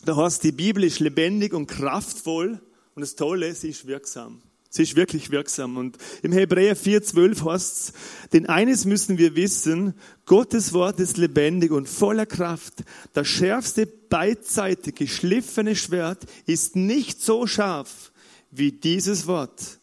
Da 0.05 0.16
heißt, 0.16 0.44
die 0.44 0.52
Bibel 0.52 0.85
ist 0.85 1.00
lebendig 1.00 1.55
und 1.55 1.66
kraftvoll 1.66 2.61
und 2.94 3.00
das 3.00 3.16
Tolle, 3.16 3.55
sie 3.55 3.70
ist 3.70 3.87
wirksam. 3.87 4.42
Sie 4.68 4.83
ist 4.83 4.94
wirklich 4.94 5.31
wirksam. 5.31 5.79
Und 5.79 5.96
im 6.22 6.33
Hebräer 6.33 6.76
4,12 6.76 7.50
heißt 7.50 7.76
es, 7.76 7.92
denn 8.35 8.46
eines 8.46 8.85
müssen 8.85 9.16
wir 9.16 9.37
wissen, 9.37 9.94
Gottes 10.26 10.74
Wort 10.74 11.00
ist 11.00 11.16
lebendig 11.16 11.70
und 11.70 11.88
voller 11.88 12.26
Kraft. 12.26 12.85
Das 13.14 13.26
schärfste 13.26 13.87
beidseitig 13.87 14.96
geschliffene 14.96 15.76
Schwert 15.76 16.26
ist 16.44 16.76
nicht 16.76 17.22
so 17.22 17.46
scharf 17.46 18.12
wie 18.50 18.72
dieses 18.72 19.26
Wort, 19.26 19.78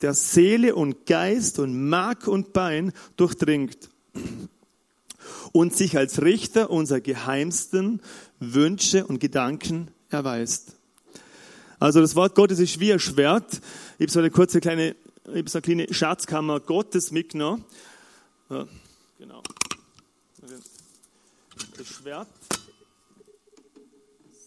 der 0.00 0.14
Seele 0.14 0.74
und 0.74 1.06
Geist 1.06 1.58
und 1.58 1.88
Mark 1.88 2.28
und 2.28 2.52
Bein 2.52 2.92
durchdringt 3.16 3.90
und 5.52 5.74
sich 5.74 5.96
als 5.96 6.22
Richter 6.22 6.70
unserer 6.70 7.00
geheimsten 7.00 8.00
Wünsche 8.38 9.06
und 9.06 9.18
Gedanken 9.18 9.90
erweist. 10.10 10.72
Also 11.80 12.00
das 12.00 12.16
Wort 12.16 12.34
Gottes 12.34 12.58
ist 12.58 12.80
wie 12.80 12.92
ein 12.92 12.98
Schwert. 12.98 13.60
Ich 13.98 14.04
habe 14.04 14.12
so 14.12 14.18
eine 14.18 14.30
kurze 14.30 14.60
kleine, 14.60 14.96
ich 15.26 15.38
habe 15.38 15.48
so 15.48 15.58
eine 15.58 15.62
kleine 15.62 15.94
Schatzkammer 15.94 16.60
Gottes 16.60 17.12
mitgenommen. 17.12 17.64
Ja, 18.50 18.66
genau. 19.18 19.42
Das 21.76 21.86
Schwert. 21.86 22.28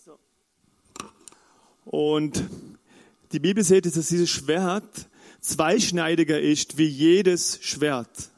So. 0.06 0.18
Und 1.86 2.44
die 3.32 3.40
Bibel 3.40 3.64
sagt, 3.64 3.86
dass 3.86 3.94
dieses 3.94 4.30
Schwert 4.30 5.08
zweischneidiger 5.40 6.40
ist 6.40 6.78
wie 6.78 6.88
jedes 6.88 7.60
Schwert 7.62 8.30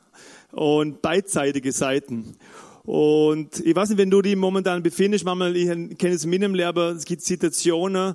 und 0.52 1.02
beidseitige 1.02 1.72
Seiten. 1.72 2.36
Und 2.84 3.60
ich 3.60 3.76
weiß 3.76 3.90
nicht, 3.90 3.98
wenn 3.98 4.12
du 4.12 4.22
dich 4.22 4.36
momentan 4.36 4.84
befindest, 4.84 5.26
manchmal, 5.26 5.56
ich 5.56 5.98
kenne 5.98 6.16
es 6.16 6.26
in 6.26 6.30
meinem 6.30 6.54
Leben, 6.54 6.96
es 6.96 7.06
gibt 7.06 7.24
Situationen, 7.24 8.14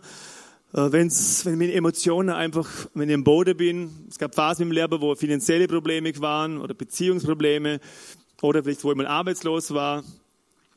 äh, 0.74 0.92
wenn's, 0.92 1.44
wenn 1.46 1.58
meine 1.58 1.72
Emotionen 1.72 2.30
einfach, 2.30 2.68
wenn 2.94 3.08
ich 3.08 3.14
im 3.14 3.24
Boden 3.24 3.56
bin, 3.56 3.90
es 4.08 4.18
gab 4.18 4.34
Phasen 4.34 4.66
im 4.66 4.72
Leben, 4.72 5.00
wo 5.00 5.14
finanzielle 5.14 5.66
Probleme 5.66 6.12
waren 6.20 6.58
oder 6.58 6.74
Beziehungsprobleme 6.74 7.80
oder 8.42 8.62
vielleicht, 8.62 8.84
wo 8.84 8.90
ich 8.90 8.96
mal 8.96 9.06
arbeitslos 9.06 9.72
war. 9.72 10.04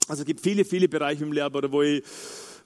Also 0.07 0.23
es 0.23 0.25
gibt 0.25 0.41
viele, 0.41 0.65
viele 0.65 0.87
Bereiche 0.87 1.23
im 1.23 1.31
oder 1.31 1.71
wo 1.71 1.81
ich 1.81 2.03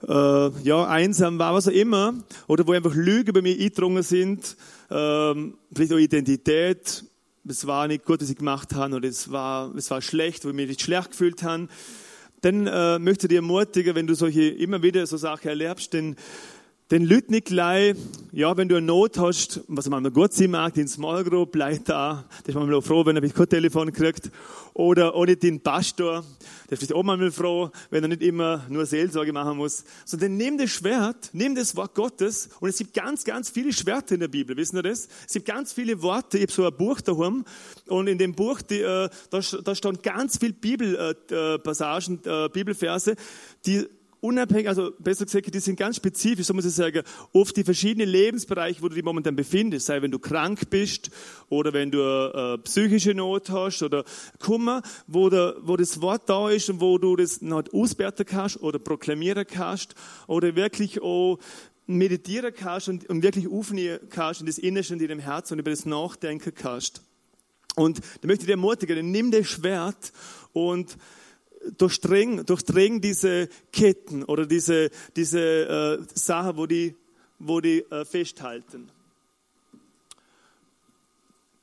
äh, 0.06 0.62
ja, 0.62 0.86
einsam 0.86 1.38
war, 1.38 1.54
was 1.54 1.68
auch 1.68 1.72
immer, 1.72 2.14
oder 2.46 2.66
wo 2.66 2.72
einfach 2.72 2.94
Lügen 2.94 3.32
bei 3.32 3.42
mir 3.42 3.52
eingedrungen 3.52 4.02
sind, 4.02 4.56
ähm, 4.90 5.56
vielleicht 5.74 5.92
auch 5.92 5.98
Identität, 5.98 7.04
es 7.48 7.66
war 7.66 7.86
nicht 7.86 8.04
gut, 8.04 8.20
was 8.20 8.30
ich 8.30 8.36
gemacht 8.36 8.74
habe, 8.74 8.96
oder 8.96 9.08
es 9.08 9.30
war, 9.30 9.74
es 9.76 9.90
war 9.90 10.02
schlecht, 10.02 10.44
wo 10.44 10.48
ich 10.48 10.54
mich 10.54 10.68
nicht 10.68 10.82
schlecht 10.82 11.12
gefühlt 11.12 11.42
habe, 11.42 11.68
dann 12.42 12.66
äh, 12.66 12.98
möchte 12.98 13.26
ich 13.26 13.30
dir 13.30 13.36
ermutigen, 13.36 13.94
wenn 13.94 14.06
du 14.06 14.14
solche 14.14 14.48
immer 14.48 14.82
wieder 14.82 15.06
so 15.06 15.16
Sachen 15.16 15.48
erlebst, 15.48 15.92
denn 15.92 16.16
den 16.90 17.04
Leuten 17.04 17.32
nicht 17.32 17.46
gleich, 17.46 17.96
ja, 18.30 18.56
wenn 18.56 18.68
du 18.68 18.76
eine 18.76 18.86
Not 18.86 19.18
hast, 19.18 19.62
was 19.66 19.88
man 19.88 20.12
gut 20.12 20.32
sein 20.32 20.52
mag, 20.52 20.76
in 20.76 20.86
Small 20.86 21.24
Group, 21.24 21.50
bleib 21.50 21.84
da. 21.86 22.24
Da 22.44 22.48
ist 22.48 22.54
man 22.54 22.72
auch 22.72 22.80
froh, 22.80 23.04
wenn 23.04 23.16
er 23.16 23.28
kein 23.28 23.48
Telefon 23.48 23.92
kriegt. 23.92 24.30
Oder, 24.72 25.16
oder 25.16 25.34
den 25.34 25.60
Pastor. 25.60 26.22
Der 26.70 26.80
ist 26.80 26.92
auch 26.92 27.02
mal 27.02 27.32
froh, 27.32 27.70
wenn 27.90 28.04
er 28.04 28.08
nicht 28.08 28.22
immer 28.22 28.64
nur 28.68 28.86
Seelsorge 28.86 29.32
machen 29.32 29.56
muss. 29.56 29.84
Sondern 30.04 30.36
nimm 30.36 30.58
das 30.58 30.70
Schwert, 30.70 31.30
nimm 31.32 31.56
das 31.56 31.74
Wort 31.74 31.94
Gottes. 31.94 32.50
Und 32.60 32.68
es 32.68 32.78
gibt 32.78 32.94
ganz, 32.94 33.24
ganz 33.24 33.50
viele 33.50 33.72
Schwerter 33.72 34.14
in 34.14 34.20
der 34.20 34.28
Bibel. 34.28 34.56
Wissen 34.56 34.76
ihr 34.76 34.84
das? 34.84 35.08
Es 35.26 35.32
gibt 35.32 35.46
ganz 35.46 35.72
viele 35.72 36.00
Worte. 36.02 36.38
Ich 36.38 36.44
habe 36.44 36.52
so 36.52 36.66
ein 36.66 36.76
Buch 36.76 37.00
daheim. 37.00 37.44
Und 37.88 38.06
in 38.06 38.18
dem 38.18 38.34
Buch, 38.34 38.62
die, 38.62 38.82
äh, 38.82 39.08
da, 39.30 39.40
da 39.40 39.74
stehen 39.74 39.98
ganz 40.02 40.38
viele 40.38 40.52
Bibelpassagen, 40.52 42.20
äh, 42.24 42.44
äh, 42.44 42.48
Bibelverse, 42.48 43.16
die 43.64 43.88
unabhängig, 44.26 44.68
also 44.68 44.92
besser 44.98 45.24
gesagt, 45.24 45.54
die 45.54 45.60
sind 45.60 45.78
ganz 45.78 45.96
spezifisch, 45.96 46.46
so 46.46 46.54
muss 46.54 46.64
ich 46.64 46.74
sagen, 46.74 47.02
auf 47.32 47.52
die 47.52 47.64
verschiedenen 47.64 48.08
Lebensbereiche, 48.08 48.82
wo 48.82 48.88
du 48.88 48.94
dich 48.94 49.04
momentan 49.04 49.36
befindest, 49.36 49.86
sei 49.86 50.02
wenn 50.02 50.10
du 50.10 50.18
krank 50.18 50.68
bist 50.68 51.10
oder 51.48 51.72
wenn 51.72 51.90
du 51.90 51.98
äh, 52.00 52.58
psychische 52.58 53.14
Not 53.14 53.50
hast 53.50 53.82
oder 53.82 54.04
Kummer, 54.38 54.82
wo, 55.06 55.30
der, 55.30 55.56
wo 55.60 55.76
das 55.76 56.00
Wort 56.00 56.28
da 56.28 56.50
ist 56.50 56.68
und 56.68 56.80
wo 56.80 56.98
du 56.98 57.16
das 57.16 57.40
noch 57.40 57.62
auswerten 57.72 58.26
kannst 58.26 58.60
oder 58.60 58.78
proklamieren 58.78 59.46
kannst 59.46 59.94
oder 60.26 60.56
wirklich 60.56 61.00
auch 61.00 61.38
meditieren 61.86 62.52
kannst 62.52 62.88
und, 62.88 63.08
und 63.08 63.22
wirklich 63.22 63.48
aufnehmen 63.48 64.00
kannst 64.10 64.40
in 64.40 64.46
das 64.46 64.58
Innerste 64.58 64.94
in 64.94 65.00
deinem 65.00 65.20
Herzen 65.20 65.54
und 65.54 65.60
über 65.60 65.70
das 65.70 65.86
Nachdenken 65.86 66.52
kannst. 66.54 67.02
Und 67.76 68.00
da 68.20 68.26
möchte 68.26 68.42
ich 68.42 68.46
dir 68.46 68.52
ermutigen, 68.52 69.10
nimm 69.10 69.30
das 69.30 69.46
Schwert 69.46 70.12
und 70.52 70.96
durchdring, 71.78 72.44
durchdring 72.46 73.00
diese 73.00 73.48
Ketten 73.72 74.24
oder 74.24 74.46
diese, 74.46 74.90
diese 75.14 75.40
äh, 76.00 76.06
Sachen, 76.14 76.56
wo 76.56 76.66
die, 76.66 76.94
wo 77.38 77.60
die 77.60 77.80
äh, 77.90 78.04
festhalten. 78.04 78.90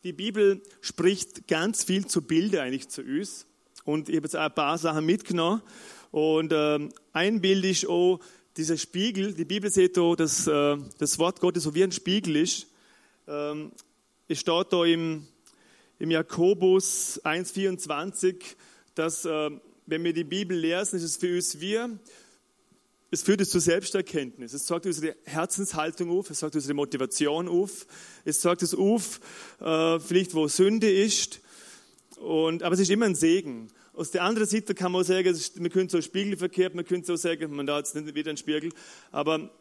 Die 0.03 0.13
Bibel 0.13 0.61
spricht 0.81 1.47
ganz 1.47 1.85
viel 1.85 2.05
zu 2.05 2.21
Bilder 2.21 2.61
eigentlich 2.61 2.89
zu 2.89 3.01
uns. 3.01 3.45
Und 3.85 4.09
ich 4.09 4.17
habe 4.17 4.25
jetzt 4.25 4.35
ein 4.35 4.53
paar 4.53 4.77
Sachen 4.77 5.05
mitgenommen. 5.05 5.61
Und 6.11 6.51
ähm, 6.53 6.89
ein 7.13 7.39
Bild 7.41 7.63
ist 7.65 7.87
auch 7.87 8.19
dieser 8.57 8.77
Spiegel. 8.77 9.33
Die 9.33 9.45
Bibel 9.45 9.69
sieht 9.69 9.97
auch, 9.97 10.15
dass 10.15 10.45
äh, 10.47 10.77
das 10.97 11.17
Wort 11.19 11.39
Gottes 11.39 11.63
so 11.63 11.73
wie 11.73 11.83
ein 11.83 11.91
Spiegel 11.91 12.35
ist. 12.35 12.67
Ähm, 13.27 13.71
es 14.27 14.39
steht 14.39 14.67
da 14.71 14.83
im, 14.85 15.25
im 15.99 16.11
Jakobus 16.11 17.21
1,24, 17.23 18.35
dass 18.95 19.25
äh, 19.25 19.51
wenn 19.86 20.04
wir 20.04 20.13
die 20.13 20.24
Bibel 20.24 20.58
lesen, 20.58 20.98
ist 20.98 21.04
es 21.04 21.17
für 21.17 21.36
uns 21.36 21.60
wir, 21.60 21.98
es 23.13 23.22
führt 23.22 23.41
uns 23.41 23.52
zur 23.52 23.62
Selbsterkenntnis. 23.62 24.54
Es 24.54 24.65
zeigt 24.65 24.88
unsere 24.88 25.15
Herzenshaltung 25.26 26.10
auf, 26.10 26.32
es 26.32 26.39
zeigt 26.39 26.56
unsere 26.56 26.74
Motivation 26.74 27.48
auf, 27.48 27.86
es 28.26 28.41
zeigt 28.41 28.63
uns 28.63 28.74
auf, 28.74 29.19
äh, 29.60 30.00
vielleicht 30.00 30.34
wo 30.34 30.48
Sünde 30.48 30.91
ist. 30.91 31.39
Und, 32.17 32.63
aber 32.63 32.74
es 32.74 32.82
ist 32.82 32.89
immer 32.89 33.06
ein 33.06 33.13
Segen. 33.13 33.67
Aus 33.93 34.10
der 34.10 34.24
anderen 34.24 34.48
Seite 34.48 34.74
kann 34.74 34.91
man 34.91 35.02
auch 35.02 35.06
sagen, 35.06 35.38
man 35.60 35.69
könnte 35.69 35.91
so 35.91 36.02
spiegelverkehrt, 36.02 36.74
man 36.74 36.86
könnte 36.86 37.06
so 37.06 37.15
sagen, 37.15 37.56
man 37.56 37.67
da 37.67 37.78
jetzt 37.78 37.93
nicht 37.93 38.15
wieder 38.15 38.30
einen 38.30 38.38
Spiegel, 38.38 38.72
aber 39.12 39.52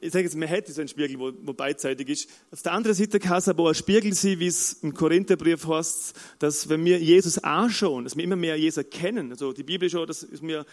ich 0.00 0.12
sage 0.12 0.24
jetzt, 0.24 0.36
man 0.36 0.48
hätte 0.48 0.72
so 0.72 0.80
einen 0.80 0.88
Spiegel, 0.88 1.18
wo, 1.18 1.32
wo 1.42 1.52
beidseitig 1.52 2.08
ist. 2.08 2.30
Auf 2.50 2.62
der 2.62 2.72
anderen 2.72 2.96
Seite 2.96 3.18
kann 3.18 3.38
es 3.38 3.48
aber 3.48 3.64
auch 3.64 3.68
ein 3.68 3.74
Spiegel 3.74 4.14
sein, 4.14 4.38
wie 4.38 4.46
es 4.46 4.74
im 4.82 4.94
Korintherbrief 4.94 5.66
heißt, 5.66 6.14
dass 6.38 6.68
wenn 6.68 6.84
wir 6.84 6.98
Jesus 6.98 7.38
anschauen, 7.38 8.04
dass 8.04 8.16
wir 8.16 8.24
immer 8.24 8.36
mehr 8.36 8.56
Jesus 8.56 8.84
kennen. 8.90 9.30
Also 9.30 9.52
die 9.52 9.62
Bibel 9.62 9.88
auch, 9.96 10.06
das 10.06 10.22
ist 10.22 10.42
mir, 10.42 10.64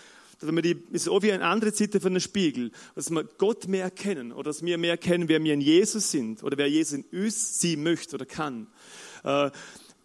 wenn 0.41 0.55
wir 0.55 0.61
die, 0.61 0.77
ist 0.91 1.09
auch 1.09 1.21
wie 1.21 1.31
eine 1.31 1.45
andere 1.45 1.71
Seite 1.71 1.99
von 1.99 2.11
einem 2.11 2.19
Spiegel, 2.19 2.71
dass 2.95 3.09
wir 3.09 3.23
Gott 3.23 3.67
mehr 3.67 3.89
kennen 3.89 4.31
oder 4.31 4.49
dass 4.49 4.63
wir 4.63 4.77
mehr 4.77 4.97
kennen, 4.97 5.29
wer 5.29 5.43
wir 5.43 5.53
in 5.53 5.61
Jesus 5.61 6.11
sind 6.11 6.43
oder 6.43 6.57
wer 6.57 6.69
Jesus 6.69 6.99
in 6.99 7.23
uns 7.23 7.61
sein 7.61 7.83
möchte 7.83 8.15
oder 8.15 8.25
kann. 8.25 8.67
Äh, 9.23 9.51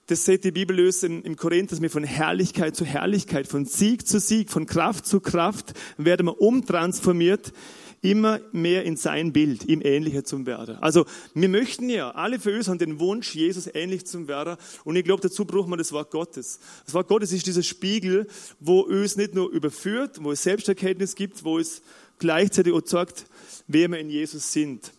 das 0.07 0.25
sieht 0.25 0.43
die 0.43 0.51
Bibel 0.51 0.75
lösen 0.75 1.23
im 1.23 1.37
Korinth, 1.37 1.71
dass 1.71 1.81
wir 1.81 1.91
von 1.91 2.03
Herrlichkeit 2.03 2.75
zu 2.75 2.85
Herrlichkeit, 2.85 3.47
von 3.47 3.65
Sieg 3.65 4.09
zu 4.09 4.19
Sieg, 4.19 4.51
von 4.51 4.67
Kraft 4.67 5.07
zu 5.07 5.21
Kraft 5.21 5.73
werden 5.99 6.27
wir 6.27 6.41
umtransformiert 6.41 7.53
immer 8.03 8.41
mehr 8.53 8.85
in 8.85 8.97
sein 8.97 9.33
Bild, 9.33 9.65
ihm 9.67 9.83
ähnlicher 9.83 10.25
zu 10.25 10.47
werden. 10.47 10.77
Also 10.81 11.05
wir 11.35 11.49
möchten 11.49 11.91
ja, 11.91 12.13
alle 12.13 12.41
für 12.41 12.57
uns 12.57 12.69
haben 12.69 12.79
den 12.79 12.99
Wunsch, 12.99 13.35
Jesus 13.35 13.69
ähnlich 13.73 14.07
zu 14.07 14.27
werden. 14.27 14.57
Und 14.85 14.97
ich 14.97 15.05
glaube, 15.05 15.23
dazu 15.23 15.45
braucht 15.45 15.69
man 15.69 15.79
das 15.79 15.93
Wort 15.93 16.11
Gottes. 16.11 16.61
Das 16.87 16.95
Wort 16.95 17.09
Gottes 17.09 17.33
ist 17.33 17.47
dieser 17.47 17.63
Spiegel, 17.63 18.27
wo 18.59 18.81
uns 18.81 19.17
nicht 19.17 19.35
nur 19.35 19.51
überführt, 19.51 20.23
wo 20.23 20.33
es 20.33 20.43
Selbsterkenntnis 20.43 21.15
gibt, 21.15 21.45
wo 21.45 21.59
es 21.59 21.83
gleichzeitig 22.19 22.73
auch 22.73 22.87
sagt, 22.87 23.27
wer 23.67 23.91
wir 23.91 23.99
in 23.99 24.09
Jesus 24.09 24.51
sind. 24.53 24.93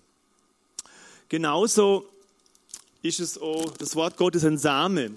Genauso 1.27 2.05
ist 3.01 3.19
es 3.19 3.39
auch, 3.39 3.77
das 3.77 3.95
Wort 3.95 4.17
Gottes 4.17 4.45
ein 4.45 4.59
Same. 4.59 5.11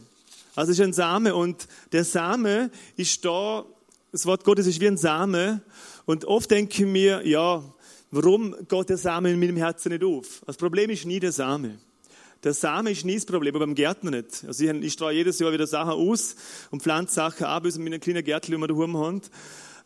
Also 0.54 0.72
es 0.72 0.78
ist 0.78 0.84
ein 0.84 0.92
Same 0.92 1.34
und 1.34 1.66
der 1.92 2.04
Same 2.04 2.70
ist 2.96 3.24
da, 3.24 3.64
das 4.12 4.24
Wort 4.24 4.44
Gottes 4.44 4.66
ist 4.66 4.80
wie 4.80 4.86
ein 4.86 4.96
Same 4.96 5.60
und 6.06 6.24
oft 6.24 6.50
denke 6.50 6.82
ich 6.82 6.88
mir, 6.88 7.26
ja, 7.26 7.62
Warum 8.16 8.54
geht 8.68 8.90
der 8.90 8.96
Same 8.96 9.32
in 9.32 9.40
meinem 9.40 9.56
Herzen 9.56 9.88
nicht 9.88 10.04
auf? 10.04 10.44
Das 10.46 10.56
Problem 10.56 10.88
ist 10.88 11.04
nie 11.04 11.18
der 11.18 11.32
Same. 11.32 11.80
Der 12.44 12.54
Same 12.54 12.92
ist 12.92 13.04
nie 13.04 13.16
das 13.16 13.26
Problem, 13.26 13.56
aber 13.56 13.66
beim 13.66 13.74
Gärtner 13.74 14.12
nicht. 14.12 14.44
Also 14.46 14.62
ich, 14.62 14.70
ich 14.70 14.92
streue 14.92 15.16
jedes 15.16 15.40
Jahr 15.40 15.52
wieder 15.52 15.66
Sachen 15.66 15.94
aus 15.94 16.36
und 16.70 16.80
pflanze 16.80 17.12
Sachen 17.12 17.44
ab, 17.46 17.64
bis 17.64 17.76
mit 17.76 17.92
einem 17.92 18.00
kleinen 18.00 18.24
den 18.24 18.60
wir 18.60 18.68
daheim 18.68 18.96
haben. 18.96 19.20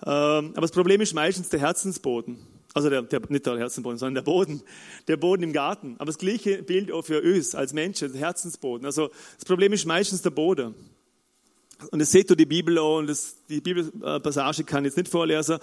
Ähm, 0.05 0.51
aber 0.53 0.61
das 0.61 0.73
Problem 0.73 1.01
ist 1.01 1.15
meistens 1.15 1.49
der 1.49 1.61
Herzensboden. 1.61 2.37
Also 2.75 2.91
der, 2.91 3.01
der, 3.01 3.23
nicht 3.31 3.47
der 3.47 3.57
Herzensboden, 3.57 3.97
sondern 3.97 4.17
der 4.17 4.31
Boden. 4.31 4.63
Der 5.07 5.17
Boden 5.17 5.43
im 5.43 5.55
Garten. 5.55 5.95
Aber 5.97 6.09
das 6.09 6.19
gleiche 6.19 6.63
Bild 6.63 6.93
auch 6.93 7.07
für 7.07 7.23
uns 7.23 7.55
als 7.55 7.73
Menschen, 7.73 8.13
der 8.13 8.21
Herzensboden. 8.21 8.85
Also 8.85 9.09
das 9.37 9.47
Problem 9.47 9.73
ist 9.73 9.87
meistens 9.87 10.21
der 10.21 10.33
Boden. 10.33 10.75
Und 11.91 11.99
das 11.99 12.11
seht 12.11 12.29
ihr 12.29 12.37
die 12.37 12.45
Bibel 12.45 12.77
auch, 12.77 12.99
und 12.99 13.07
das, 13.07 13.37
die 13.49 13.63
Bibelpassage 13.63 14.65
kann 14.65 14.85
ich 14.85 14.91
jetzt 14.91 14.99
nicht 14.99 15.09
vorlesen, 15.09 15.59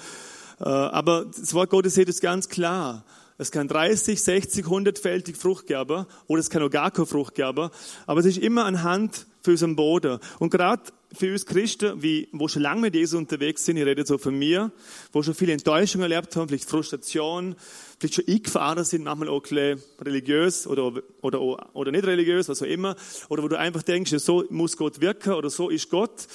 aber 0.64 1.26
das 1.26 1.54
Wort 1.54 1.70
Gottes 1.70 1.96
sieht 1.96 2.10
es 2.10 2.22
ganz 2.22 2.50
klar. 2.50 3.04
Es 3.38 3.52
kann 3.52 3.68
30, 3.68 4.22
60, 4.24 4.66
100-fältig 4.66 5.36
Frucht 5.36 5.68
geben 5.68 6.06
oder 6.28 6.40
es 6.40 6.50
kann 6.50 6.64
auch 6.64 6.70
gar 6.70 6.92
keine 6.92 7.06
Frucht 7.06 7.36
geben. 7.36 7.70
Aber 8.08 8.20
es 8.20 8.26
ist 8.26 8.38
immer 8.38 8.64
anhand 8.64 9.28
für 9.42 9.52
unseren 9.52 9.76
Boden. 9.76 10.20
Und 10.40 10.52
gerade 10.52 10.84
für 11.12 11.32
uns 11.32 11.46
Christen, 11.46 12.02
wie, 12.02 12.30
wo 12.32 12.48
schon 12.48 12.62
lange 12.62 12.82
mit 12.82 12.96
Jesus 12.96 13.18
unterwegs 13.18 13.66
sind, 13.66 13.76
ich 13.76 13.86
rede 13.86 14.06
so 14.06 14.18
von 14.18 14.38
mir, 14.38 14.72
wo 15.12 15.22
schon 15.22 15.34
viele 15.34 15.52
Enttäuschungen 15.52 16.10
erlebt 16.10 16.36
haben, 16.36 16.48
vielleicht 16.48 16.70
Frustration, 16.70 17.56
vielleicht 18.00 18.16
schon 18.16 18.28
eingefahren 18.28 18.86
sind, 18.86 19.04
manchmal 19.04 19.30
auch 19.30 19.44
religiös 20.02 20.66
oder, 20.66 20.94
oder, 21.22 21.76
oder 21.76 21.92
nicht 21.92 22.06
religiös, 22.06 22.48
was 22.48 22.62
auch 22.62 22.68
immer, 22.68 22.96
oder 23.28 23.44
wo 23.44 23.48
du 23.50 23.58
einfach 23.58 23.84
denkst, 23.84 24.12
so 24.18 24.46
muss 24.50 24.78
Gott 24.78 25.02
wirken 25.02 25.34
oder 25.34 25.50
so 25.50 25.70
ist 25.70 25.90
Gott 25.90 26.28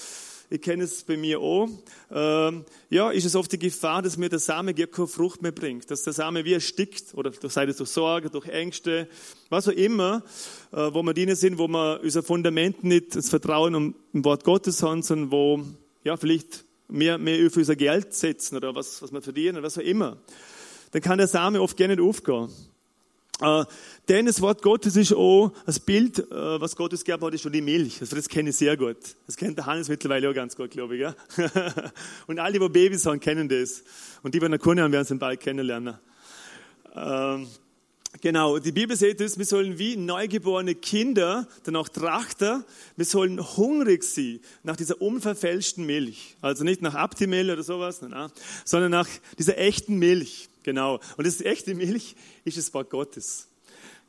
ich 0.51 0.61
kenne 0.61 0.83
es 0.83 1.05
bei 1.05 1.17
mir 1.17 1.39
auch, 1.39 1.69
ähm, 2.11 2.65
ja, 2.91 3.11
ist 3.11 3.25
es 3.25 3.37
oft 3.37 3.53
die 3.53 3.59
Gefahr, 3.59 4.03
dass 4.03 4.17
mir 4.17 4.29
der 4.29 4.41
Same 4.41 4.75
gar 4.75 4.89
keine 4.89 5.07
Frucht 5.07 5.43
mehr 5.43 5.53
bringt, 5.53 5.89
dass 5.91 6.03
der 6.03 6.13
Same 6.13 6.45
wie 6.45 6.55
erstickt 6.55 7.15
oder 7.15 7.33
sei 7.41 7.65
es 7.67 7.77
durch 7.77 7.91
Sorge, 7.91 8.31
durch 8.31 8.49
Ängste, 8.49 9.09
was 9.49 9.69
auch 9.69 9.73
immer, 9.73 10.25
äh, 10.73 10.93
wo 10.93 11.03
wir 11.05 11.15
drin 11.15 11.35
sind, 11.37 11.59
wo 11.59 11.69
wir 11.69 12.01
unser 12.03 12.25
Fundament 12.25 12.83
nicht 12.83 13.15
das 13.15 13.29
Vertrauen 13.29 13.95
im 14.13 14.25
Wort 14.25 14.43
Gottes 14.43 14.83
haben, 14.83 15.03
sondern 15.03 15.31
wo, 15.31 15.63
ja, 16.03 16.17
vielleicht 16.17 16.65
mehr, 16.89 17.17
mehr 17.17 17.47
auf 17.47 17.57
unser 17.57 17.77
Geld 17.77 18.13
setzen 18.13 18.57
oder 18.57 18.75
was, 18.75 19.01
was 19.03 19.13
wir 19.13 19.23
verdienen 19.23 19.59
oder 19.59 19.67
was 19.67 19.79
auch 19.79 19.83
immer. 19.83 20.17
Dann 20.91 21.03
kann 21.03 21.19
der 21.19 21.29
Same 21.29 21.63
oft 21.63 21.77
gerne 21.77 21.95
nicht 21.95 22.05
aufgehen. 22.05 22.49
Äh, 23.41 23.65
denn 24.09 24.27
das 24.27 24.41
Wort 24.41 24.63
Gottes 24.63 24.97
ist 24.97 25.15
auch 25.15 25.53
das 25.65 25.81
Bild, 25.81 26.19
äh, 26.19 26.61
was 26.61 26.77
Gottes 26.77 27.05
gegeben 27.05 27.25
hat, 27.25 27.35
ist 27.35 27.43
schon 27.43 27.53
die 27.53 27.63
Milch. 27.63 28.01
Also 28.01 28.17
das 28.17 28.29
kenne 28.29 28.51
ich 28.51 28.57
sehr 28.57 28.77
gut. 28.77 28.99
Das 29.27 29.37
kennt 29.37 29.57
der 29.57 29.67
Hannes 29.67 29.89
mittlerweile 29.89 30.29
auch 30.29 30.35
ganz 30.35 30.57
gut, 30.57 30.71
glaube 30.71 30.97
ich. 30.97 31.07
Und 32.27 32.39
alle, 32.39 32.59
die 32.59 32.69
Babys 32.69 33.07
haben, 33.07 33.21
kennen 33.21 33.49
das. 33.49 33.83
Und 34.23 34.35
die, 34.35 34.41
die 34.41 34.49
noch 34.49 34.59
keine 34.59 34.83
haben, 34.83 34.93
werden 34.93 35.07
es 35.11 35.19
bald 35.19 35.41
kennenlernen. 35.41 35.99
Ähm, 36.95 37.47
genau, 38.21 38.59
die 38.59 38.73
Bibel 38.73 38.97
sagt 38.97 39.21
es, 39.23 39.39
wir 39.39 39.47
sollen 39.47 39.79
wie 39.79 39.97
neugeborene 39.97 40.75
Kinder 40.75 41.49
danach 41.63 41.89
trachten, 41.89 42.65
wir 42.97 43.05
sollen 43.07 43.41
hungrig 43.57 44.03
sein 44.05 44.41
nach 44.65 44.77
dieser 44.77 45.01
unverfälschten 45.01 45.87
Milch. 45.87 46.37
Also 46.43 46.65
nicht 46.65 46.83
nach 46.83 46.95
Aptimel 46.95 47.51
oder 47.51 47.63
sowas, 47.63 48.01
sondern 48.65 48.91
nach 48.91 49.09
dieser 49.39 49.57
echten 49.57 49.97
Milch. 49.97 50.50
Genau. 50.63 51.01
Und 51.17 51.27
das 51.27 51.41
echte 51.41 51.75
Milch 51.75 52.15
ist 52.45 52.59
das 52.59 52.73
Wort 52.75 52.91
Gottes. 52.91 53.49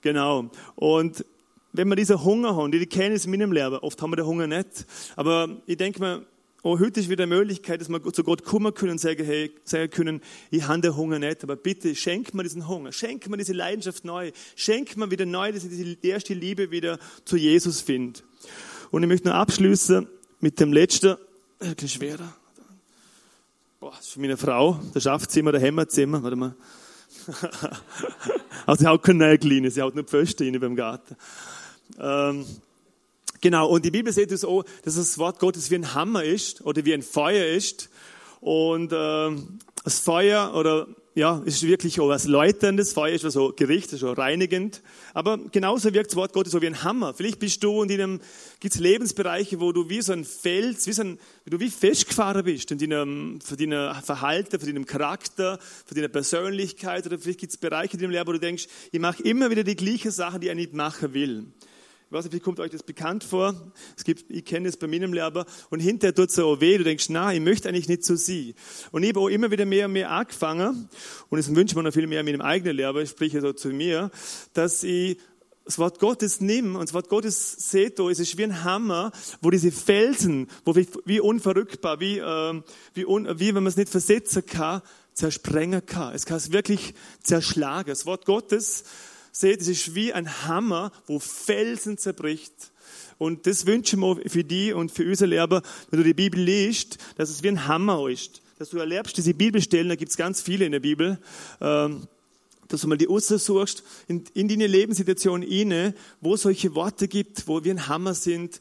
Genau. 0.02 0.50
Und 0.76 1.26
wenn 1.74 1.88
wir 1.88 1.96
diesen 1.96 2.24
Hunger 2.24 2.56
haben, 2.56 2.72
die, 2.72 2.86
kennen 2.86 3.16
es 3.16 3.26
in 3.26 3.32
meinem 3.32 3.52
Leben, 3.52 3.76
oft 3.76 4.02
haben 4.02 4.12
wir 4.12 4.18
den 4.18 4.26
Hunger 4.26 4.48
nicht. 4.48 4.86
Aber 5.16 5.62
ich 5.66 5.78
denke 5.78 6.02
mir, 6.02 6.26
oh, 6.64 6.80
heute 6.80 7.00
ist 7.00 7.10
wieder 7.10 7.24
eine 7.24 7.36
Möglichkeit, 7.36 7.82
dass 7.82 7.90
wir 7.90 8.02
zu 8.14 8.24
Gott 8.24 8.44
kommen 8.44 8.74
können 8.74 8.94
und 8.94 8.98
sagen, 9.00 9.24
hey, 9.26 9.52
sagen 9.64 9.90
können, 9.90 10.22
ich 10.50 10.68
habe 10.68 10.82
den 10.82 10.96
Hunger 10.96 11.20
nicht, 11.20 11.44
aber 11.44 11.56
bitte 11.56 11.96
schenk 11.96 12.34
mir 12.34 12.44
diesen 12.44 12.68
Hunger, 12.68 12.92
schenk 12.92 13.30
mir 13.30 13.38
diese 13.38 13.54
Leidenschaft 13.54 14.06
neu, 14.06 14.32
schenk 14.56 14.98
mir 14.98 15.10
wieder 15.12 15.26
neu, 15.26 15.52
dass 15.52 15.64
ich 15.64 15.70
diese 15.70 15.98
erste 16.02 16.34
Liebe 16.34 16.72
wieder 16.72 17.00
zu 17.26 17.38
Jesus 17.38 17.82
finde. 17.82 18.20
Und 18.92 19.04
ich 19.04 19.10
möchte 19.10 19.30
noch 19.30 19.36
abschließen 19.36 20.08
mit 20.40 20.60
dem 20.60 20.74
letzten, 20.74 21.16
ein 21.60 21.76
bisschen 21.76 21.90
schwerer. 21.90 22.41
Boah, 23.82 23.94
das 23.98 24.02
ist 24.02 24.14
für 24.14 24.20
meine 24.20 24.38
Frau, 24.38 24.80
das 24.94 25.02
Schlafzimmer, 25.02 25.52
der 25.52 25.60
Hämmerzimmer, 25.60 26.22
warte 26.22 26.36
mal. 26.36 26.54
also 28.68 28.84
sie 28.84 28.88
hat 28.88 29.02
keine 29.02 29.28
Nägel 29.28 29.54
rein, 29.54 29.72
sie 29.72 29.82
hat 29.82 29.96
nur 29.96 30.04
Pfosten 30.04 30.44
rein 30.44 30.60
beim 30.60 30.76
Garten. 30.76 31.16
Ähm, 32.00 32.46
genau, 33.42 33.68
und 33.70 33.84
die 33.84 33.90
Bibel 33.90 34.14
sagt 34.14 34.32
uns 34.32 34.46
auch, 34.46 34.64
dass 34.84 34.98
das 34.98 35.18
Wort 35.18 35.40
Gottes 35.40 35.72
wie 35.72 35.76
ein 35.78 35.96
Hammer 35.96 36.24
ist 36.24 36.64
oder 36.64 36.86
wie 36.86 36.94
ein 36.94 37.02
Feuer 37.02 37.48
ist. 37.48 37.90
Und 38.40 38.92
ähm, 38.94 39.58
das 39.84 39.98
Feuer 39.98 40.54
oder 40.54 40.86
ja, 41.14 41.42
ist 41.44 41.64
wirklich 41.64 42.00
auch 42.00 42.08
was 42.08 42.26
Läuterndes. 42.26 42.94
Feuer 42.94 43.14
ist 43.14 43.26
was 43.26 43.34
so 43.34 43.52
Gericht, 43.54 43.92
ist 43.92 44.00
so 44.00 44.14
reinigend. 44.14 44.82
Aber 45.14 45.38
genauso 45.52 45.94
wirkt 45.94 46.12
das 46.12 46.16
Wort 46.16 46.32
Gottes 46.32 46.54
so 46.54 46.62
wie 46.62 46.68
ein 46.68 46.84
Hammer. 46.84 47.14
Vielleicht 47.14 47.40
bist 47.40 47.62
du 47.64 47.84
in 47.84 47.92
einem, 47.92 48.22
gibt's 48.62 48.80
Lebensbereiche, 48.80 49.60
wo 49.60 49.74
du 49.74 49.90
wie 49.90 50.02
so 50.02 50.14
ein 50.14 50.24
Fels, 50.24 50.88
wie 50.88 50.94
so 50.94 51.02
ein, 51.02 51.20
wie 51.44 51.50
du 51.50 51.60
wie 51.60 51.70
festgefahren 51.70 52.46
bist 52.46 52.72
in 52.72 52.78
deinem, 52.78 53.40
für 53.42 53.58
deinem 53.58 53.94
Verhalten, 54.02 54.58
für 54.58 54.66
deinem 54.66 54.86
Charakter, 54.86 55.60
für 55.86 55.96
deine 55.96 56.08
Persönlichkeit. 56.08 57.06
Oder 57.06 57.20
vielleicht 57.20 57.42
gibt's 57.42 57.58
Bereiche 57.58 57.96
in 57.96 58.00
deinem 58.00 58.12
Leben, 58.12 58.28
wo 58.28 58.32
du 58.32 58.40
denkst, 58.40 58.68
ich 58.92 59.00
mache 59.00 59.22
immer 59.24 59.50
wieder 59.50 59.66
die 59.66 59.76
gleichen 59.76 60.12
Sachen, 60.12 60.40
die 60.40 60.48
ich 60.48 60.56
nicht 60.56 60.74
machen 60.74 61.14
will. 61.14 61.46
Ich 62.12 62.14
weiß 62.14 62.26
nicht, 62.26 62.34
wie 62.34 62.40
kommt 62.42 62.60
euch 62.60 62.72
das 62.72 62.84
bekannt 62.84 63.24
vor? 63.24 63.56
Es 63.96 64.04
gibt, 64.04 64.30
ich 64.30 64.44
kenne 64.44 64.68
es 64.68 64.76
bei 64.76 64.86
meinem 64.86 65.14
Lehrer 65.14 65.46
und 65.70 65.80
hinterher 65.80 66.14
tut 66.14 66.28
es 66.28 66.36
so 66.36 66.60
weh, 66.60 66.78
du 66.78 66.84
denkst, 66.84 67.06
na, 67.08 67.34
ich 67.34 67.40
möchte 67.40 67.70
eigentlich 67.70 67.88
nicht 67.88 68.04
so 68.04 68.18
sie. 68.18 68.54
Und 68.92 69.04
ich 69.04 69.12
habe 69.12 69.22
auch 69.22 69.30
immer 69.30 69.50
wieder 69.50 69.64
mehr 69.64 69.86
und 69.86 69.94
mehr 69.94 70.12
angefangen 70.12 70.90
und 71.30 71.40
es 71.40 71.56
wünscht 71.56 71.74
man 71.74 71.86
noch 71.86 71.94
viel 71.94 72.08
mehr 72.08 72.22
mit 72.24 72.34
dem 72.34 72.42
eigenen 72.42 72.76
Lehrer, 72.76 72.98
ich 72.98 73.12
spreche 73.12 73.40
so 73.40 73.54
zu 73.54 73.70
mir, 73.70 74.12
dass 74.52 74.84
ich 74.84 75.20
das 75.64 75.80
Wort 75.80 76.00
Gottes 76.00 76.42
nimm 76.42 76.76
und 76.76 76.82
das 76.82 76.94
Wort 76.94 77.08
Gottes 77.08 77.54
seht 77.72 77.98
es 77.98 78.20
ist 78.20 78.38
wie 78.38 78.44
ein 78.44 78.66
Hammer, 78.66 79.14
wo 79.40 79.50
diese 79.50 79.72
Felsen, 79.72 80.50
wo 80.66 80.76
wie, 80.76 80.90
wie 81.06 81.22
unverrückbar, 81.22 82.02
wie, 82.02 82.18
äh, 82.18 82.62
wie, 82.94 83.06
un, 83.06 83.40
wie 83.40 83.56
wenn 83.56 83.64
man 83.64 83.68
es 83.68 83.78
nicht 83.78 83.90
versetzen 83.90 84.46
kann, 84.46 84.82
zersprengen 85.14 85.86
kann. 85.86 86.14
Es 86.14 86.26
kann 86.26 86.36
es 86.36 86.52
wirklich 86.52 86.94
zerschlagen. 87.24 87.88
Das 87.88 88.06
Wort 88.06 88.26
Gottes 88.26 88.84
seht, 89.32 89.62
es 89.62 89.68
ist 89.68 89.96
wie 89.96 90.14
ein 90.14 90.48
Hammer, 90.48 90.92
wo 91.08 91.20
Felsen 91.20 91.98
zerbricht. 91.98 92.54
Und 93.18 93.46
das 93.46 93.66
wünsche 93.66 93.96
ich 93.96 94.02
mir 94.02 94.18
für 94.28 94.44
die 94.44 94.74
und 94.74 94.92
für 94.92 95.08
unsere 95.08 95.30
Lehrer, 95.30 95.62
wenn 95.90 96.00
du 96.00 96.04
die 96.04 96.14
Bibel 96.14 96.40
liest, 96.40 96.98
dass 97.18 97.30
es 97.30 97.44
wie 97.44 97.50
ein 97.50 97.68
Hammer 97.68 98.10
ist. 98.10 98.42
Dass 98.58 98.70
du 98.70 98.78
erlebst, 98.78 99.18
diese 99.18 99.34
Bibelstellen, 99.34 99.90
da 99.90 99.96
gibt 99.96 100.12
es 100.12 100.18
ganz 100.18 100.42
viele 100.42 100.66
in 100.66 100.72
der 100.72 100.80
Bibel, 100.80 101.20
ähm, 101.62 102.08
dass 102.68 102.82
du 102.82 102.88
mal 102.88 102.98
die 102.98 103.08
Ursache 103.08 103.40
suchst, 103.40 103.84
in, 104.08 104.24
in 104.34 104.48
deine 104.48 104.68
Lebenssituation 104.68 105.44
inne, 105.44 105.94
wo 106.22 106.36
solche 106.36 106.74
Worte 106.74 107.08
gibt, 107.08 107.48
wo 107.48 107.64
wie 107.64 107.72
ein 107.72 107.88
Hammer 107.88 108.14
sind, 108.14 108.60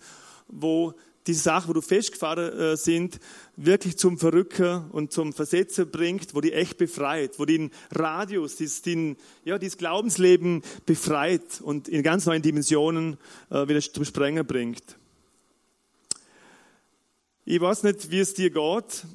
wo 0.49 0.95
diese 1.27 1.43
Sachen, 1.43 1.69
wo 1.69 1.73
du 1.75 1.81
festgefahren 1.81 2.59
äh, 2.59 2.77
sind, 2.77 3.21
wirklich 3.57 3.99
zum 3.99 4.19
Verrücken 4.19 4.91
und 4.91 5.13
zum 5.13 5.33
Versetzen 5.33 5.91
bringt, 5.91 6.35
wo 6.35 6.41
die 6.41 6.53
echt 6.53 6.79
befreit, 6.79 7.39
wo 7.39 7.45
den 7.45 7.71
Radius, 7.91 8.57
den, 8.83 9.17
ja, 9.45 9.59
dieses 9.59 9.77
Glaubensleben 9.77 10.63
befreit 10.87 11.61
und 11.63 11.89
in 11.89 12.03
ganz 12.03 12.27
neuen 12.27 12.43
Dimensionen 12.43 13.19
äh, 13.51 13.69
wieder 13.69 13.81
zum 13.81 14.05
Sprengen 14.05 14.47
bringt. 14.47 14.97
Ich 17.45 17.61
weiß 17.61 17.83
nicht, 17.83 18.11
wie 18.11 18.21
es 18.21 18.35
dir 18.35 18.51
geht. 18.51 19.07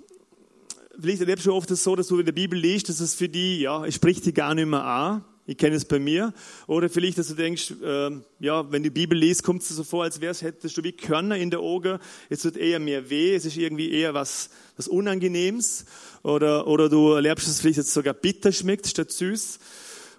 Vielleicht 0.99 1.21
erlebst 1.21 1.45
du 1.45 1.53
oft 1.53 1.69
so, 1.69 1.95
dass 1.95 2.07
du 2.07 2.19
in 2.19 2.25
der 2.25 2.33
Bibel 2.33 2.57
liest, 2.57 2.89
dass 2.89 2.99
es 2.99 3.15
für 3.15 3.29
die, 3.29 3.61
ja, 3.61 3.85
es 3.85 3.95
spricht 3.95 4.25
dich 4.25 4.33
gar 4.33 4.53
nicht 4.53 4.67
mehr 4.67 4.83
an. 4.83 5.25
Ich 5.47 5.57
kenne 5.57 5.75
es 5.75 5.85
bei 5.85 5.99
mir. 5.99 6.33
Oder 6.65 6.89
vielleicht, 6.89 7.19
dass 7.19 7.27
du 7.27 7.35
denkst, 7.35 7.73
äh, 7.83 8.09
ja, 8.39 8.71
wenn 8.71 8.81
du 8.81 8.89
die 8.89 8.99
Bibel 9.01 9.17
liest, 9.17 9.43
kommt 9.43 9.61
es 9.61 9.67
dir 9.67 9.75
so 9.75 9.83
vor, 9.83 10.03
als 10.03 10.19
wär's, 10.19 10.41
hättest 10.41 10.75
du 10.75 10.83
wie 10.83 10.91
Körner 10.91 11.37
in 11.37 11.51
der 11.51 11.59
Augen. 11.59 11.99
Es 12.29 12.41
tut 12.41 12.57
eher 12.57 12.79
mehr 12.79 13.11
weh. 13.11 13.35
Es 13.35 13.45
ist 13.45 13.55
irgendwie 13.55 13.91
eher 13.91 14.15
was, 14.15 14.49
was 14.75 14.87
Unangenehmes. 14.87 15.85
Oder, 16.23 16.65
oder 16.65 16.89
du 16.89 17.11
erlebst, 17.11 17.45
dass 17.45 17.53
es 17.53 17.61
vielleicht 17.61 17.77
jetzt 17.77 17.93
sogar 17.93 18.15
bitter 18.15 18.51
schmeckt 18.51 18.87
statt 18.87 19.11
süß. 19.11 19.59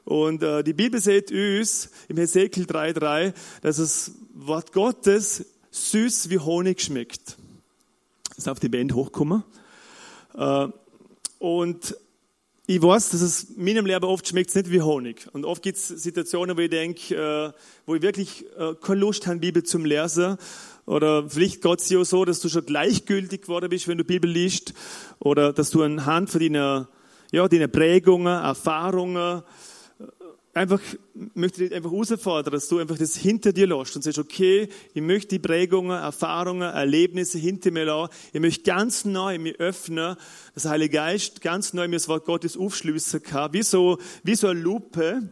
Und 0.05 0.45
äh, 0.45 0.62
die 0.62 0.74
Bibel 0.74 1.01
sagt 1.01 1.33
uns 1.33 1.91
im 2.07 2.18
Hesekiel 2.18 2.64
3,3, 2.64 3.35
dass 3.62 3.79
das 3.79 4.12
Wort 4.33 4.72
Gottes 4.72 5.45
süß 5.72 6.31
wie 6.31 6.39
Honig 6.39 6.81
schmeckt. 6.81 7.37
Ist 8.37 8.49
auf 8.49 8.61
die 8.61 8.68
Band 8.68 8.95
hochkommen. 8.95 9.43
Äh, 10.35 10.68
und 11.41 11.97
ich 12.69 12.83
weiß, 12.83 13.11
dass 13.11 13.21
es 13.21 13.57
meinem 13.57 13.87
Leben 13.87 14.05
oft 14.05 14.27
schmeckt 14.27 14.55
nicht 14.55 14.71
wie 14.73 14.83
Honig. 14.83 15.29
Und 15.33 15.45
oft 15.45 15.62
gibt 15.62 15.79
es 15.79 15.87
Situationen, 15.87 16.57
wo 16.57 16.61
ich 16.61 16.71
denke, 16.71 17.14
äh, 17.14 17.53
wo 17.87 17.95
ich 17.95 18.03
wirklich 18.03 18.45
äh, 18.59 18.75
keine 18.83 19.01
Lust 19.01 19.29
habe, 19.29 19.39
Bibel 19.39 19.62
zum 19.62 19.85
Lesen. 19.85 20.37
Oder 20.85 21.31
vielleicht 21.31 21.62
geht 21.62 21.81
es 21.81 21.95
auch 21.95 22.03
so, 22.03 22.25
dass 22.25 22.41
du 22.41 22.49
schon 22.49 22.67
gleichgültig 22.67 23.43
geworden 23.43 23.71
bist, 23.71 23.87
wenn 23.87 23.99
du 23.99 24.05
Bibel 24.05 24.29
liest. 24.29 24.75
Oder 25.21 25.53
dass 25.53 25.71
du 25.71 25.83
anhand 25.83 26.29
von 26.29 26.41
deinen, 26.41 26.89
ja, 27.31 27.47
deinen 27.47 27.71
Prägungen, 27.71 28.43
Erfahrungen, 28.43 29.43
einfach, 30.57 30.81
möchte 31.35 31.61
dich 31.61 31.75
einfach 31.75 31.93
herausfordern, 31.93 32.53
dass 32.53 32.69
du 32.69 32.79
einfach 32.79 32.97
das 32.97 33.15
hinter 33.17 33.53
dir 33.53 33.67
lässt 33.67 33.95
und 33.95 34.03
sagst, 34.03 34.19
okay, 34.19 34.69
ich 34.95 35.03
möchte 35.03 35.29
die 35.29 35.39
Prägungen, 35.39 35.99
Erfahrungen, 35.99 36.63
Erlebnisse 36.63 37.39
hinter 37.39 37.71
mir 37.71 37.85
lassen. 37.85 38.13
Ich 38.33 38.41
möchte 38.41 38.63
ganz 38.63 39.05
neu 39.05 39.39
mich 39.39 39.61
öffnen, 39.61 40.17
dass 40.55 40.63
der 40.63 40.73
Heilige 40.73 40.97
Geist 40.97 41.43
ganz 41.43 41.75
neu 41.75 41.89
mir 41.89 41.97
das 41.97 42.09
Wort 42.09 42.25
Gottes 42.25 42.57
aufschließen 42.57 43.23
kann. 43.23 43.53
Wie 43.53 43.63
so, 43.63 43.99
wie 44.23 44.35
so 44.35 44.49
eine 44.49 44.59
Lupe, 44.59 45.31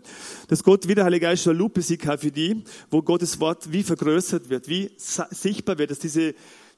dass 0.49 0.63
Gott 0.63 0.87
wie 0.89 0.95
der 0.95 1.05
Heilige 1.05 1.27
Geist 1.27 1.45
so 1.45 1.51
eine 1.51 1.59
Lupe 1.59 1.81
sein 1.81 1.99
kann 1.99 2.19
für 2.19 2.31
die, 2.31 2.63
wo 2.91 3.01
Gottes 3.01 3.41
Wort 3.41 3.73
wie 3.73 3.83
vergrößert 3.83 4.51
wird, 4.51 4.69
wie 4.69 4.91
sichtbar 4.97 5.79
wird, 5.79 5.91
dass 5.91 5.99
diese, 5.99 6.35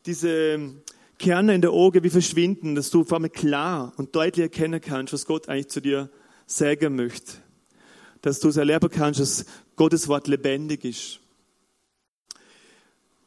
diese, 0.06 0.74
Kerne 1.18 1.54
in 1.54 1.62
der 1.62 1.70
Augen 1.70 2.04
wie 2.04 2.10
verschwinden, 2.10 2.74
dass 2.74 2.90
du 2.90 3.02
vor 3.02 3.16
allem 3.16 3.32
klar 3.32 3.94
und 3.96 4.14
deutlich 4.14 4.42
erkennen 4.42 4.82
kannst, 4.82 5.14
was 5.14 5.24
Gott 5.24 5.48
eigentlich 5.48 5.68
zu 5.68 5.80
dir 5.80 6.10
sagen 6.46 6.94
möchte 6.94 7.45
dass 8.22 8.40
du 8.40 8.48
es 8.48 8.56
erleben 8.56 8.90
kannst, 8.90 9.20
dass 9.20 9.46
Gottes 9.76 10.08
Wort 10.08 10.26
lebendig 10.26 10.84
ist. 10.84 11.20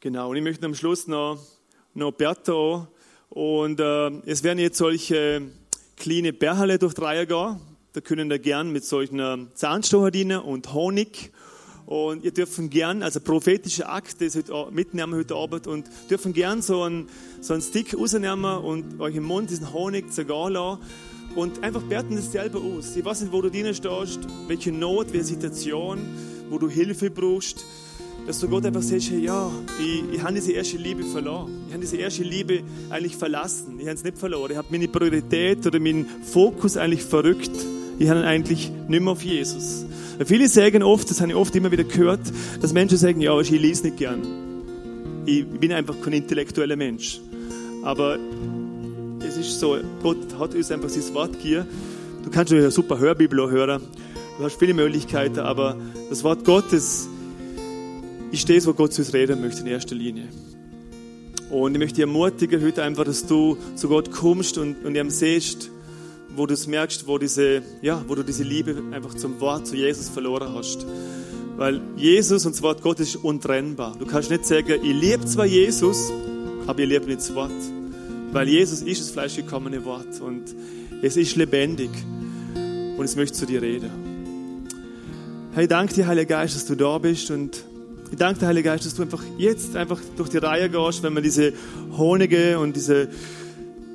Genau, 0.00 0.30
und 0.30 0.36
ich 0.36 0.42
möchte 0.42 0.64
am 0.66 0.74
Schluss 0.74 1.06
noch, 1.06 1.38
noch 1.94 2.12
Bertha 2.12 2.88
und 3.28 3.80
äh, 3.80 4.10
es 4.26 4.42
werden 4.42 4.58
jetzt 4.58 4.78
solche 4.78 5.42
kleine 5.96 6.32
Bärhalle 6.32 6.78
durch 6.78 6.94
die 6.94 7.02
Reihe 7.02 7.26
gehen. 7.26 7.60
Da 7.92 8.00
können 8.00 8.28
da 8.28 8.38
gern 8.38 8.72
mit 8.72 8.84
solchen 8.84 9.48
Zahnstocher 9.54 10.10
dienen 10.10 10.40
und 10.40 10.72
Honig. 10.72 11.32
Und 11.86 12.24
ihr 12.24 12.32
dürfen 12.32 12.70
gern, 12.70 13.02
also 13.02 13.20
prophetische 13.20 13.88
Akt, 13.88 14.20
das 14.20 14.36
heute 14.36 14.68
mitnehmen 14.70 15.14
heute 15.14 15.34
Abend 15.34 15.66
und 15.66 15.88
dürfen 16.08 16.32
gern 16.32 16.62
so 16.62 16.82
einen, 16.82 17.08
so 17.40 17.52
einen 17.52 17.62
Stick 17.62 17.98
rausnehmen 17.98 18.58
und 18.58 19.00
euch 19.00 19.16
im 19.16 19.24
Mund 19.24 19.50
diesen 19.50 19.72
Honig 19.72 20.12
zergehen 20.12 20.52
lassen 20.52 20.80
und 21.36 21.62
einfach 21.62 21.88
werten 21.88 22.16
das 22.16 22.32
selber 22.32 22.60
aus. 22.60 22.96
Ich 22.96 23.04
weiß 23.04 23.22
nicht, 23.22 23.32
wo 23.32 23.40
du 23.40 23.50
drinnen 23.50 23.74
stehst, 23.74 24.20
welche 24.48 24.72
Not, 24.72 25.12
welche 25.12 25.26
Situation, 25.26 25.98
wo 26.48 26.58
du 26.58 26.68
Hilfe 26.68 27.10
brauchst, 27.10 27.64
dass 28.26 28.40
du 28.40 28.48
Gott 28.48 28.66
einfach 28.66 28.82
sagst, 28.82 29.10
hey, 29.10 29.20
ja, 29.20 29.50
ich, 29.78 30.14
ich 30.14 30.22
habe 30.22 30.34
diese 30.34 30.52
erste 30.52 30.76
Liebe 30.76 31.04
verloren. 31.04 31.64
Ich 31.68 31.72
habe 31.72 31.80
diese 31.80 31.96
erste 31.96 32.22
Liebe 32.22 32.62
eigentlich 32.90 33.16
verlassen. 33.16 33.78
Ich 33.78 33.86
habe 33.86 33.94
es 33.94 34.04
nicht 34.04 34.18
verloren. 34.18 34.50
Ich 34.50 34.56
habe 34.56 34.68
meine 34.70 34.88
Priorität 34.88 35.66
oder 35.66 35.80
meinen 35.80 36.06
Fokus 36.22 36.76
eigentlich 36.76 37.02
verrückt. 37.02 37.50
Ich 37.98 38.08
habe 38.08 38.24
eigentlich 38.24 38.70
nicht 38.88 39.02
mehr 39.02 39.12
auf 39.12 39.22
Jesus. 39.22 39.84
Viele 40.24 40.48
sagen 40.48 40.82
oft, 40.82 41.10
das 41.10 41.20
habe 41.20 41.30
ich 41.30 41.36
oft 41.36 41.54
immer 41.56 41.70
wieder 41.70 41.84
gehört, 41.84 42.20
dass 42.60 42.72
Menschen 42.72 42.98
sagen, 42.98 43.20
ja, 43.20 43.38
ich 43.40 43.50
lese 43.50 43.84
nicht 43.84 43.96
gern. 43.96 44.20
Ich 45.24 45.46
bin 45.46 45.72
einfach 45.72 46.00
kein 46.00 46.12
intellektueller 46.14 46.76
Mensch. 46.76 47.20
Aber 47.82 48.18
ist 49.40 49.60
so, 49.60 49.78
Gott 50.02 50.18
hat 50.38 50.54
uns 50.54 50.70
einfach 50.70 50.88
dieses 50.88 51.12
Wort 51.14 51.32
gegeben. 51.32 51.66
Du 52.22 52.30
kannst 52.30 52.52
eine 52.52 52.70
super 52.70 52.98
Hörbibel 52.98 53.50
hören. 53.50 53.82
Du 54.38 54.44
hast 54.44 54.58
viele 54.58 54.74
Möglichkeiten, 54.74 55.40
aber 55.40 55.76
das 56.08 56.22
Wort 56.24 56.44
Gottes 56.44 57.08
ist 58.30 58.48
das, 58.48 58.66
wo 58.66 58.72
Gott 58.72 58.92
zu 58.92 59.02
uns 59.02 59.12
reden 59.12 59.40
möchte 59.40 59.60
in 59.60 59.66
erster 59.66 59.94
Linie. 59.94 60.28
Und 61.50 61.72
ich 61.72 61.78
möchte 61.78 61.96
dich 61.96 62.02
ermutigen 62.02 62.62
heute 62.64 62.82
einfach, 62.82 63.04
dass 63.04 63.26
du 63.26 63.56
zu 63.74 63.88
Gott 63.88 64.10
kommst 64.12 64.56
und, 64.56 64.84
und 64.84 64.94
ihm 64.94 65.10
siehst, 65.10 65.70
wo 66.36 66.46
du 66.46 66.54
es 66.54 66.66
merkst, 66.66 67.06
wo, 67.06 67.18
diese, 67.18 67.62
ja, 67.82 68.04
wo 68.06 68.14
du 68.14 68.22
diese 68.22 68.44
Liebe 68.44 68.82
einfach 68.92 69.14
zum 69.14 69.40
Wort, 69.40 69.66
zu 69.66 69.74
Jesus 69.74 70.08
verloren 70.08 70.54
hast. 70.54 70.86
Weil 71.56 71.80
Jesus 71.96 72.46
und 72.46 72.54
das 72.54 72.62
Wort 72.62 72.82
Gottes 72.82 73.10
ist 73.10 73.16
untrennbar. 73.16 73.96
Du 73.98 74.06
kannst 74.06 74.30
nicht 74.30 74.46
sagen, 74.46 74.80
ich 74.82 74.94
liebe 74.94 75.24
zwar 75.24 75.46
Jesus, 75.46 76.12
aber 76.66 76.78
ich 76.80 76.88
liebe 76.88 77.06
nicht 77.06 77.18
das 77.18 77.34
Wort. 77.34 77.50
Weil 78.32 78.48
Jesus 78.48 78.82
ist 78.82 79.00
das 79.00 79.10
fleischgekommene 79.10 79.84
Wort 79.84 80.20
und 80.20 80.44
es 81.02 81.16
ist 81.16 81.34
lebendig 81.34 81.90
und 82.96 83.04
es 83.04 83.16
möchte 83.16 83.36
zu 83.36 83.46
dir 83.46 83.60
reden. 83.60 83.90
Ich 85.58 85.66
danke 85.66 85.94
dir, 85.94 86.06
Heiliger 86.06 86.36
Geist, 86.36 86.54
dass 86.54 86.64
du 86.64 86.76
da 86.76 86.96
bist 86.98 87.32
und 87.32 87.64
ich 88.12 88.16
danke 88.16 88.40
dir, 88.40 88.46
Heiliger 88.46 88.70
Geist, 88.70 88.86
dass 88.86 88.94
du 88.94 89.02
einfach 89.02 89.22
jetzt 89.36 89.74
einfach 89.74 90.00
durch 90.16 90.28
die 90.28 90.38
Reihe 90.38 90.70
gehst, 90.70 91.02
wenn 91.02 91.12
man 91.12 91.24
diese 91.24 91.52
Honige 91.96 92.60
und 92.60 92.76
diese 92.76 93.08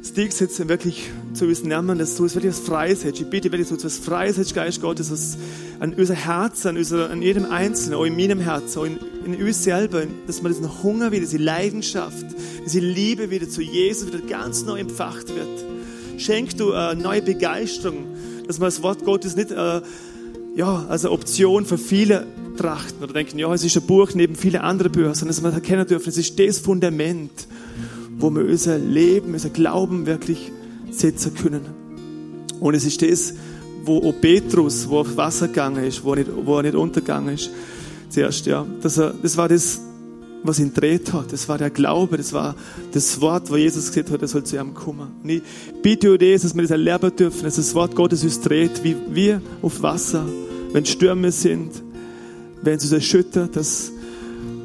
Sticks 0.05 0.39
jetzt 0.39 0.67
wirklich 0.67 1.09
zu 1.33 1.45
uns 1.45 1.63
nehmen, 1.63 1.97
dass 1.97 2.15
du 2.15 2.25
es 2.25 2.35
wirklich 2.35 2.53
was 2.53 2.59
freisetzt. 2.59 3.19
Ich 3.19 3.27
bitte 3.27 3.51
wirklich, 3.51 3.69
dass 3.69 3.79
du 3.79 3.87
es 3.87 3.97
freisetzt, 3.97 4.53
Geist 4.53 4.79
Gottes, 4.79 5.09
dass 5.09 5.35
an 5.79 5.95
unser 5.95 6.13
Herz, 6.13 6.65
an, 6.67 6.77
unser, 6.77 7.09
an 7.09 7.23
jedem 7.23 7.45
Einzelnen, 7.45 7.95
auch 7.97 8.05
in 8.05 8.15
meinem 8.15 8.39
Herzen, 8.39 8.79
auch 8.79 8.85
in, 8.85 8.99
in 9.25 9.43
uns 9.43 9.63
selber, 9.63 10.03
dass 10.27 10.43
man 10.43 10.51
diesen 10.51 10.83
Hunger 10.83 11.11
wieder, 11.11 11.21
diese 11.21 11.37
Leidenschaft, 11.37 12.25
diese 12.63 12.79
Liebe 12.79 13.31
wieder 13.31 13.49
zu 13.49 13.63
Jesus 13.63 14.07
wieder 14.07 14.19
ganz 14.19 14.63
neu 14.63 14.79
empfacht 14.79 15.29
wird. 15.29 15.65
Schenk 16.21 16.55
du 16.57 16.73
eine 16.73 17.01
neue 17.01 17.23
Begeisterung, 17.23 18.05
dass 18.45 18.59
man 18.59 18.67
das 18.67 18.83
Wort 18.83 19.03
Gottes 19.05 19.35
nicht 19.35 19.49
äh, 19.49 19.81
ja, 20.55 20.85
als 20.87 21.03
eine 21.03 21.13
Option 21.13 21.65
für 21.65 21.79
viele 21.79 22.27
trachten 22.57 23.03
oder 23.03 23.13
denken, 23.13 23.39
ja, 23.39 23.51
es 23.53 23.63
ist 23.63 23.75
ein 23.75 23.87
Buch 23.87 24.13
neben 24.13 24.35
vielen 24.35 24.61
anderen 24.61 24.91
Büchern, 24.91 25.15
sondern 25.15 25.35
dass 25.35 25.43
wir 25.43 25.51
erkennen 25.51 25.87
dürfen, 25.87 26.09
es 26.09 26.17
ist 26.17 26.39
das 26.39 26.59
Fundament, 26.59 27.47
wo 28.17 28.29
wir 28.29 28.45
unser 28.45 28.77
Leben, 28.77 29.33
unser 29.33 29.49
Glauben 29.49 30.05
wirklich 30.05 30.51
setzen 30.91 31.33
können. 31.33 31.61
Und 32.59 32.73
es 32.73 32.85
ist 32.85 33.01
das, 33.01 33.33
wo 33.83 33.97
auch 33.97 34.13
Petrus, 34.19 34.87
wo 34.89 34.99
auf 34.99 35.17
Wasser 35.17 35.47
gegangen 35.47 35.83
ist, 35.83 36.03
wo 36.03 36.11
er 36.13 36.17
nicht, 36.17 36.31
wo 36.43 36.57
er 36.57 36.63
nicht 36.63 36.75
untergegangen 36.75 37.35
ist, 37.35 37.51
zuerst, 38.09 38.45
ja. 38.45 38.65
Das, 38.81 38.95
das 38.95 39.37
war 39.37 39.49
das, 39.49 39.81
was 40.43 40.59
ihn 40.59 40.73
dreht 40.73 41.11
hat. 41.13 41.33
Das 41.33 41.49
war 41.49 41.57
der 41.57 41.69
Glaube, 41.69 42.17
das 42.17 42.33
war 42.33 42.55
das 42.91 43.19
Wort, 43.21 43.49
wo 43.49 43.57
Jesus 43.57 43.87
gesagt 43.87 44.11
hat, 44.11 44.21
er 44.21 44.27
soll 44.27 44.43
zu 44.43 44.57
ihm 44.57 44.73
kommen. 44.73 45.09
Und 45.21 45.29
ich 45.29 45.41
bitte 45.81 46.11
euch 46.11 46.19
das, 46.19 46.43
dass 46.43 46.55
wir 46.55 46.61
das 46.61 46.71
erleben 46.71 47.15
dürfen, 47.15 47.43
dass 47.43 47.55
das 47.55 47.73
Wort 47.73 47.95
Gottes 47.95 48.23
uns 48.23 48.41
dreht, 48.41 48.83
wie 48.83 48.95
wir 49.09 49.41
auf 49.61 49.81
Wasser, 49.81 50.25
wenn 50.71 50.85
Stürme 50.85 51.31
sind, 51.31 51.71
wenn 52.61 52.75
es 52.75 52.83
uns 52.83 52.91
erschüttert, 52.91 53.55
dass 53.55 53.91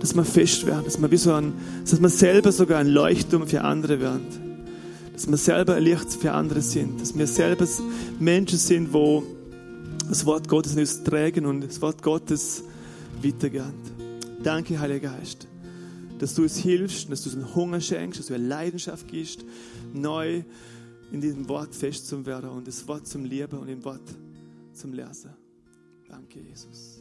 dass 0.01 0.15
wir 0.15 0.25
fest 0.25 0.67
werden, 0.67 0.85
dass 0.85 1.01
wir 1.01 1.11
wie 1.11 1.17
so 1.17 1.33
ein, 1.33 1.53
dass 1.83 2.01
wir 2.01 2.09
selber 2.09 2.53
sogar 2.53 2.81
ein 2.81 2.89
Leuchtturm 2.89 3.47
für 3.47 3.63
andere 3.63 4.01
werden. 4.01 4.27
Dass 5.13 5.29
wir 5.29 5.37
selber 5.37 5.75
ein 5.75 5.83
Licht 5.83 6.15
für 6.15 6.33
andere 6.33 6.63
sind. 6.63 7.01
Dass 7.01 7.17
wir 7.17 7.27
selber 7.27 7.67
Menschen 8.19 8.59
sind, 8.59 8.93
wo 8.93 9.23
das 10.09 10.27
Wort 10.27 10.49
Gottes 10.49 10.73
in 10.73 10.81
uns 10.81 11.05
tragen 11.05 11.47
und 11.47 11.61
das 11.61 11.81
Wort 11.83 12.03
Gottes 12.03 12.65
weitergehen. 13.23 13.73
Danke, 14.43 14.81
Heiliger 14.81 15.11
Geist, 15.11 15.47
dass 16.19 16.35
du 16.35 16.43
uns 16.43 16.57
hilfst, 16.57 17.11
dass 17.11 17.23
du 17.23 17.31
uns 17.31 17.37
einen 17.37 17.55
Hunger 17.55 17.81
schenkst, 17.81 18.19
dass 18.19 18.27
du 18.27 18.35
eine 18.35 18.47
Leidenschaft 18.47 19.07
gibst, 19.07 19.45
neu 19.93 20.43
in 21.13 21.21
diesem 21.21 21.49
Wort 21.49 21.75
fest 21.75 22.09
zu 22.09 22.25
werden 22.25 22.51
und 22.51 22.67
das 22.67 22.87
Wort 22.89 23.07
zum 23.07 23.25
Lieben 23.25 23.59
und 23.59 23.69
im 23.69 23.85
Wort 23.85 24.01
zum 24.73 24.93
Lesen. 24.95 25.31
Danke, 26.09 26.41
Jesus. 26.41 27.00